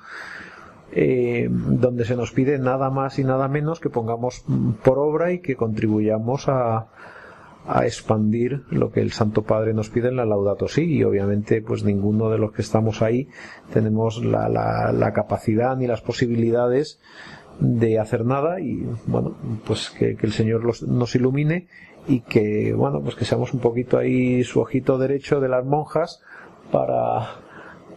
eh, 0.93 1.49
donde 1.51 2.05
se 2.05 2.16
nos 2.16 2.32
pide 2.32 2.59
nada 2.59 2.91
más 2.91 3.18
y 3.18 3.24
nada 3.24 3.47
menos 3.49 3.80
que 3.80 3.91
pongamos 3.91 4.45
por 4.82 4.99
obra 4.99 5.32
y 5.32 5.41
que 5.41 5.57
contribuyamos 5.57 6.49
a, 6.49 6.89
expandir 7.84 8.62
lo 8.70 8.91
que 8.91 9.03
el 9.03 9.12
Santo 9.12 9.43
Padre 9.43 9.74
nos 9.74 9.91
pide 9.91 10.09
en 10.09 10.16
la 10.16 10.24
Laudato 10.24 10.68
Si 10.68 10.84
y 10.84 11.05
obviamente 11.05 11.61
pues 11.61 11.84
ninguno 11.84 12.30
de 12.30 12.39
los 12.39 12.53
que 12.53 12.62
estamos 12.62 13.03
ahí 13.03 13.28
tenemos 13.74 14.24
la, 14.24 14.49
la, 14.49 14.91
la 14.91 15.12
capacidad 15.12 15.76
ni 15.76 15.86
las 15.86 16.01
posibilidades 16.01 16.99
de 17.61 17.99
hacer 17.99 18.24
nada 18.24 18.59
y 18.61 18.89
bueno 19.07 19.36
pues 19.66 19.91
que, 19.91 20.16
el 20.18 20.32
Señor 20.32 20.64
nos 20.64 21.14
ilumine 21.14 21.66
y 22.07 22.20
que 22.20 22.72
bueno 22.72 23.03
pues 23.03 23.16
que 23.16 23.26
seamos 23.26 23.53
un 23.53 23.61
poquito 23.61 23.99
ahí 23.99 24.43
su 24.45 24.61
ojito 24.61 24.97
derecho 24.97 25.39
de 25.39 25.49
las 25.51 25.66
monjas 25.66 26.22
para 26.72 27.47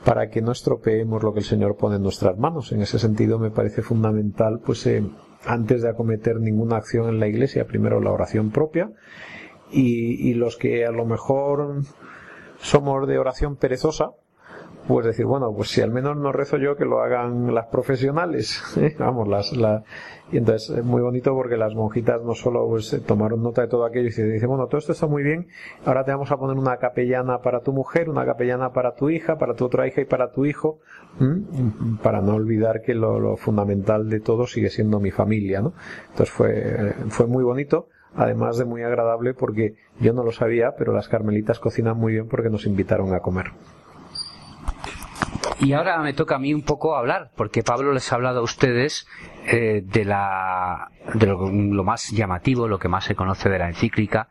para 0.05 0.29
que 0.29 0.41
no 0.41 0.51
estropeemos 0.51 1.21
lo 1.23 1.33
que 1.33 1.39
el 1.39 1.45
Señor 1.45 1.77
pone 1.77 1.97
en 1.97 2.03
nuestras 2.03 2.37
manos. 2.37 2.71
En 2.71 2.81
ese 2.81 2.99
sentido 2.99 3.39
me 3.39 3.51
parece 3.51 3.81
fundamental 3.81 4.59
pues 4.65 4.85
eh, 4.87 5.03
antes 5.45 5.81
de 5.81 5.89
acometer 5.89 6.39
ninguna 6.39 6.77
acción 6.77 7.09
en 7.09 7.19
la 7.19 7.27
iglesia 7.27 7.65
primero 7.65 7.99
la 7.99 8.11
oración 8.11 8.51
propia 8.51 8.91
y, 9.71 10.29
y 10.29 10.33
los 10.33 10.57
que 10.57 10.85
a 10.85 10.91
lo 10.91 11.05
mejor 11.05 11.81
somos 12.59 13.07
de 13.07 13.17
oración 13.17 13.55
perezosa 13.55 14.11
pues 14.88 15.05
decir, 15.05 15.25
bueno, 15.25 15.53
pues 15.53 15.69
si 15.69 15.82
al 15.82 15.91
menos 15.91 16.17
no 16.17 16.32
rezo 16.32 16.57
yo, 16.57 16.75
que 16.75 16.86
lo 16.86 17.01
hagan 17.01 17.53
las 17.53 17.67
profesionales. 17.67 18.61
¿eh? 18.77 18.95
Vamos, 18.97 19.27
las, 19.27 19.55
la... 19.55 19.84
Y 20.32 20.38
entonces 20.38 20.77
es 20.77 20.84
muy 20.84 21.01
bonito 21.01 21.34
porque 21.34 21.57
las 21.57 21.75
monjitas 21.75 22.21
no 22.23 22.34
solo 22.34 22.65
pues, 22.67 23.01
tomaron 23.05 23.43
nota 23.43 23.61
de 23.61 23.67
todo 23.67 23.86
aquello 23.86 24.07
y 24.07 24.11
se 24.11 24.25
dicen, 24.25 24.47
bueno, 24.47 24.67
todo 24.67 24.77
esto 24.77 24.93
está 24.93 25.05
muy 25.05 25.23
bien, 25.23 25.47
ahora 25.86 26.05
te 26.05 26.11
vamos 26.11 26.32
a 26.32 26.38
poner 26.38 26.57
una 26.57 26.77
capellana 26.77 27.39
para 27.39 27.59
tu 27.59 27.73
mujer, 27.73 28.09
una 28.09 28.25
capellana 28.25 28.71
para 28.71 28.95
tu 28.95 29.09
hija, 29.09 29.38
para 29.38 29.55
tu 29.55 29.65
otra 29.65 29.88
hija 29.88 30.01
y 30.01 30.05
para 30.05 30.32
tu 30.32 30.45
hijo, 30.45 30.79
para 32.01 32.21
no 32.21 32.36
olvidar 32.36 32.82
que 32.82 32.95
lo, 32.95 33.19
lo, 33.19 33.36
fundamental 33.36 34.09
de 34.09 34.21
todo 34.21 34.47
sigue 34.47 34.69
siendo 34.69 35.01
mi 35.01 35.11
familia, 35.11 35.61
¿no? 35.61 35.73
Entonces 36.11 36.29
fue, 36.29 36.93
fue 37.09 37.27
muy 37.27 37.43
bonito 37.43 37.89
además 38.15 38.57
de 38.57 38.65
muy 38.65 38.84
agradable 38.84 39.34
porque 39.34 39.75
yo 39.99 40.13
no 40.13 40.23
lo 40.23 40.32
sabía, 40.32 40.75
pero 40.77 40.93
las 40.93 41.07
carmelitas 41.07 41.59
cocinan 41.59 41.97
muy 41.97 42.13
bien 42.13 42.27
porque 42.27 42.49
nos 42.49 42.65
invitaron 42.65 43.13
a 43.13 43.19
comer. 43.19 43.51
Y 45.59 45.74
ahora 45.74 45.99
me 45.99 46.13
toca 46.13 46.36
a 46.36 46.39
mí 46.39 46.53
un 46.53 46.63
poco 46.63 46.95
hablar, 46.95 47.32
porque 47.36 47.61
Pablo 47.61 47.93
les 47.93 48.11
ha 48.11 48.15
hablado 48.15 48.39
a 48.39 48.43
ustedes 48.43 49.07
eh, 49.45 49.84
de, 49.86 50.05
la, 50.05 50.89
de 51.13 51.28
lo, 51.28 51.84
más 51.84 52.09
llamativo, 52.09 52.67
lo 52.67 52.80
que 52.80 52.88
más 52.88 53.05
se 53.05 53.15
conoce 53.15 53.49
de 53.49 53.59
la 53.59 53.67
encíclica, 53.67 54.30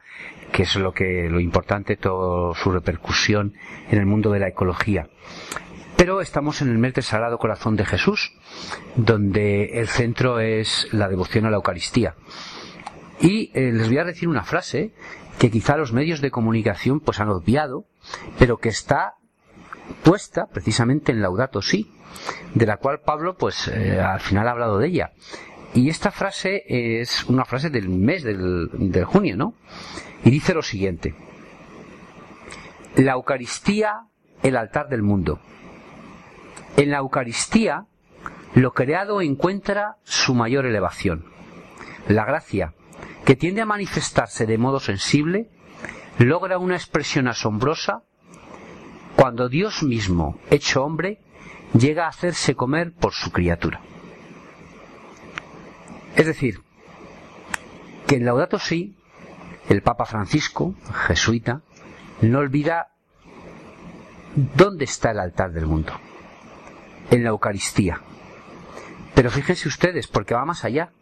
que 0.51 0.65
es 0.65 0.75
lo 0.75 0.93
que 0.93 1.29
lo 1.31 1.39
importante, 1.39 1.97
toda 1.97 2.55
su 2.57 2.73
repercusión 2.73 3.55
en 3.91 3.99
el 3.99 4.07
mundo 4.07 4.33
de 4.33 4.41
la 4.41 4.49
ecología. 4.49 5.09
Pero 5.97 6.21
estamos 6.21 6.63
en 6.63 6.71
el 6.71 6.79
mes 6.79 6.95
del 6.95 7.05
Sagrado 7.05 7.39
Corazón 7.39 7.77
de 7.77 7.85
Jesús, 7.85 8.33
donde 8.97 9.79
el 9.81 9.87
centro 9.87 10.41
es 10.41 10.89
la 10.93 11.09
devoción 11.09 11.47
a 11.47 11.51
la 11.51 11.57
Eucaristía. 11.57 12.17
Y 13.21 13.53
eh, 13.55 13.71
les 13.73 13.87
voy 13.89 13.99
a 13.99 14.05
decir 14.05 14.29
una 14.29 14.43
frase 14.43 14.95
que 15.39 15.51
quizá 15.51 15.77
los 15.77 15.93
medios 15.93 16.21
de 16.21 16.31
comunicación 16.31 17.01
pues 17.01 17.21
han 17.21 17.29
obviado, 17.29 17.85
pero 18.39 18.57
que 18.57 18.71
está 18.71 19.15
puesta 20.03 20.47
precisamente 20.47 21.13
en 21.13 21.23
Laudato 21.23 21.63
Si, 21.63 21.91
de 22.55 22.67
la 22.67 22.79
cual 22.79 23.01
Pablo 23.01 23.37
pues 23.37 23.69
eh, 23.69 24.01
al 24.01 24.21
final 24.21 24.49
ha 24.49 24.53
hablado 24.53 24.79
de 24.79 24.89
ella. 24.89 25.13
Y 25.73 25.89
esta 25.89 26.11
frase 26.11 26.65
es 26.67 27.25
una 27.25 27.45
frase 27.45 27.71
del 27.71 27.89
mes 27.89 28.25
del, 28.25 28.71
del 28.73 29.05
junio, 29.05 29.37
¿no? 29.37 29.55
Y 30.25 30.31
dice 30.31 30.53
lo 30.53 30.63
siguiente. 30.63 31.15
La 32.97 33.13
Eucaristía, 33.13 34.07
el 34.43 34.57
altar 34.57 34.89
del 34.89 35.03
mundo. 35.03 35.39
En 36.77 36.91
la 36.91 36.99
Eucaristía, 36.99 37.87
lo 38.55 38.73
creado 38.73 39.21
encuentra 39.21 39.97
su 40.03 40.35
mayor 40.35 40.67
elevación. 40.67 41.25
La 42.09 42.25
gracia, 42.25 42.75
que 43.25 43.37
tiende 43.37 43.61
a 43.61 43.67
manifestarse 43.67 44.47
de 44.47 44.59
modo 44.59 44.81
sensible, 44.81 45.51
logra 46.19 46.59
una 46.59 46.75
expresión 46.75 47.29
asombrosa 47.29 48.03
cuando 49.21 49.51
Dios 49.51 49.83
mismo, 49.83 50.39
hecho 50.51 50.83
hombre, 50.83 51.19
llega 51.75 52.07
a 52.07 52.09
hacerse 52.09 52.55
comer 52.55 52.95
por 52.95 53.13
su 53.13 53.31
criatura. 53.31 53.83
Es 56.17 56.25
decir, 56.25 56.63
que 58.07 58.15
en 58.15 58.25
Laudato 58.25 58.59
Si, 58.59 58.97
el 59.69 59.83
Papa 59.83 60.07
Francisco, 60.07 60.75
jesuita, 61.07 61.61
no 62.23 62.39
olvida 62.39 62.93
dónde 64.57 64.87
está 64.87 65.11
el 65.11 65.19
altar 65.19 65.53
del 65.53 65.67
mundo. 65.67 65.93
En 67.11 67.23
la 67.23 67.29
Eucaristía. 67.29 68.01
Pero 69.15 69.31
fíjense 69.31 69.69
ustedes, 69.69 70.07
porque 70.07 70.33
va 70.33 70.47
más 70.47 70.65
allá. 70.65 70.93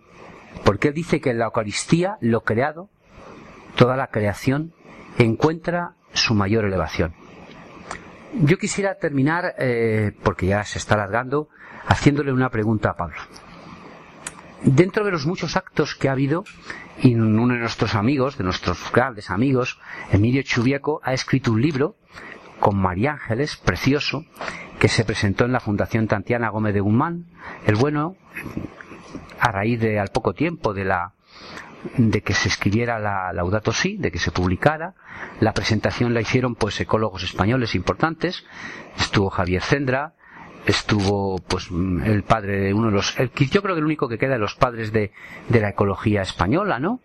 Porque 0.64 0.88
él 0.88 0.94
dice 0.94 1.20
que 1.20 1.30
en 1.30 1.38
la 1.38 1.44
Eucaristía 1.44 2.18
lo 2.20 2.40
creado, 2.40 2.90
toda 3.76 3.96
la 3.96 4.08
creación, 4.08 4.74
encuentra 5.18 5.94
su 6.14 6.34
mayor 6.34 6.64
elevación. 6.64 7.14
Yo 8.34 8.58
quisiera 8.58 8.96
terminar, 8.96 9.54
eh, 9.58 10.12
porque 10.22 10.46
ya 10.46 10.62
se 10.64 10.78
está 10.78 10.94
alargando, 10.94 11.48
haciéndole 11.86 12.32
una 12.32 12.50
pregunta 12.50 12.90
a 12.90 12.96
Pablo. 12.96 13.16
Dentro 14.62 15.04
de 15.04 15.12
los 15.12 15.24
muchos 15.26 15.56
actos 15.56 15.94
que 15.94 16.08
ha 16.08 16.12
habido, 16.12 16.44
y 17.02 17.14
uno 17.14 17.54
de 17.54 17.60
nuestros 17.60 17.94
amigos, 17.94 18.36
de 18.36 18.44
nuestros 18.44 18.92
grandes 18.92 19.30
amigos, 19.30 19.80
Emilio 20.12 20.42
Chubieco, 20.42 21.00
ha 21.04 21.12
escrito 21.14 21.52
un 21.52 21.62
libro 21.62 21.96
con 22.60 22.76
María 22.76 23.12
Ángeles, 23.12 23.56
precioso, 23.56 24.24
que 24.78 24.88
se 24.88 25.04
presentó 25.04 25.44
en 25.44 25.52
la 25.52 25.60
Fundación 25.60 26.06
Tantiana 26.06 26.50
Gómez 26.50 26.74
de 26.74 26.80
Guzmán, 26.80 27.26
el 27.66 27.76
bueno, 27.76 28.16
a 29.40 29.52
raíz 29.52 29.80
de 29.80 29.98
al 29.98 30.08
poco 30.08 30.34
tiempo 30.34 30.74
de 30.74 30.84
la 30.84 31.14
de 31.96 32.20
que 32.22 32.34
se 32.34 32.48
escribiera 32.48 32.98
la 32.98 33.32
Laudato 33.32 33.72
Si, 33.72 33.96
de 33.96 34.10
que 34.10 34.18
se 34.18 34.30
publicara. 34.30 34.94
La 35.40 35.52
presentación 35.52 36.14
la 36.14 36.20
hicieron 36.20 36.54
pues 36.54 36.80
ecólogos 36.80 37.22
españoles 37.22 37.74
importantes. 37.74 38.44
Estuvo 38.98 39.30
Javier 39.30 39.62
Cendra, 39.62 40.14
estuvo 40.66 41.38
pues 41.38 41.70
el 41.70 42.22
padre 42.24 42.60
de 42.60 42.74
uno 42.74 42.88
de 42.88 42.94
los 42.94 43.16
yo 43.16 43.62
creo 43.62 43.74
que 43.74 43.80
el 43.80 43.84
único 43.84 44.08
que 44.08 44.18
queda 44.18 44.34
de 44.34 44.38
los 44.38 44.54
padres 44.54 44.92
de, 44.92 45.12
de 45.48 45.60
la 45.60 45.70
ecología 45.70 46.22
española, 46.22 46.78
¿no? 46.78 47.00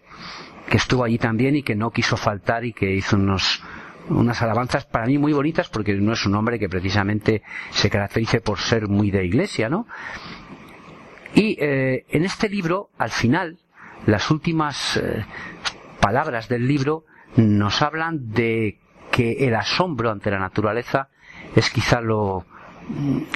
Que 0.70 0.78
estuvo 0.78 1.04
allí 1.04 1.18
también 1.18 1.56
y 1.56 1.64
que 1.64 1.76
no 1.76 1.92
quiso 1.92 2.18
faltar 2.18 2.66
y 2.66 2.74
que 2.74 2.92
hizo 2.92 3.16
unos 3.16 3.64
unas 4.10 4.42
alabanzas 4.42 4.86
para 4.86 5.06
mí 5.06 5.18
muy 5.18 5.32
bonitas 5.32 5.70
porque 5.70 5.94
no 5.94 6.12
es 6.12 6.26
un 6.26 6.36
hombre 6.36 6.60
que 6.60 6.68
precisamente 6.68 7.42
se 7.72 7.90
caracterice 7.90 8.42
por 8.42 8.60
ser 8.60 8.90
muy 8.90 9.12
de 9.12 9.26
iglesia, 9.26 9.70
¿no? 9.70 9.88
Y 11.36 11.58
eh, 11.60 12.06
en 12.10 12.26
este 12.26 12.50
libro, 12.50 12.90
al 12.98 13.10
final, 13.10 13.60
las 14.06 14.32
últimas 14.32 14.98
eh, 14.98 15.26
palabras 16.00 16.50
del 16.50 16.68
libro 16.68 17.06
nos 17.36 17.82
hablan 17.82 18.32
de 18.32 18.80
que 19.12 19.48
el 19.48 19.56
asombro 19.56 20.12
ante 20.12 20.32
la 20.32 20.40
naturaleza 20.40 21.10
es 21.56 21.70
quizá 21.70 22.02
lo, 22.02 22.46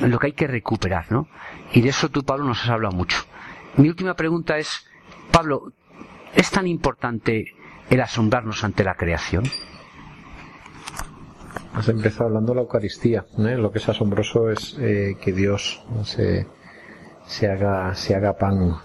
lo 0.01 0.20
que 0.20 0.28
hay 0.28 0.34
que 0.34 0.47
recuperar, 0.47 1.11
¿no? 1.11 1.28
Y 1.74 1.82
de 1.82 1.89
eso 1.89 2.09
tú, 2.09 2.24
Pablo, 2.24 2.45
nos 2.45 2.63
has 2.63 2.70
hablado 2.70 2.95
mucho. 2.95 3.18
Mi 3.78 3.89
última 3.89 4.15
pregunta 4.15 4.57
es, 4.57 4.88
Pablo, 5.32 5.72
¿es 6.34 6.49
tan 6.51 6.68
importante 6.68 7.53
el 7.89 8.01
asombrarnos 8.01 8.63
ante 8.63 8.84
la 8.84 8.95
creación? 8.95 9.43
Has 11.74 11.89
empezado 11.89 12.26
hablando 12.26 12.53
de 12.53 12.55
la 12.55 12.61
Eucaristía. 12.61 13.26
Lo 13.38 13.72
que 13.72 13.78
es 13.78 13.88
asombroso 13.88 14.49
es 14.49 14.76
eh, 14.80 15.15
que 15.22 15.32
Dios 15.32 15.84
se, 16.03 16.47
se, 17.26 17.47
haga, 17.47 17.93
se 17.93 18.15
haga 18.15 18.38
pan 18.38 18.78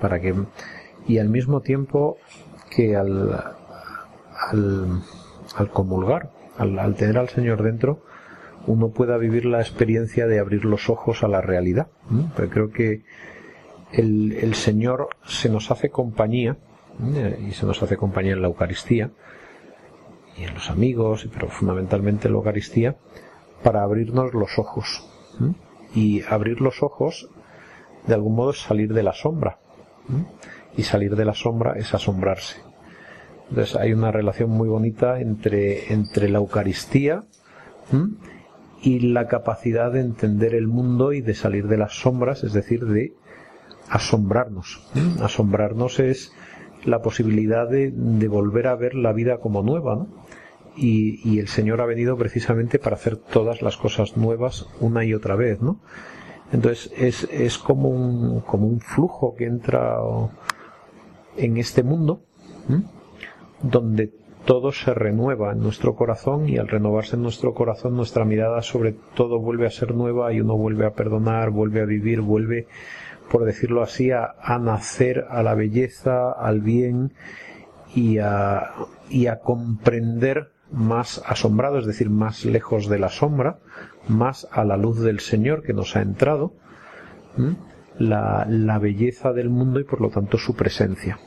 para 0.00 0.20
que 0.20 0.34
y 1.06 1.18
al 1.18 1.28
mismo 1.28 1.60
tiempo 1.60 2.16
que 2.70 2.96
al, 2.96 3.54
al, 4.50 5.70
comulgar, 5.72 6.30
al, 6.56 6.78
al, 6.78 6.94
tener 6.94 7.18
al 7.18 7.28
Señor 7.28 7.62
dentro, 7.62 8.02
uno 8.66 8.88
pueda 8.90 9.18
vivir 9.18 9.44
la 9.44 9.60
experiencia 9.60 10.26
de 10.26 10.38
abrir 10.38 10.64
los 10.64 10.88
ojos 10.88 11.22
a 11.22 11.28
la 11.28 11.40
realidad. 11.40 11.88
Pero 12.36 12.50
creo 12.50 12.70
que 12.70 13.04
el, 13.92 14.32
el, 14.32 14.54
Señor 14.54 15.08
se 15.26 15.48
nos 15.48 15.70
hace 15.70 15.90
compañía, 15.90 16.56
y 17.46 17.52
se 17.52 17.66
nos 17.66 17.82
hace 17.82 17.96
compañía 17.96 18.32
en 18.32 18.42
la 18.42 18.48
Eucaristía, 18.48 19.10
y 20.36 20.44
en 20.44 20.54
los 20.54 20.70
amigos, 20.70 21.28
pero 21.32 21.48
fundamentalmente 21.48 22.28
en 22.28 22.34
la 22.34 22.38
Eucaristía, 22.38 22.96
para 23.62 23.82
abrirnos 23.82 24.32
los 24.34 24.58
ojos. 24.58 25.06
Y 25.94 26.22
abrir 26.22 26.60
los 26.60 26.82
ojos, 26.82 27.28
de 28.06 28.14
algún 28.14 28.34
modo, 28.34 28.50
es 28.50 28.60
salir 28.60 28.92
de 28.92 29.02
la 29.02 29.12
sombra 29.12 29.58
y 30.76 30.82
salir 30.82 31.16
de 31.16 31.24
la 31.24 31.34
sombra 31.34 31.74
es 31.76 31.94
asombrarse. 31.94 32.56
Entonces 33.48 33.76
hay 33.76 33.92
una 33.92 34.10
relación 34.10 34.50
muy 34.50 34.68
bonita 34.68 35.20
entre, 35.20 35.92
entre 35.92 36.28
la 36.28 36.38
Eucaristía 36.38 37.24
y 38.82 39.00
la 39.00 39.28
capacidad 39.28 39.92
de 39.92 40.00
entender 40.00 40.54
el 40.54 40.66
mundo 40.66 41.12
y 41.12 41.20
de 41.20 41.34
salir 41.34 41.68
de 41.68 41.76
las 41.76 42.00
sombras, 42.00 42.42
es 42.44 42.52
decir, 42.52 42.86
de 42.86 43.14
asombrarnos. 43.88 44.82
Asombrarnos 45.22 46.00
es 46.00 46.32
la 46.84 47.02
posibilidad 47.02 47.68
de, 47.68 47.90
de, 47.90 48.28
volver 48.28 48.66
a 48.66 48.76
ver 48.76 48.94
la 48.94 49.12
vida 49.12 49.38
como 49.38 49.62
nueva, 49.62 49.96
¿no? 49.96 50.08
Y, 50.76 51.20
y, 51.28 51.38
el 51.38 51.46
Señor 51.48 51.80
ha 51.80 51.86
venido 51.86 52.16
precisamente 52.16 52.80
para 52.80 52.96
hacer 52.96 53.16
todas 53.16 53.62
las 53.62 53.76
cosas 53.76 54.16
nuevas 54.16 54.66
una 54.80 55.04
y 55.04 55.14
otra 55.14 55.36
vez, 55.36 55.62
¿no? 55.62 55.78
Entonces 56.52 56.92
es, 56.96 57.28
es 57.30 57.58
como, 57.58 57.88
un, 57.88 58.40
como 58.40 58.66
un 58.66 58.80
flujo 58.80 59.34
que 59.36 59.46
entra 59.46 59.98
en 61.36 61.56
este 61.56 61.82
mundo 61.82 62.22
donde 63.62 64.12
todo 64.44 64.72
se 64.72 64.92
renueva 64.92 65.52
en 65.52 65.60
nuestro 65.60 65.94
corazón 65.94 66.48
y 66.48 66.58
al 66.58 66.68
renovarse 66.68 67.16
en 67.16 67.22
nuestro 67.22 67.54
corazón 67.54 67.96
nuestra 67.96 68.24
mirada 68.24 68.60
sobre 68.62 68.94
todo 69.14 69.38
vuelve 69.38 69.66
a 69.66 69.70
ser 69.70 69.94
nueva 69.94 70.32
y 70.32 70.40
uno 70.40 70.56
vuelve 70.56 70.86
a 70.86 70.92
perdonar, 70.92 71.50
vuelve 71.50 71.80
a 71.80 71.86
vivir, 71.86 72.20
vuelve, 72.20 72.66
por 73.30 73.44
decirlo 73.44 73.82
así, 73.82 74.10
a, 74.10 74.34
nacer 74.60 75.26
a 75.30 75.42
la 75.42 75.54
belleza, 75.54 76.30
al 76.30 76.60
bien 76.60 77.12
y 77.94 78.18
a, 78.18 78.72
y 79.08 79.26
a 79.26 79.40
comprender 79.40 80.50
más 80.70 81.22
asombrado, 81.26 81.78
es 81.78 81.86
decir, 81.86 82.10
más 82.10 82.44
lejos 82.44 82.88
de 82.88 82.98
la 82.98 83.08
sombra, 83.08 83.58
más 84.08 84.46
a 84.50 84.64
la 84.64 84.76
luz 84.76 85.00
del 85.00 85.20
Señor 85.20 85.62
que 85.62 85.72
nos 85.72 85.96
ha 85.96 86.02
entrado 86.02 86.52
la, 87.98 88.46
la 88.48 88.78
belleza 88.78 89.32
del 89.32 89.50
mundo 89.50 89.80
y 89.80 89.84
por 89.84 90.00
lo 90.00 90.10
tanto 90.10 90.38
su 90.38 90.54
presencia. 90.54 91.18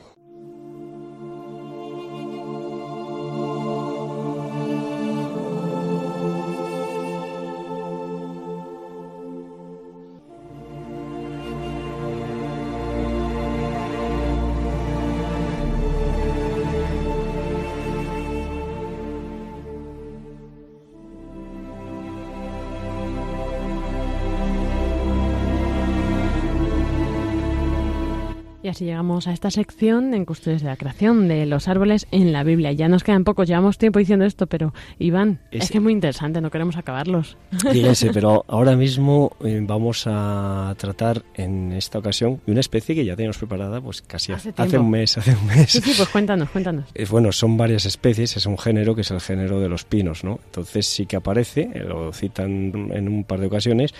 Así 28.78 28.84
llegamos 28.84 29.26
a 29.26 29.32
esta 29.32 29.50
sección 29.50 30.14
en 30.14 30.24
Custodios 30.24 30.62
de 30.62 30.68
la 30.68 30.76
Creación 30.76 31.26
de 31.26 31.46
los 31.46 31.66
árboles 31.66 32.06
en 32.12 32.32
la 32.32 32.44
Biblia. 32.44 32.70
Ya 32.70 32.86
nos 32.86 33.02
quedan 33.02 33.24
pocos, 33.24 33.48
llevamos 33.48 33.76
tiempo 33.76 33.98
diciendo 33.98 34.24
esto, 34.24 34.46
pero 34.46 34.72
Iván, 35.00 35.40
es, 35.50 35.72
que 35.72 35.78
es 35.78 35.82
muy 35.82 35.92
interesante, 35.92 36.40
no 36.40 36.48
queremos 36.48 36.76
acabarlos. 36.76 37.36
Fíjense, 37.72 38.12
pero 38.12 38.44
ahora 38.48 38.76
mismo 38.76 39.32
eh, 39.44 39.60
vamos 39.64 40.04
a 40.06 40.76
tratar 40.78 41.24
en 41.34 41.72
esta 41.72 41.98
ocasión 41.98 42.40
una 42.46 42.60
especie 42.60 42.94
que 42.94 43.04
ya 43.04 43.16
teníamos 43.16 43.38
preparada 43.38 43.80
pues 43.80 44.00
casi 44.00 44.30
hace, 44.30 44.78
un 44.78 44.90
mes, 44.90 45.18
hace 45.18 45.34
un 45.34 45.46
mes. 45.46 45.72
Sí, 45.72 45.80
sí, 45.80 45.94
pues 45.96 46.08
cuéntanos, 46.10 46.48
cuéntanos. 46.50 46.84
Eh, 46.94 47.04
bueno, 47.10 47.32
son 47.32 47.56
varias 47.56 47.84
especies, 47.84 48.36
es 48.36 48.46
un 48.46 48.58
género 48.58 48.94
que 48.94 49.00
es 49.00 49.10
el 49.10 49.20
género 49.20 49.58
de 49.58 49.68
los 49.68 49.82
pinos, 49.82 50.22
¿no? 50.22 50.38
Entonces 50.44 50.86
sí 50.86 51.04
que 51.04 51.16
aparece, 51.16 51.68
eh, 51.74 51.80
lo 51.80 52.12
citan 52.12 52.92
en 52.92 53.08
un 53.08 53.24
par 53.24 53.40
de 53.40 53.46
ocasiones 53.48 53.92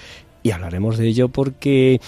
y 0.45 0.53
hablaremos 0.53 0.99
de 0.99 1.09
ello 1.09 1.29
porque 1.29 2.01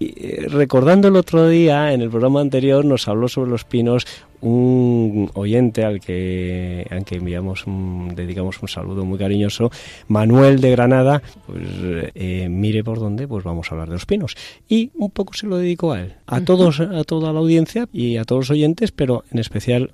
eh, 0.00 0.46
recordando 0.48 1.08
el 1.08 1.16
otro 1.16 1.46
día, 1.48 1.92
en 1.92 2.00
el 2.00 2.08
programa 2.08 2.40
anterior, 2.40 2.84
nos 2.84 3.06
habló 3.06 3.28
sobre 3.28 3.50
los 3.50 3.64
pinos 3.64 4.06
un 4.40 5.30
oyente 5.34 5.84
al 5.84 6.00
que, 6.00 6.86
al 6.90 7.04
que 7.04 7.16
enviamos 7.16 7.64
dedicamos 8.14 8.62
un 8.62 8.68
saludo 8.68 9.04
muy 9.04 9.18
cariñoso, 9.18 9.70
Manuel 10.08 10.62
de 10.62 10.70
Granada, 10.70 11.22
pues 11.46 11.62
eh, 12.14 12.48
mire 12.48 12.82
por 12.82 12.98
dónde, 12.98 13.28
pues 13.28 13.44
vamos 13.44 13.70
a 13.70 13.74
hablar 13.74 13.88
de 13.88 13.94
los 13.94 14.06
pinos. 14.06 14.36
Y 14.66 14.90
un 14.94 15.10
poco 15.10 15.34
se 15.34 15.46
lo 15.46 15.58
dedico 15.58 15.92
a 15.92 16.00
él, 16.00 16.14
a 16.26 16.40
todos, 16.40 16.80
a 16.80 17.04
toda 17.04 17.34
la 17.34 17.40
audiencia 17.40 17.86
y 17.92 18.16
a 18.16 18.24
todos 18.24 18.48
los 18.48 18.50
oyentes, 18.52 18.92
pero 18.92 19.24
en 19.30 19.38
especial 19.38 19.90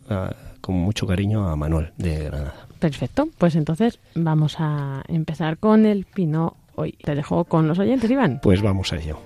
con 0.60 0.76
mucho 0.76 1.06
cariño 1.06 1.48
a 1.48 1.56
Manuel 1.56 1.90
de 1.96 2.24
Granada. 2.24 2.66
Perfecto, 2.78 3.28
pues 3.38 3.56
entonces 3.56 3.98
vamos 4.14 4.56
a 4.58 5.02
empezar 5.08 5.58
con 5.58 5.86
el 5.86 6.04
pino 6.04 6.56
hoy. 6.76 6.92
Te 6.92 7.14
dejo 7.14 7.44
con 7.44 7.66
los 7.66 7.78
oyentes, 7.78 8.10
Iván. 8.10 8.40
Pues 8.42 8.62
vamos 8.62 8.92
a 8.92 8.96
ello. 8.96 9.18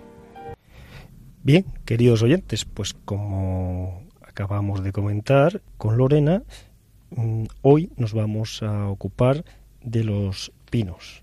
Bien, 1.42 1.64
queridos 1.86 2.22
oyentes, 2.22 2.66
pues 2.66 2.92
como 2.92 4.02
acabamos 4.20 4.84
de 4.84 4.92
comentar 4.92 5.62
con 5.78 5.96
Lorena, 5.96 6.42
mm, 7.08 7.44
hoy 7.62 7.90
nos 7.96 8.12
vamos 8.12 8.62
a 8.62 8.88
ocupar 8.88 9.42
de 9.82 10.04
los 10.04 10.52
pinos. 10.70 11.22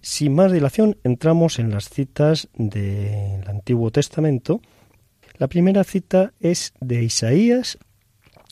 Sin 0.00 0.36
más 0.36 0.52
dilación, 0.52 0.96
entramos 1.02 1.58
en 1.58 1.72
las 1.72 1.88
citas 1.88 2.50
del 2.54 3.48
Antiguo 3.48 3.90
Testamento. 3.90 4.60
La 5.38 5.48
primera 5.48 5.82
cita 5.82 6.32
es 6.38 6.72
de 6.80 7.02
Isaías, 7.02 7.78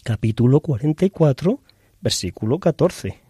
capítulo 0.02 0.58
44, 0.58 1.60
versículo 2.00 2.58
14. 2.58 3.20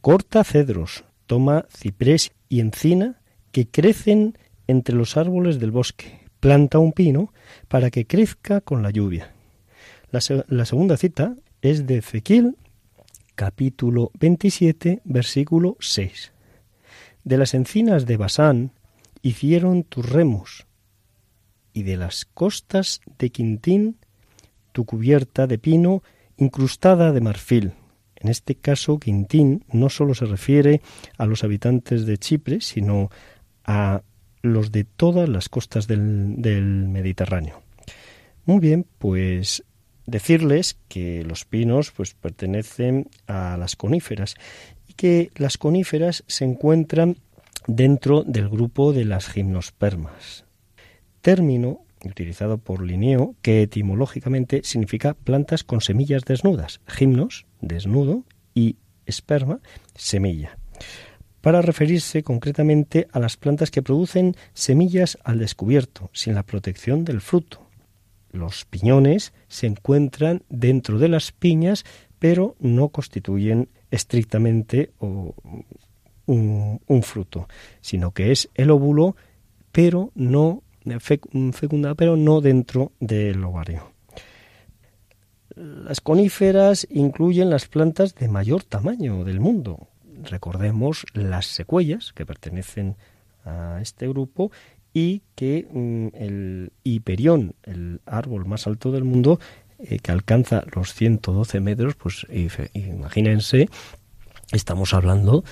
Corta 0.00 0.42
cedros, 0.42 1.04
toma 1.26 1.66
ciprés 1.70 2.32
y 2.48 2.58
encina 2.58 3.20
que 3.52 3.68
crecen 3.68 4.36
entre 4.68 4.94
los 4.94 5.16
árboles 5.16 5.58
del 5.58 5.72
bosque, 5.72 6.20
planta 6.38 6.78
un 6.78 6.92
pino 6.92 7.32
para 7.66 7.90
que 7.90 8.06
crezca 8.06 8.60
con 8.60 8.82
la 8.82 8.90
lluvia. 8.90 9.32
La, 10.10 10.20
segunda 10.20 10.96
cita 10.96 11.34
es 11.60 11.86
de 11.86 11.98
Ezequiel, 11.98 12.56
capítulo 13.34 14.10
27, 14.20 15.00
versículo 15.04 15.76
6. 15.80 16.32
De 17.24 17.36
las 17.36 17.54
encinas 17.54 18.06
de 18.06 18.16
Basán 18.16 18.72
hicieron 19.22 19.82
tus 19.82 20.08
remos, 20.08 20.66
y 21.72 21.82
de 21.82 21.96
las 21.96 22.24
costas 22.24 23.00
de 23.18 23.30
Quintín 23.30 23.96
tu 24.72 24.84
cubierta 24.84 25.46
de 25.46 25.58
pino 25.58 26.02
incrustada 26.36 27.12
de 27.12 27.20
marfil. 27.20 27.72
En 28.16 28.28
este 28.28 28.54
caso, 28.54 28.98
Quintín 28.98 29.64
no 29.72 29.88
solo 29.88 30.14
se 30.14 30.24
refiere 30.24 30.80
a 31.16 31.26
los 31.26 31.44
habitantes 31.44 32.04
de 32.06 32.18
Chipre, 32.18 32.60
sino 32.60 33.10
a 33.64 34.02
los 34.42 34.72
de 34.72 34.84
todas 34.84 35.28
las 35.28 35.48
costas 35.48 35.86
del, 35.86 35.98
Mediterráneo. 36.88 37.62
Muy 38.44 38.60
bien, 38.60 38.86
pues 38.98 39.64
decirles 40.06 40.78
que 40.88 41.22
los 41.24 41.44
pinos 41.44 41.90
pues 41.90 42.14
pertenecen 42.14 43.08
a 43.26 43.56
las 43.58 43.76
coníferas 43.76 44.36
y 44.86 44.94
que 44.94 45.30
las 45.36 45.58
coníferas 45.58 46.24
se 46.26 46.44
encuentran 46.44 47.16
dentro 47.66 48.22
del 48.22 48.48
grupo 48.48 48.92
de 48.92 49.04
las 49.04 49.28
gimnospermas. 49.28 50.44
Término 51.20 51.80
utilizado 52.04 52.58
por 52.58 52.82
Linneo 52.82 53.34
que 53.42 53.62
etimológicamente 53.62 54.62
significa 54.62 55.14
plantas 55.14 55.64
con 55.64 55.80
semillas 55.80 56.24
desnudas, 56.24 56.80
gimnos, 56.86 57.44
desnudo 57.60 58.24
y 58.54 58.76
esperma, 59.04 59.60
semilla 59.94 60.56
para 61.40 61.62
referirse 61.62 62.22
concretamente 62.22 63.08
a 63.12 63.20
las 63.20 63.36
plantas 63.36 63.70
que 63.70 63.82
producen 63.82 64.34
semillas 64.54 65.18
al 65.24 65.38
descubierto, 65.38 66.10
sin 66.12 66.34
la 66.34 66.42
protección 66.42 67.04
del 67.04 67.20
fruto. 67.20 67.66
Los 68.30 68.64
piñones 68.64 69.32
se 69.48 69.66
encuentran 69.66 70.42
dentro 70.48 70.98
de 70.98 71.08
las 71.08 71.32
piñas, 71.32 71.84
pero 72.18 72.56
no 72.58 72.90
constituyen 72.90 73.68
estrictamente 73.90 74.92
un, 74.98 75.32
fruto, 77.02 77.48
sino 77.80 78.12
que 78.12 78.32
es 78.32 78.50
el 78.54 78.70
óvulo, 78.70 79.16
pero 79.72 80.12
no 80.14 80.62
fecunda, 81.00 81.94
pero 81.94 82.16
no 82.16 82.40
dentro 82.40 82.92
del 83.00 83.42
ovario. 83.44 83.92
Las 85.54 86.00
coníferas 86.00 86.86
incluyen 86.90 87.50
las 87.50 87.66
plantas 87.66 88.14
de 88.14 88.28
mayor 88.28 88.62
tamaño 88.62 89.24
del 89.24 89.40
mundo, 89.40 89.88
recordemos 90.22 91.06
las 91.12 91.46
secuellas 91.46 92.12
que 92.12 92.26
pertenecen 92.26 92.96
a 93.44 93.78
este 93.80 94.08
grupo 94.08 94.50
y 94.92 95.22
que 95.34 95.66
mm, 95.70 96.08
el 96.14 96.72
hiperión, 96.84 97.54
el 97.64 98.00
árbol 98.06 98.46
más 98.46 98.66
alto 98.66 98.90
del 98.90 99.04
mundo, 99.04 99.38
eh, 99.78 99.98
que 99.98 100.12
alcanza 100.12 100.64
los 100.74 100.94
112 100.94 101.60
metros, 101.60 101.94
pues 101.94 102.26
imagínense, 102.74 103.68
estamos 104.52 104.94
hablando 104.94 105.44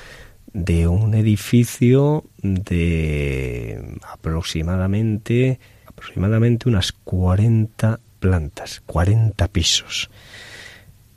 de 0.52 0.88
un 0.88 1.14
edificio 1.14 2.24
de 2.42 3.98
aproximadamente, 4.02 5.60
aproximadamente 5.86 6.68
unas 6.68 6.92
40 6.92 8.00
plantas, 8.18 8.82
40 8.86 9.48
pisos 9.48 10.10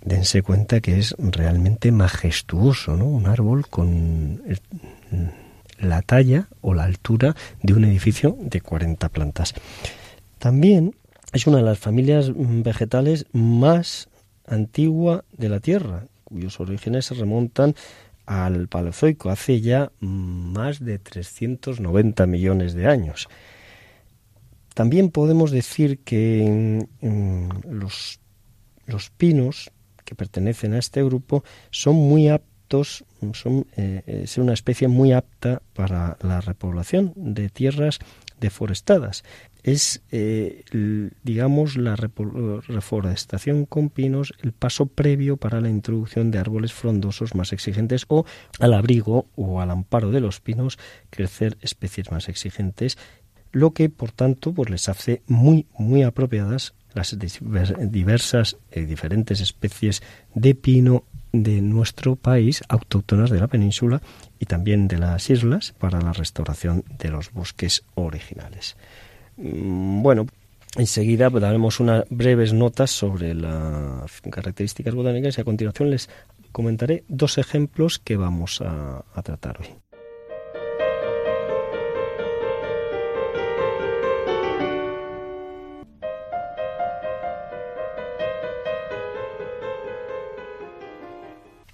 dense 0.01 0.41
cuenta 0.41 0.81
que 0.81 0.99
es 0.99 1.15
realmente 1.17 1.91
majestuoso, 1.91 2.95
¿no? 2.95 3.05
Un 3.05 3.27
árbol 3.27 3.67
con 3.67 4.41
la 5.79 6.01
talla 6.01 6.47
o 6.61 6.73
la 6.73 6.83
altura 6.83 7.35
de 7.61 7.73
un 7.73 7.85
edificio 7.85 8.37
de 8.39 8.61
40 8.61 9.09
plantas. 9.09 9.53
También 10.37 10.95
es 11.33 11.47
una 11.47 11.57
de 11.57 11.63
las 11.63 11.79
familias 11.79 12.31
vegetales 12.35 13.25
más 13.33 14.09
antigua 14.47 15.25
de 15.37 15.49
la 15.49 15.59
Tierra, 15.59 16.05
cuyos 16.23 16.59
orígenes 16.59 17.05
se 17.05 17.15
remontan 17.15 17.75
al 18.25 18.67
Paleozoico, 18.67 19.29
hace 19.29 19.61
ya 19.61 19.91
más 19.99 20.83
de 20.83 20.99
390 20.99 22.25
millones 22.27 22.73
de 22.73 22.87
años. 22.87 23.27
También 24.75 25.09
podemos 25.09 25.51
decir 25.51 25.99
que 26.03 26.87
los, 27.69 28.19
los 28.85 29.09
pinos 29.09 29.71
que 30.09 30.15
pertenecen 30.15 30.73
a 30.73 30.79
este 30.79 31.03
grupo 31.03 31.43
son 31.69 31.95
muy 31.95 32.29
aptos, 32.29 33.05
son 33.33 33.67
eh, 33.77 34.01
es 34.23 34.39
una 34.39 34.53
especie 34.53 34.87
muy 34.87 35.13
apta 35.13 35.61
para 35.75 36.17
la 36.21 36.41
repoblación 36.41 37.13
de 37.15 37.49
tierras 37.49 37.99
deforestadas. 38.39 39.23
Es, 39.61 40.01
eh, 40.11 40.63
digamos, 41.21 41.77
la 41.77 41.95
reforestación 41.95 43.65
con 43.65 43.89
pinos 43.89 44.33
el 44.41 44.53
paso 44.53 44.87
previo 44.87 45.37
para 45.37 45.61
la 45.61 45.69
introducción 45.69 46.31
de 46.31 46.39
árboles 46.39 46.73
frondosos 46.73 47.35
más 47.35 47.53
exigentes 47.53 48.05
o 48.07 48.25
al 48.59 48.73
abrigo 48.73 49.27
o 49.35 49.61
al 49.61 49.69
amparo 49.69 50.09
de 50.11 50.21
los 50.21 50.39
pinos 50.39 50.79
crecer 51.11 51.57
especies 51.61 52.09
más 52.09 52.29
exigentes 52.29 52.97
lo 53.51 53.71
que 53.71 53.89
por 53.89 54.11
tanto 54.11 54.53
pues 54.53 54.69
les 54.69 54.87
hace 54.89 55.23
muy 55.27 55.65
muy 55.77 56.03
apropiadas 56.03 56.73
las 56.93 57.17
diversas 57.19 58.57
y 58.73 58.81
diferentes 58.81 59.41
especies 59.41 60.01
de 60.33 60.55
pino 60.55 61.03
de 61.31 61.61
nuestro 61.61 62.15
país, 62.15 62.63
autóctonas 62.67 63.29
de 63.29 63.39
la 63.39 63.47
península 63.47 64.01
y 64.39 64.45
también 64.45 64.87
de 64.87 64.97
las 64.97 65.29
islas, 65.29 65.73
para 65.77 66.01
la 66.01 66.13
restauración 66.13 66.83
de 66.97 67.09
los 67.09 67.31
bosques 67.31 67.83
originales. 67.95 68.75
Mm, 69.37 70.01
bueno, 70.01 70.25
enseguida 70.75 71.29
daremos 71.29 71.79
unas 71.79 72.05
breves 72.09 72.53
notas 72.53 72.91
sobre 72.91 73.33
las 73.35 74.21
características 74.21 74.95
botánicas 74.95 75.37
y 75.37 75.41
a 75.41 75.45
continuación 75.45 75.91
les 75.91 76.09
comentaré 76.51 77.03
dos 77.07 77.37
ejemplos 77.37 77.99
que 77.99 78.17
vamos 78.17 78.61
a 78.61 79.03
tratar 79.23 79.61
hoy. 79.61 79.88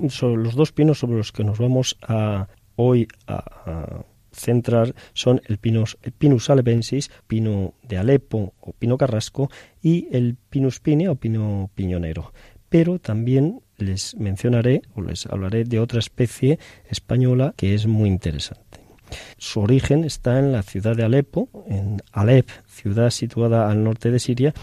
Sobre 0.10 0.43
los 0.43 0.56
dos 0.56 0.72
pinos 0.72 1.00
sobre 1.00 1.18
los 1.18 1.32
que 1.32 1.43
nos 1.43 1.58
vamos 1.58 1.98
a 2.02 2.48
hoy 2.76 3.08
a, 3.28 4.04
centrar 4.32 4.93
son 5.14 5.41
el 5.46 5.58
Pinus, 5.58 5.98
el 6.02 6.12
Pinus 6.12 6.50
alebensis, 6.50 7.10
pino 7.26 7.74
de 7.84 7.98
Alepo 7.98 8.54
o 8.60 8.74
pino 8.74 8.98
carrasco 8.98 9.50
y 9.82 10.10
el 10.12 10.36
Pinus 10.50 10.80
pinea 10.82 11.12
o 11.12 11.16
pino 11.16 11.70
piñonero. 11.74 12.34
Pero 12.68 13.00
también 13.00 13.62
les 13.78 14.16
mencionaré 14.16 14.82
o 14.93 15.02
les 15.02 15.26
hablaré 15.28 15.64
de 15.64 15.80
otra 15.80 16.00
especie 16.00 16.60
española 16.89 17.54
que 17.56 17.74
es 17.74 17.88
muy 17.88 18.10
interesante. 18.10 18.80
Su 19.38 19.62
origen 19.62 20.04
está 20.04 20.39
en 20.39 20.52
la 20.52 20.64
ciudad 20.64 20.96
de 20.96 21.04
Alepo, 21.04 21.50
en 21.68 22.02
Alep, 22.12 22.50
ciudad 22.68 23.12
situada 23.12 23.70
al 23.70 23.84
norte 23.84 24.12
de 24.12 24.20
Siria, 24.20 24.54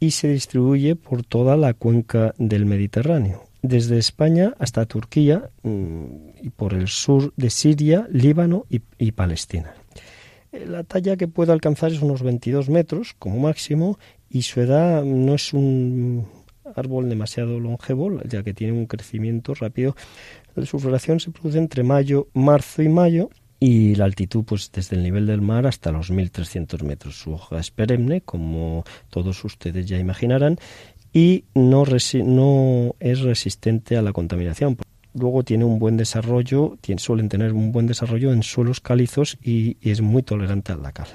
y 0.00 0.12
se 0.12 0.28
distribuye 0.28 0.96
por 0.96 1.22
toda 1.22 1.56
la 1.56 1.74
cuenca 1.74 2.34
del 2.38 2.66
Mediterráneo, 2.66 3.44
desde 3.62 3.98
España 3.98 4.54
hasta 4.58 4.86
Turquía 4.86 5.50
mm, 5.62 6.04
y 6.42 6.50
por 6.50 6.74
el 6.74 6.88
sur 6.88 7.32
de 7.36 7.50
Siria, 7.50 8.06
Líbano 8.10 8.66
y, 8.68 9.12
Palestina. 9.12 9.74
Eh, 10.52 10.66
la 10.66 10.84
talla 10.84 11.16
que 11.16 11.28
puede 11.28 11.52
alcanzar 11.52 11.92
es 11.92 12.02
unos 12.02 12.22
22 12.22 12.68
metros 12.70 13.14
como 13.18 13.38
máximo 13.38 13.98
y 14.28 14.42
su 14.42 14.60
edad 14.60 15.04
no 15.04 15.34
es 15.34 15.52
un 15.52 16.26
árbol 16.74 17.08
demasiado 17.08 17.58
longevo, 17.58 18.22
ya 18.22 18.42
que 18.42 18.54
tiene 18.54 18.72
un 18.72 18.86
crecimiento 18.86 19.54
rápido. 19.54 19.96
Su 20.64 20.78
floración 20.78 21.20
se 21.20 21.30
produce 21.30 21.58
entre 21.58 21.82
mayo, 21.82 22.28
marzo 22.32 22.82
y 22.82 22.88
mayo 22.88 23.30
y 23.60 23.94
la 23.94 24.06
altitud 24.06 24.44
pues 24.44 24.72
desde 24.72 24.96
el 24.96 25.02
nivel 25.02 25.26
del 25.26 25.42
mar 25.42 25.66
hasta 25.66 25.92
los 25.92 26.10
1300 26.10 26.82
metros. 26.82 27.20
Su 27.20 27.32
hoja 27.32 27.60
es 27.60 27.70
perenne, 27.70 28.22
como 28.22 28.84
todos 29.10 29.44
ustedes 29.44 29.86
ya 29.86 29.98
imaginarán, 29.98 30.58
y 31.12 31.44
no, 31.54 31.84
es 33.00 33.20
resistente 33.20 33.96
a 33.96 34.02
la 34.02 34.12
contaminación. 34.12 34.76
Luego 35.14 35.42
tiene 35.42 35.64
un 35.64 35.78
buen 35.78 35.96
desarrollo, 35.96 36.78
suelen 36.96 37.28
tener 37.28 37.52
un 37.52 37.72
buen 37.72 37.86
desarrollo 37.86 38.32
en 38.32 38.42
suelos 38.42 38.80
calizos 38.80 39.38
y, 39.42 39.76
es 39.80 40.00
muy 40.00 40.22
tolerante 40.22 40.72
a 40.72 40.76
la 40.76 40.92
cal. 40.92 41.08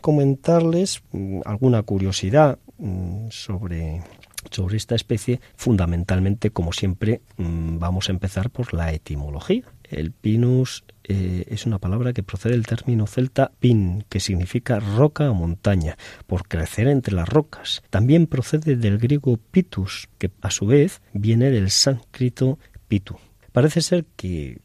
Comentarles 0.00 1.02
mm, 1.10 1.40
alguna 1.44 1.82
curiosidad 1.82 2.58
mm, 2.78 3.28
sobre 3.30 4.02
sobre 4.50 4.76
esta 4.76 4.94
especie, 4.94 5.40
fundamentalmente, 5.56 6.50
como 6.50 6.72
siempre, 6.72 7.20
mm, 7.36 7.78
vamos 7.78 8.08
a 8.08 8.12
empezar 8.12 8.50
por 8.50 8.72
la 8.72 8.92
etimología. 8.92 9.64
El 9.90 10.12
pinus 10.12 10.84
eh, 11.04 11.44
es 11.48 11.66
una 11.66 11.78
palabra 11.78 12.12
que 12.12 12.22
procede 12.22 12.52
del 12.52 12.66
término 12.66 13.06
celta 13.06 13.52
pin, 13.58 14.04
que 14.08 14.20
significa 14.20 14.80
roca 14.80 15.30
o 15.30 15.34
montaña, 15.34 15.96
por 16.26 16.46
crecer 16.46 16.88
entre 16.88 17.14
las 17.14 17.28
rocas. 17.28 17.82
También 17.90 18.26
procede 18.26 18.76
del 18.76 18.98
griego 18.98 19.38
pitus, 19.50 20.08
que 20.18 20.30
a 20.42 20.50
su 20.50 20.66
vez 20.66 21.00
viene 21.12 21.50
del 21.50 21.70
sánscrito 21.70 22.58
pitu. 22.88 23.16
Parece 23.52 23.80
ser 23.80 24.04
que 24.16 24.60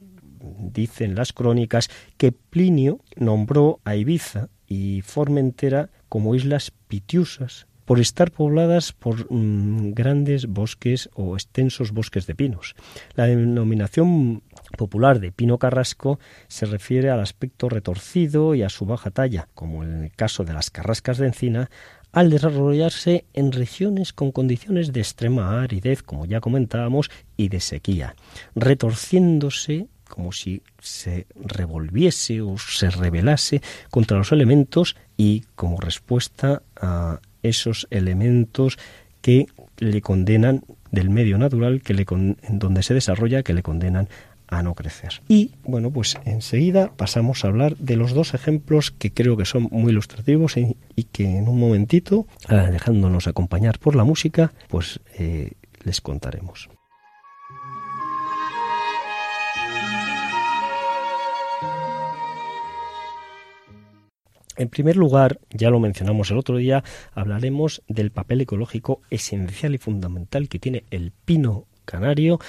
dicen 0.59 1.15
las 1.15 1.32
crónicas 1.34 1.89
que 2.17 2.32
Plinio 2.32 2.99
nombró 3.15 3.80
a 3.86 3.95
Ibiza 3.95 4.49
y 4.67 5.01
Formentera 5.01 5.89
como 6.09 6.36
islas 6.36 6.71
pitiusas 6.88 7.67
por 7.86 8.00
estar 8.00 8.32
pobladas 8.32 8.94
por 8.94 9.32
mm, 9.32 9.94
grandes 9.94 10.48
bosques 10.48 11.10
o 11.14 11.36
extensos 11.36 11.92
bosques 11.92 12.28
de 12.28 12.36
pinos. 12.36 12.76
La 13.16 13.26
denominación 13.26 14.44
popular 14.78 15.20
de 15.20 15.32
pino 15.32 15.58
carrasco 15.58 16.20
se 16.48 16.66
refiere 16.66 17.10
al 17.10 17.20
aspecto 17.20 17.70
retorcido 17.70 18.56
y 18.56 18.64
a 18.64 18.70
su 18.70 18.86
baja 18.86 19.12
talla, 19.12 19.48
como 19.54 19.84
en 19.84 20.04
el 20.04 20.12
caso 20.12 20.44
de 20.44 20.54
las 20.54 20.72
carrascas 20.72 21.18
de 21.18 21.28
encina, 21.28 21.70
al 22.12 22.30
desarrollarse 22.30 23.26
en 23.34 23.52
regiones 23.52 24.14
con 24.14 24.32
condiciones 24.32 24.94
de 24.94 25.00
extrema 25.00 25.62
aridez, 25.64 26.04
como 26.04 26.26
ya 26.26 26.42
comentábamos, 26.42 27.10
y 27.36 27.50
de 27.50 27.60
sequía, 27.60 28.16
retorciéndose 28.56 29.88
como 30.08 30.32
si 30.32 30.62
se 30.80 31.26
revolviese 31.34 32.40
o 32.42 32.56
se 32.60 32.92
rebelase 32.92 33.64
contra 33.90 34.20
los 34.20 34.32
elementos 34.32 34.96
y 35.18 35.42
como 35.56 35.80
respuesta 35.80 36.62
a 36.80 37.20
esos 37.44 37.88
elementos 37.91 38.78
que 39.22 39.48
le 39.78 40.02
condenan 40.02 40.64
del 40.91 41.10
medio 41.10 41.38
natural 41.38 41.82
que 41.82 41.94
le 41.94 42.06
donde 42.50 42.84
se 42.84 42.94
desarrolla 42.94 43.44
que 43.44 43.54
le 43.54 43.64
condenan 43.64 44.08
a 44.48 44.62
no 44.62 44.76
crecer. 44.76 45.22
Y 45.28 45.52
bueno, 45.64 45.91
pues 45.91 46.18
enseguida 46.26 46.91
pasamos 46.96 47.44
a 47.44 47.48
hablar 47.48 47.76
de 47.78 47.96
los 47.96 48.14
dos 48.14 48.34
ejemplos 48.34 48.91
que 48.91 49.12
creo 49.12 49.36
que 49.38 49.46
son 49.46 49.68
muy 49.72 49.91
ilustrativos 49.91 50.58
y, 50.58 50.76
que 51.12 51.38
en 51.38 51.48
un 51.48 51.60
momentito, 51.60 52.28
ah, 52.48 52.70
dejándonos 52.70 53.28
acompañar 53.28 53.80
por 53.80 53.96
la 53.96 54.04
música, 54.04 54.54
pues 54.68 55.00
eh, 55.18 55.54
les 55.84 56.02
contaremos. 56.02 56.70
En 64.56 64.70
primer 64.70 64.97
lugar, 64.97 65.39
ya 65.49 65.70
lo 65.70 65.80
mencionamos 65.80 66.30
el 66.32 66.38
otro 66.38 66.58
día, 66.58 66.84
hablaremos 67.14 67.82
del 67.88 68.12
papel 68.12 68.41
ecológico 68.41 69.01
esencial 69.10 69.74
y 69.74 69.80
fundamental 69.80 70.47
que 70.47 70.60
tiene 70.60 70.84
el 70.91 71.12
pino 71.12 71.66
canario 71.86 72.39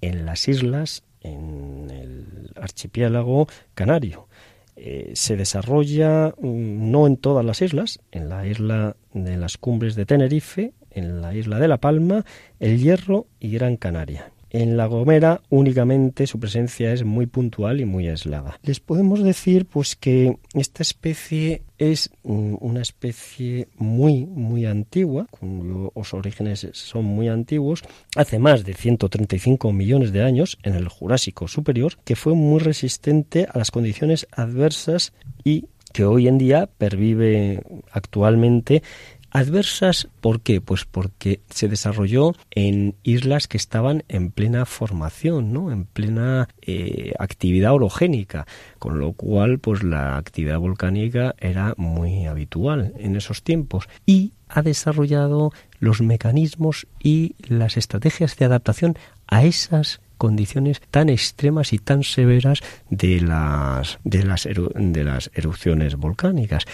en 0.00 0.24
las 0.24 0.46
islas, 0.48 1.02
en 1.20 1.90
el 1.90 2.52
archipiélago 2.56 3.48
canario. 3.74 4.28
Eh, 4.76 5.10
se 5.14 5.36
desarrolla 5.36 6.34
mm, 6.40 6.90
no 6.90 7.08
en 7.08 7.16
todas 7.16 7.44
las 7.44 7.60
islas, 7.62 7.98
en 8.12 8.28
la 8.28 8.46
isla 8.46 8.96
de 9.12 9.36
las 9.36 9.58
cumbres 9.58 9.96
de 9.96 10.06
Tenerife, 10.06 10.72
en 10.90 11.20
la 11.20 11.34
isla 11.34 11.58
de 11.58 11.66
La 11.66 11.78
Palma, 11.78 12.24
El 12.60 12.78
Hierro 12.78 13.26
y 13.40 13.50
Gran 13.50 13.76
Canaria. 13.76 14.30
En 14.50 14.76
La 14.76 14.86
Gomera 14.86 15.42
únicamente 15.50 16.26
su 16.26 16.40
presencia 16.40 16.92
es 16.92 17.04
muy 17.04 17.26
puntual 17.26 17.80
y 17.80 17.84
muy 17.84 18.08
aislada. 18.08 18.58
Les 18.62 18.80
podemos 18.80 19.22
decir 19.22 19.66
pues 19.66 19.96
que 19.96 20.38
esta 20.54 20.82
especie 20.82 21.62
es 21.76 22.10
mm, 22.24 22.54
una 22.60 22.80
especie 22.80 23.68
muy 23.76 24.26
muy 24.26 24.66
antigua, 24.66 25.26
cuyos 25.30 26.14
orígenes 26.14 26.68
son 26.72 27.04
muy 27.04 27.28
antiguos, 27.28 27.82
hace 28.16 28.38
más 28.38 28.64
de 28.64 28.74
135 28.74 29.72
millones 29.72 30.12
de 30.12 30.22
años 30.22 30.58
en 30.62 30.74
el 30.74 30.88
Jurásico 30.88 31.48
superior, 31.48 31.98
que 32.04 32.16
fue 32.16 32.34
muy 32.34 32.60
resistente 32.60 33.46
a 33.52 33.58
las 33.58 33.70
condiciones 33.70 34.26
adversas 34.32 35.12
y 35.44 35.66
que 35.92 36.04
hoy 36.04 36.28
en 36.28 36.38
día 36.38 36.68
pervive 36.78 37.62
actualmente 37.90 38.82
Adversas, 39.30 40.08
¿por 40.20 40.40
qué? 40.40 40.60
Pues 40.60 40.84
porque 40.84 41.40
se 41.50 41.68
desarrolló 41.68 42.34
en 42.50 42.94
islas 43.02 43.46
que 43.46 43.58
estaban 43.58 44.04
en 44.08 44.30
plena 44.30 44.64
formación, 44.64 45.52
¿no? 45.52 45.70
En 45.70 45.84
plena 45.84 46.48
eh, 46.62 47.12
actividad 47.18 47.74
orogénica, 47.74 48.46
con 48.78 48.98
lo 48.98 49.12
cual, 49.12 49.58
pues 49.58 49.82
la 49.82 50.16
actividad 50.16 50.58
volcánica 50.58 51.34
era 51.38 51.74
muy 51.76 52.26
habitual 52.26 52.94
en 52.98 53.16
esos 53.16 53.42
tiempos 53.42 53.88
y 54.06 54.32
ha 54.48 54.62
desarrollado 54.62 55.52
los 55.78 56.00
mecanismos 56.00 56.86
y 57.02 57.34
las 57.48 57.76
estrategias 57.76 58.36
de 58.36 58.46
adaptación 58.46 58.96
a 59.26 59.44
esas 59.44 60.00
condiciones 60.16 60.82
tan 60.90 61.08
extremas 61.08 61.72
y 61.72 61.78
tan 61.78 62.02
severas 62.02 62.60
de 62.90 63.20
las 63.20 63.98
de 64.04 64.24
las, 64.24 64.48
de 64.74 65.04
las 65.04 65.30
erupciones 65.34 65.96
volcánicas. 65.96 66.64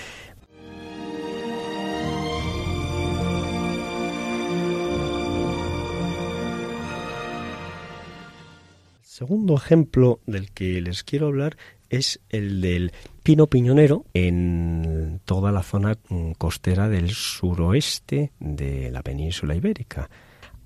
Segundo 9.24 9.56
ejemplo 9.56 10.20
del 10.26 10.50
que 10.50 10.82
les 10.82 11.02
quiero 11.02 11.28
hablar 11.28 11.56
es 11.88 12.20
el 12.28 12.60
del 12.60 12.92
pino 13.22 13.46
piñonero 13.46 14.04
en 14.12 15.18
toda 15.24 15.50
la 15.50 15.62
zona 15.62 15.96
mm, 16.10 16.32
costera 16.32 16.90
del 16.90 17.10
suroeste 17.12 18.32
de 18.38 18.90
la 18.90 19.02
península 19.02 19.54
ibérica. 19.54 20.10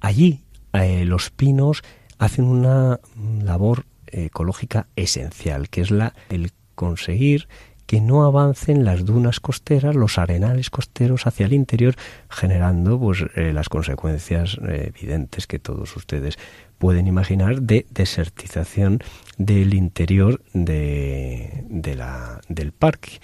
Allí 0.00 0.40
eh, 0.72 1.04
los 1.04 1.30
pinos 1.30 1.84
hacen 2.18 2.46
una 2.46 2.98
labor 3.40 3.84
ecológica 4.08 4.88
esencial, 4.96 5.68
que 5.68 5.82
es 5.82 5.92
la 5.92 6.14
el 6.28 6.50
conseguir 6.74 7.46
que 7.86 8.00
no 8.00 8.24
avancen 8.24 8.84
las 8.84 9.06
dunas 9.06 9.38
costeras, 9.40 9.94
los 9.94 10.18
arenales 10.18 10.68
costeros 10.68 11.26
hacia 11.26 11.46
el 11.46 11.54
interior, 11.54 11.94
generando 12.28 12.98
pues 12.98 13.24
eh, 13.34 13.52
las 13.54 13.70
consecuencias 13.70 14.58
eh, 14.68 14.92
evidentes 14.94 15.46
que 15.46 15.58
todos 15.58 15.96
ustedes 15.96 16.38
pueden 16.78 17.06
imaginar 17.06 17.62
de 17.62 17.86
desertización 17.90 19.00
del 19.36 19.74
interior 19.74 20.42
de, 20.52 21.94
la, 21.96 22.40
del 22.48 22.72
parque. 22.72 23.20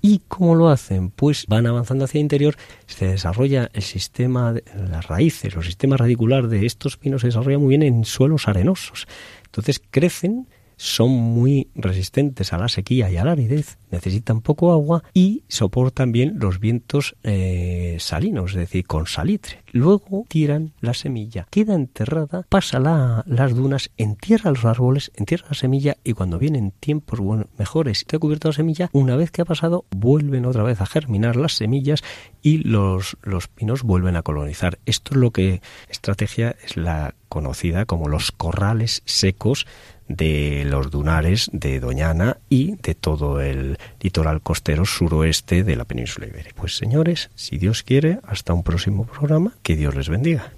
¿Y 0.00 0.20
cómo 0.28 0.54
lo 0.54 0.68
hacen? 0.68 1.10
Pues 1.10 1.46
van 1.48 1.66
avanzando 1.66 2.04
hacia 2.04 2.18
el 2.18 2.22
interior, 2.22 2.56
se 2.86 3.06
desarrolla 3.08 3.68
el 3.72 3.82
sistema, 3.82 4.54
las 4.74 5.08
raíces, 5.08 5.56
el 5.56 5.64
sistema 5.64 5.96
radicular 5.96 6.46
de 6.46 6.66
estos 6.66 6.96
pinos 6.96 7.22
se 7.22 7.28
desarrolla 7.28 7.58
muy 7.58 7.70
bien 7.70 7.82
en 7.82 8.04
suelos 8.04 8.46
arenosos. 8.46 9.08
Entonces 9.46 9.82
crecen, 9.90 10.46
son 10.78 11.10
muy 11.10 11.68
resistentes 11.74 12.52
a 12.52 12.58
la 12.58 12.68
sequía 12.68 13.10
y 13.10 13.16
a 13.16 13.24
la 13.24 13.32
aridez, 13.32 13.78
necesitan 13.90 14.40
poco 14.40 14.72
agua 14.72 15.02
y 15.12 15.42
soportan 15.48 16.12
bien 16.12 16.34
los 16.38 16.60
vientos 16.60 17.16
eh, 17.24 17.96
salinos, 17.98 18.52
es 18.52 18.56
decir, 18.56 18.86
con 18.86 19.06
salitre. 19.06 19.62
luego 19.72 20.24
tiran 20.28 20.72
la 20.80 20.94
semilla, 20.94 21.46
queda 21.50 21.74
enterrada, 21.74 22.46
pasa 22.48 22.78
la, 22.78 23.24
las 23.26 23.54
dunas, 23.54 23.90
entierra 23.96 24.50
los 24.50 24.64
árboles, 24.64 25.10
entierra 25.16 25.48
la 25.50 25.54
semilla 25.54 25.96
y 26.04 26.12
cuando 26.12 26.38
vienen 26.38 26.72
tiempos 26.78 27.20
mejores 27.58 28.02
y 28.02 28.04
te 28.04 28.16
ha 28.16 28.20
cubierto 28.20 28.48
la 28.48 28.54
semilla, 28.54 28.88
una 28.92 29.16
vez 29.16 29.32
que 29.32 29.42
ha 29.42 29.44
pasado, 29.44 29.84
vuelven 29.90 30.46
otra 30.46 30.62
vez 30.62 30.80
a 30.80 30.86
germinar 30.86 31.34
las 31.34 31.54
semillas 31.54 32.02
y 32.40 32.58
los, 32.58 33.16
los 33.22 33.48
pinos 33.48 33.82
vuelven 33.82 34.14
a 34.14 34.22
colonizar. 34.22 34.78
Esto 34.86 35.14
es 35.14 35.16
lo 35.16 35.32
que 35.32 35.60
estrategia 35.88 36.54
es 36.64 36.76
la 36.76 37.14
conocida 37.28 37.84
como 37.84 38.08
los 38.08 38.32
corrales 38.32 39.02
secos 39.04 39.66
de 40.08 40.64
los 40.66 40.90
dunares 40.90 41.50
de 41.52 41.80
Doñana 41.80 42.38
y 42.48 42.76
de 42.76 42.94
todo 42.94 43.40
el 43.40 43.78
litoral 44.00 44.40
costero 44.40 44.84
suroeste 44.84 45.64
de 45.64 45.76
la 45.76 45.84
península 45.84 46.26
ibérica. 46.26 46.54
Pues 46.56 46.76
señores, 46.76 47.30
si 47.34 47.58
Dios 47.58 47.82
quiere, 47.82 48.18
hasta 48.26 48.52
un 48.52 48.62
próximo 48.62 49.04
programa, 49.04 49.52
que 49.62 49.76
Dios 49.76 49.94
les 49.94 50.08
bendiga. 50.08 50.52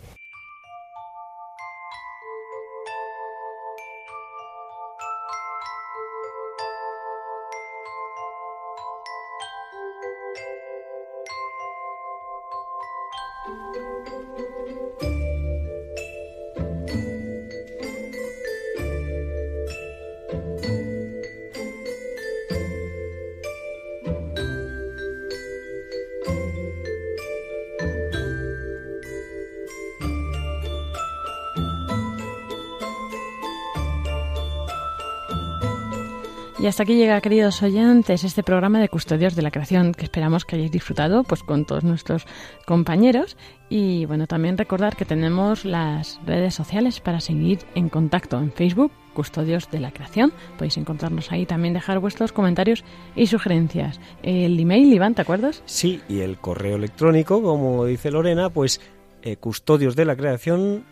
Hasta 36.71 36.85
aquí 36.85 36.95
llega, 36.95 37.21
queridos 37.21 37.64
oyentes, 37.64 38.23
este 38.23 38.45
programa 38.45 38.79
de 38.81 38.89
Custodios 38.89 39.35
de 39.35 39.43
la 39.43 39.51
Creación 39.51 39.93
que 39.93 40.05
esperamos 40.05 40.45
que 40.45 40.55
hayáis 40.55 40.71
disfrutado 40.71 41.25
pues 41.25 41.43
con 41.43 41.64
todos 41.64 41.83
nuestros 41.83 42.27
compañeros. 42.64 43.37
Y 43.68 44.07
bueno, 44.07 44.29
también 44.29 44.57
recordar 44.57 44.95
que 44.95 45.05
tenemos 45.05 45.64
las 45.64 46.21
redes 46.25 46.55
sociales 46.55 47.01
para 47.01 47.18
seguir 47.18 47.59
en 47.75 47.89
contacto 47.89 48.39
en 48.39 48.53
Facebook, 48.53 48.93
Custodios 49.14 49.68
de 49.73 49.81
la 49.81 49.91
Creación. 49.91 50.33
Podéis 50.59 50.77
encontrarnos 50.77 51.33
ahí, 51.33 51.45
también 51.45 51.75
dejar 51.75 51.99
vuestros 51.99 52.31
comentarios 52.31 52.85
y 53.16 53.27
sugerencias. 53.27 53.99
El 54.23 54.61
email, 54.61 54.93
Iván, 54.93 55.16
¿te 55.16 55.23
acuerdas? 55.23 55.64
Sí, 55.66 56.01
y 56.09 56.21
el 56.21 56.39
correo 56.39 56.77
electrónico, 56.77 57.43
como 57.43 57.85
dice 57.85 58.12
Lorena, 58.12 58.49
pues 58.49 58.81
eh, 59.23 59.35
custodios 59.35 59.97
de 59.97 60.05
la 60.05 60.14
creación 60.14 60.85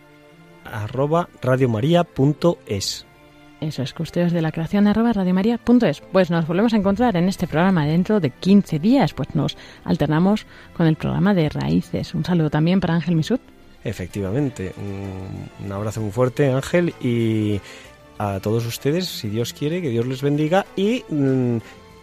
arroba. 0.64 1.28
Eso 3.60 3.82
es, 3.82 3.92
custodios 3.92 4.32
de 4.32 4.40
la 4.40 4.52
creación 4.52 4.86
arroba 4.86 5.12
radiomaria.es. 5.12 6.00
Pues 6.12 6.30
nos 6.30 6.46
volvemos 6.46 6.72
a 6.74 6.76
encontrar 6.76 7.16
en 7.16 7.28
este 7.28 7.48
programa 7.48 7.86
dentro 7.86 8.20
de 8.20 8.30
15 8.30 8.78
días, 8.78 9.14
pues 9.14 9.34
nos 9.34 9.56
alternamos 9.84 10.46
con 10.76 10.86
el 10.86 10.94
programa 10.94 11.34
de 11.34 11.48
Raíces. 11.48 12.14
Un 12.14 12.24
saludo 12.24 12.50
también 12.50 12.80
para 12.80 12.94
Ángel 12.94 13.16
Misut. 13.16 13.40
Efectivamente, 13.82 14.72
un, 15.64 15.72
abrazo 15.72 16.00
muy 16.00 16.10
fuerte 16.10 16.52
Ángel 16.52 16.94
y 17.00 17.60
a 18.18 18.40
todos 18.40 18.66
ustedes, 18.66 19.06
si 19.06 19.28
Dios 19.28 19.52
quiere, 19.52 19.80
que 19.80 19.90
Dios 19.90 20.06
les 20.06 20.22
bendiga 20.22 20.66
y 20.76 21.04
mm, 21.08 21.58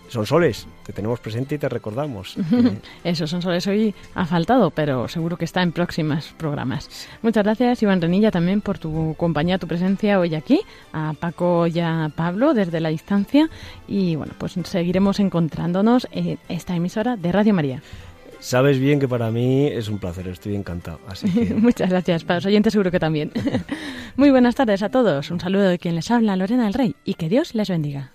son 0.07 0.25
soles, 0.25 0.67
te 0.85 0.93
tenemos 0.93 1.19
presente 1.19 1.55
y 1.55 1.57
te 1.57 1.69
recordamos. 1.69 2.37
Eso, 3.03 3.27
son 3.27 3.41
soles 3.41 3.65
hoy 3.67 3.93
ha 4.13 4.25
faltado, 4.25 4.71
pero 4.71 5.07
seguro 5.07 5.37
que 5.37 5.45
está 5.45 5.61
en 5.61 5.71
próximos 5.71 6.33
programas. 6.37 6.89
Muchas 7.21 7.43
gracias, 7.43 7.81
Iván 7.83 8.01
Renilla, 8.01 8.31
también 8.31 8.61
por 8.61 8.77
tu 8.77 9.15
compañía, 9.17 9.57
tu 9.57 9.67
presencia 9.67 10.19
hoy 10.19 10.35
aquí, 10.35 10.61
a 10.93 11.13
Paco 11.19 11.67
y 11.67 11.79
a 11.79 12.11
Pablo 12.15 12.53
desde 12.53 12.79
la 12.79 12.89
distancia. 12.89 13.49
Y 13.87 14.15
bueno, 14.15 14.33
pues 14.37 14.55
seguiremos 14.63 15.19
encontrándonos 15.19 16.07
en 16.11 16.39
esta 16.49 16.75
emisora 16.75 17.17
de 17.17 17.31
Radio 17.31 17.53
María. 17.53 17.81
Sabes 18.39 18.79
bien 18.79 18.99
que 18.99 19.07
para 19.07 19.31
mí 19.31 19.67
es 19.67 19.89
un 19.89 19.97
placer, 19.97 20.27
estoy 20.27 20.55
encantado. 20.55 20.99
Así 21.07 21.29
que... 21.31 21.53
Muchas 21.55 21.89
gracias, 21.89 22.23
para 22.23 22.37
los 22.37 22.45
oyentes 22.45 22.73
seguro 22.73 22.91
que 22.91 22.99
también. 22.99 23.31
Muy 24.15 24.29
buenas 24.29 24.55
tardes 24.55 24.83
a 24.83 24.89
todos, 24.89 25.31
un 25.31 25.39
saludo 25.39 25.63
de 25.63 25.79
quien 25.79 25.95
les 25.95 26.11
habla, 26.11 26.35
Lorena 26.35 26.65
del 26.65 26.73
Rey, 26.73 26.95
y 27.05 27.15
que 27.15 27.27
Dios 27.27 27.55
les 27.55 27.69
bendiga. 27.69 28.14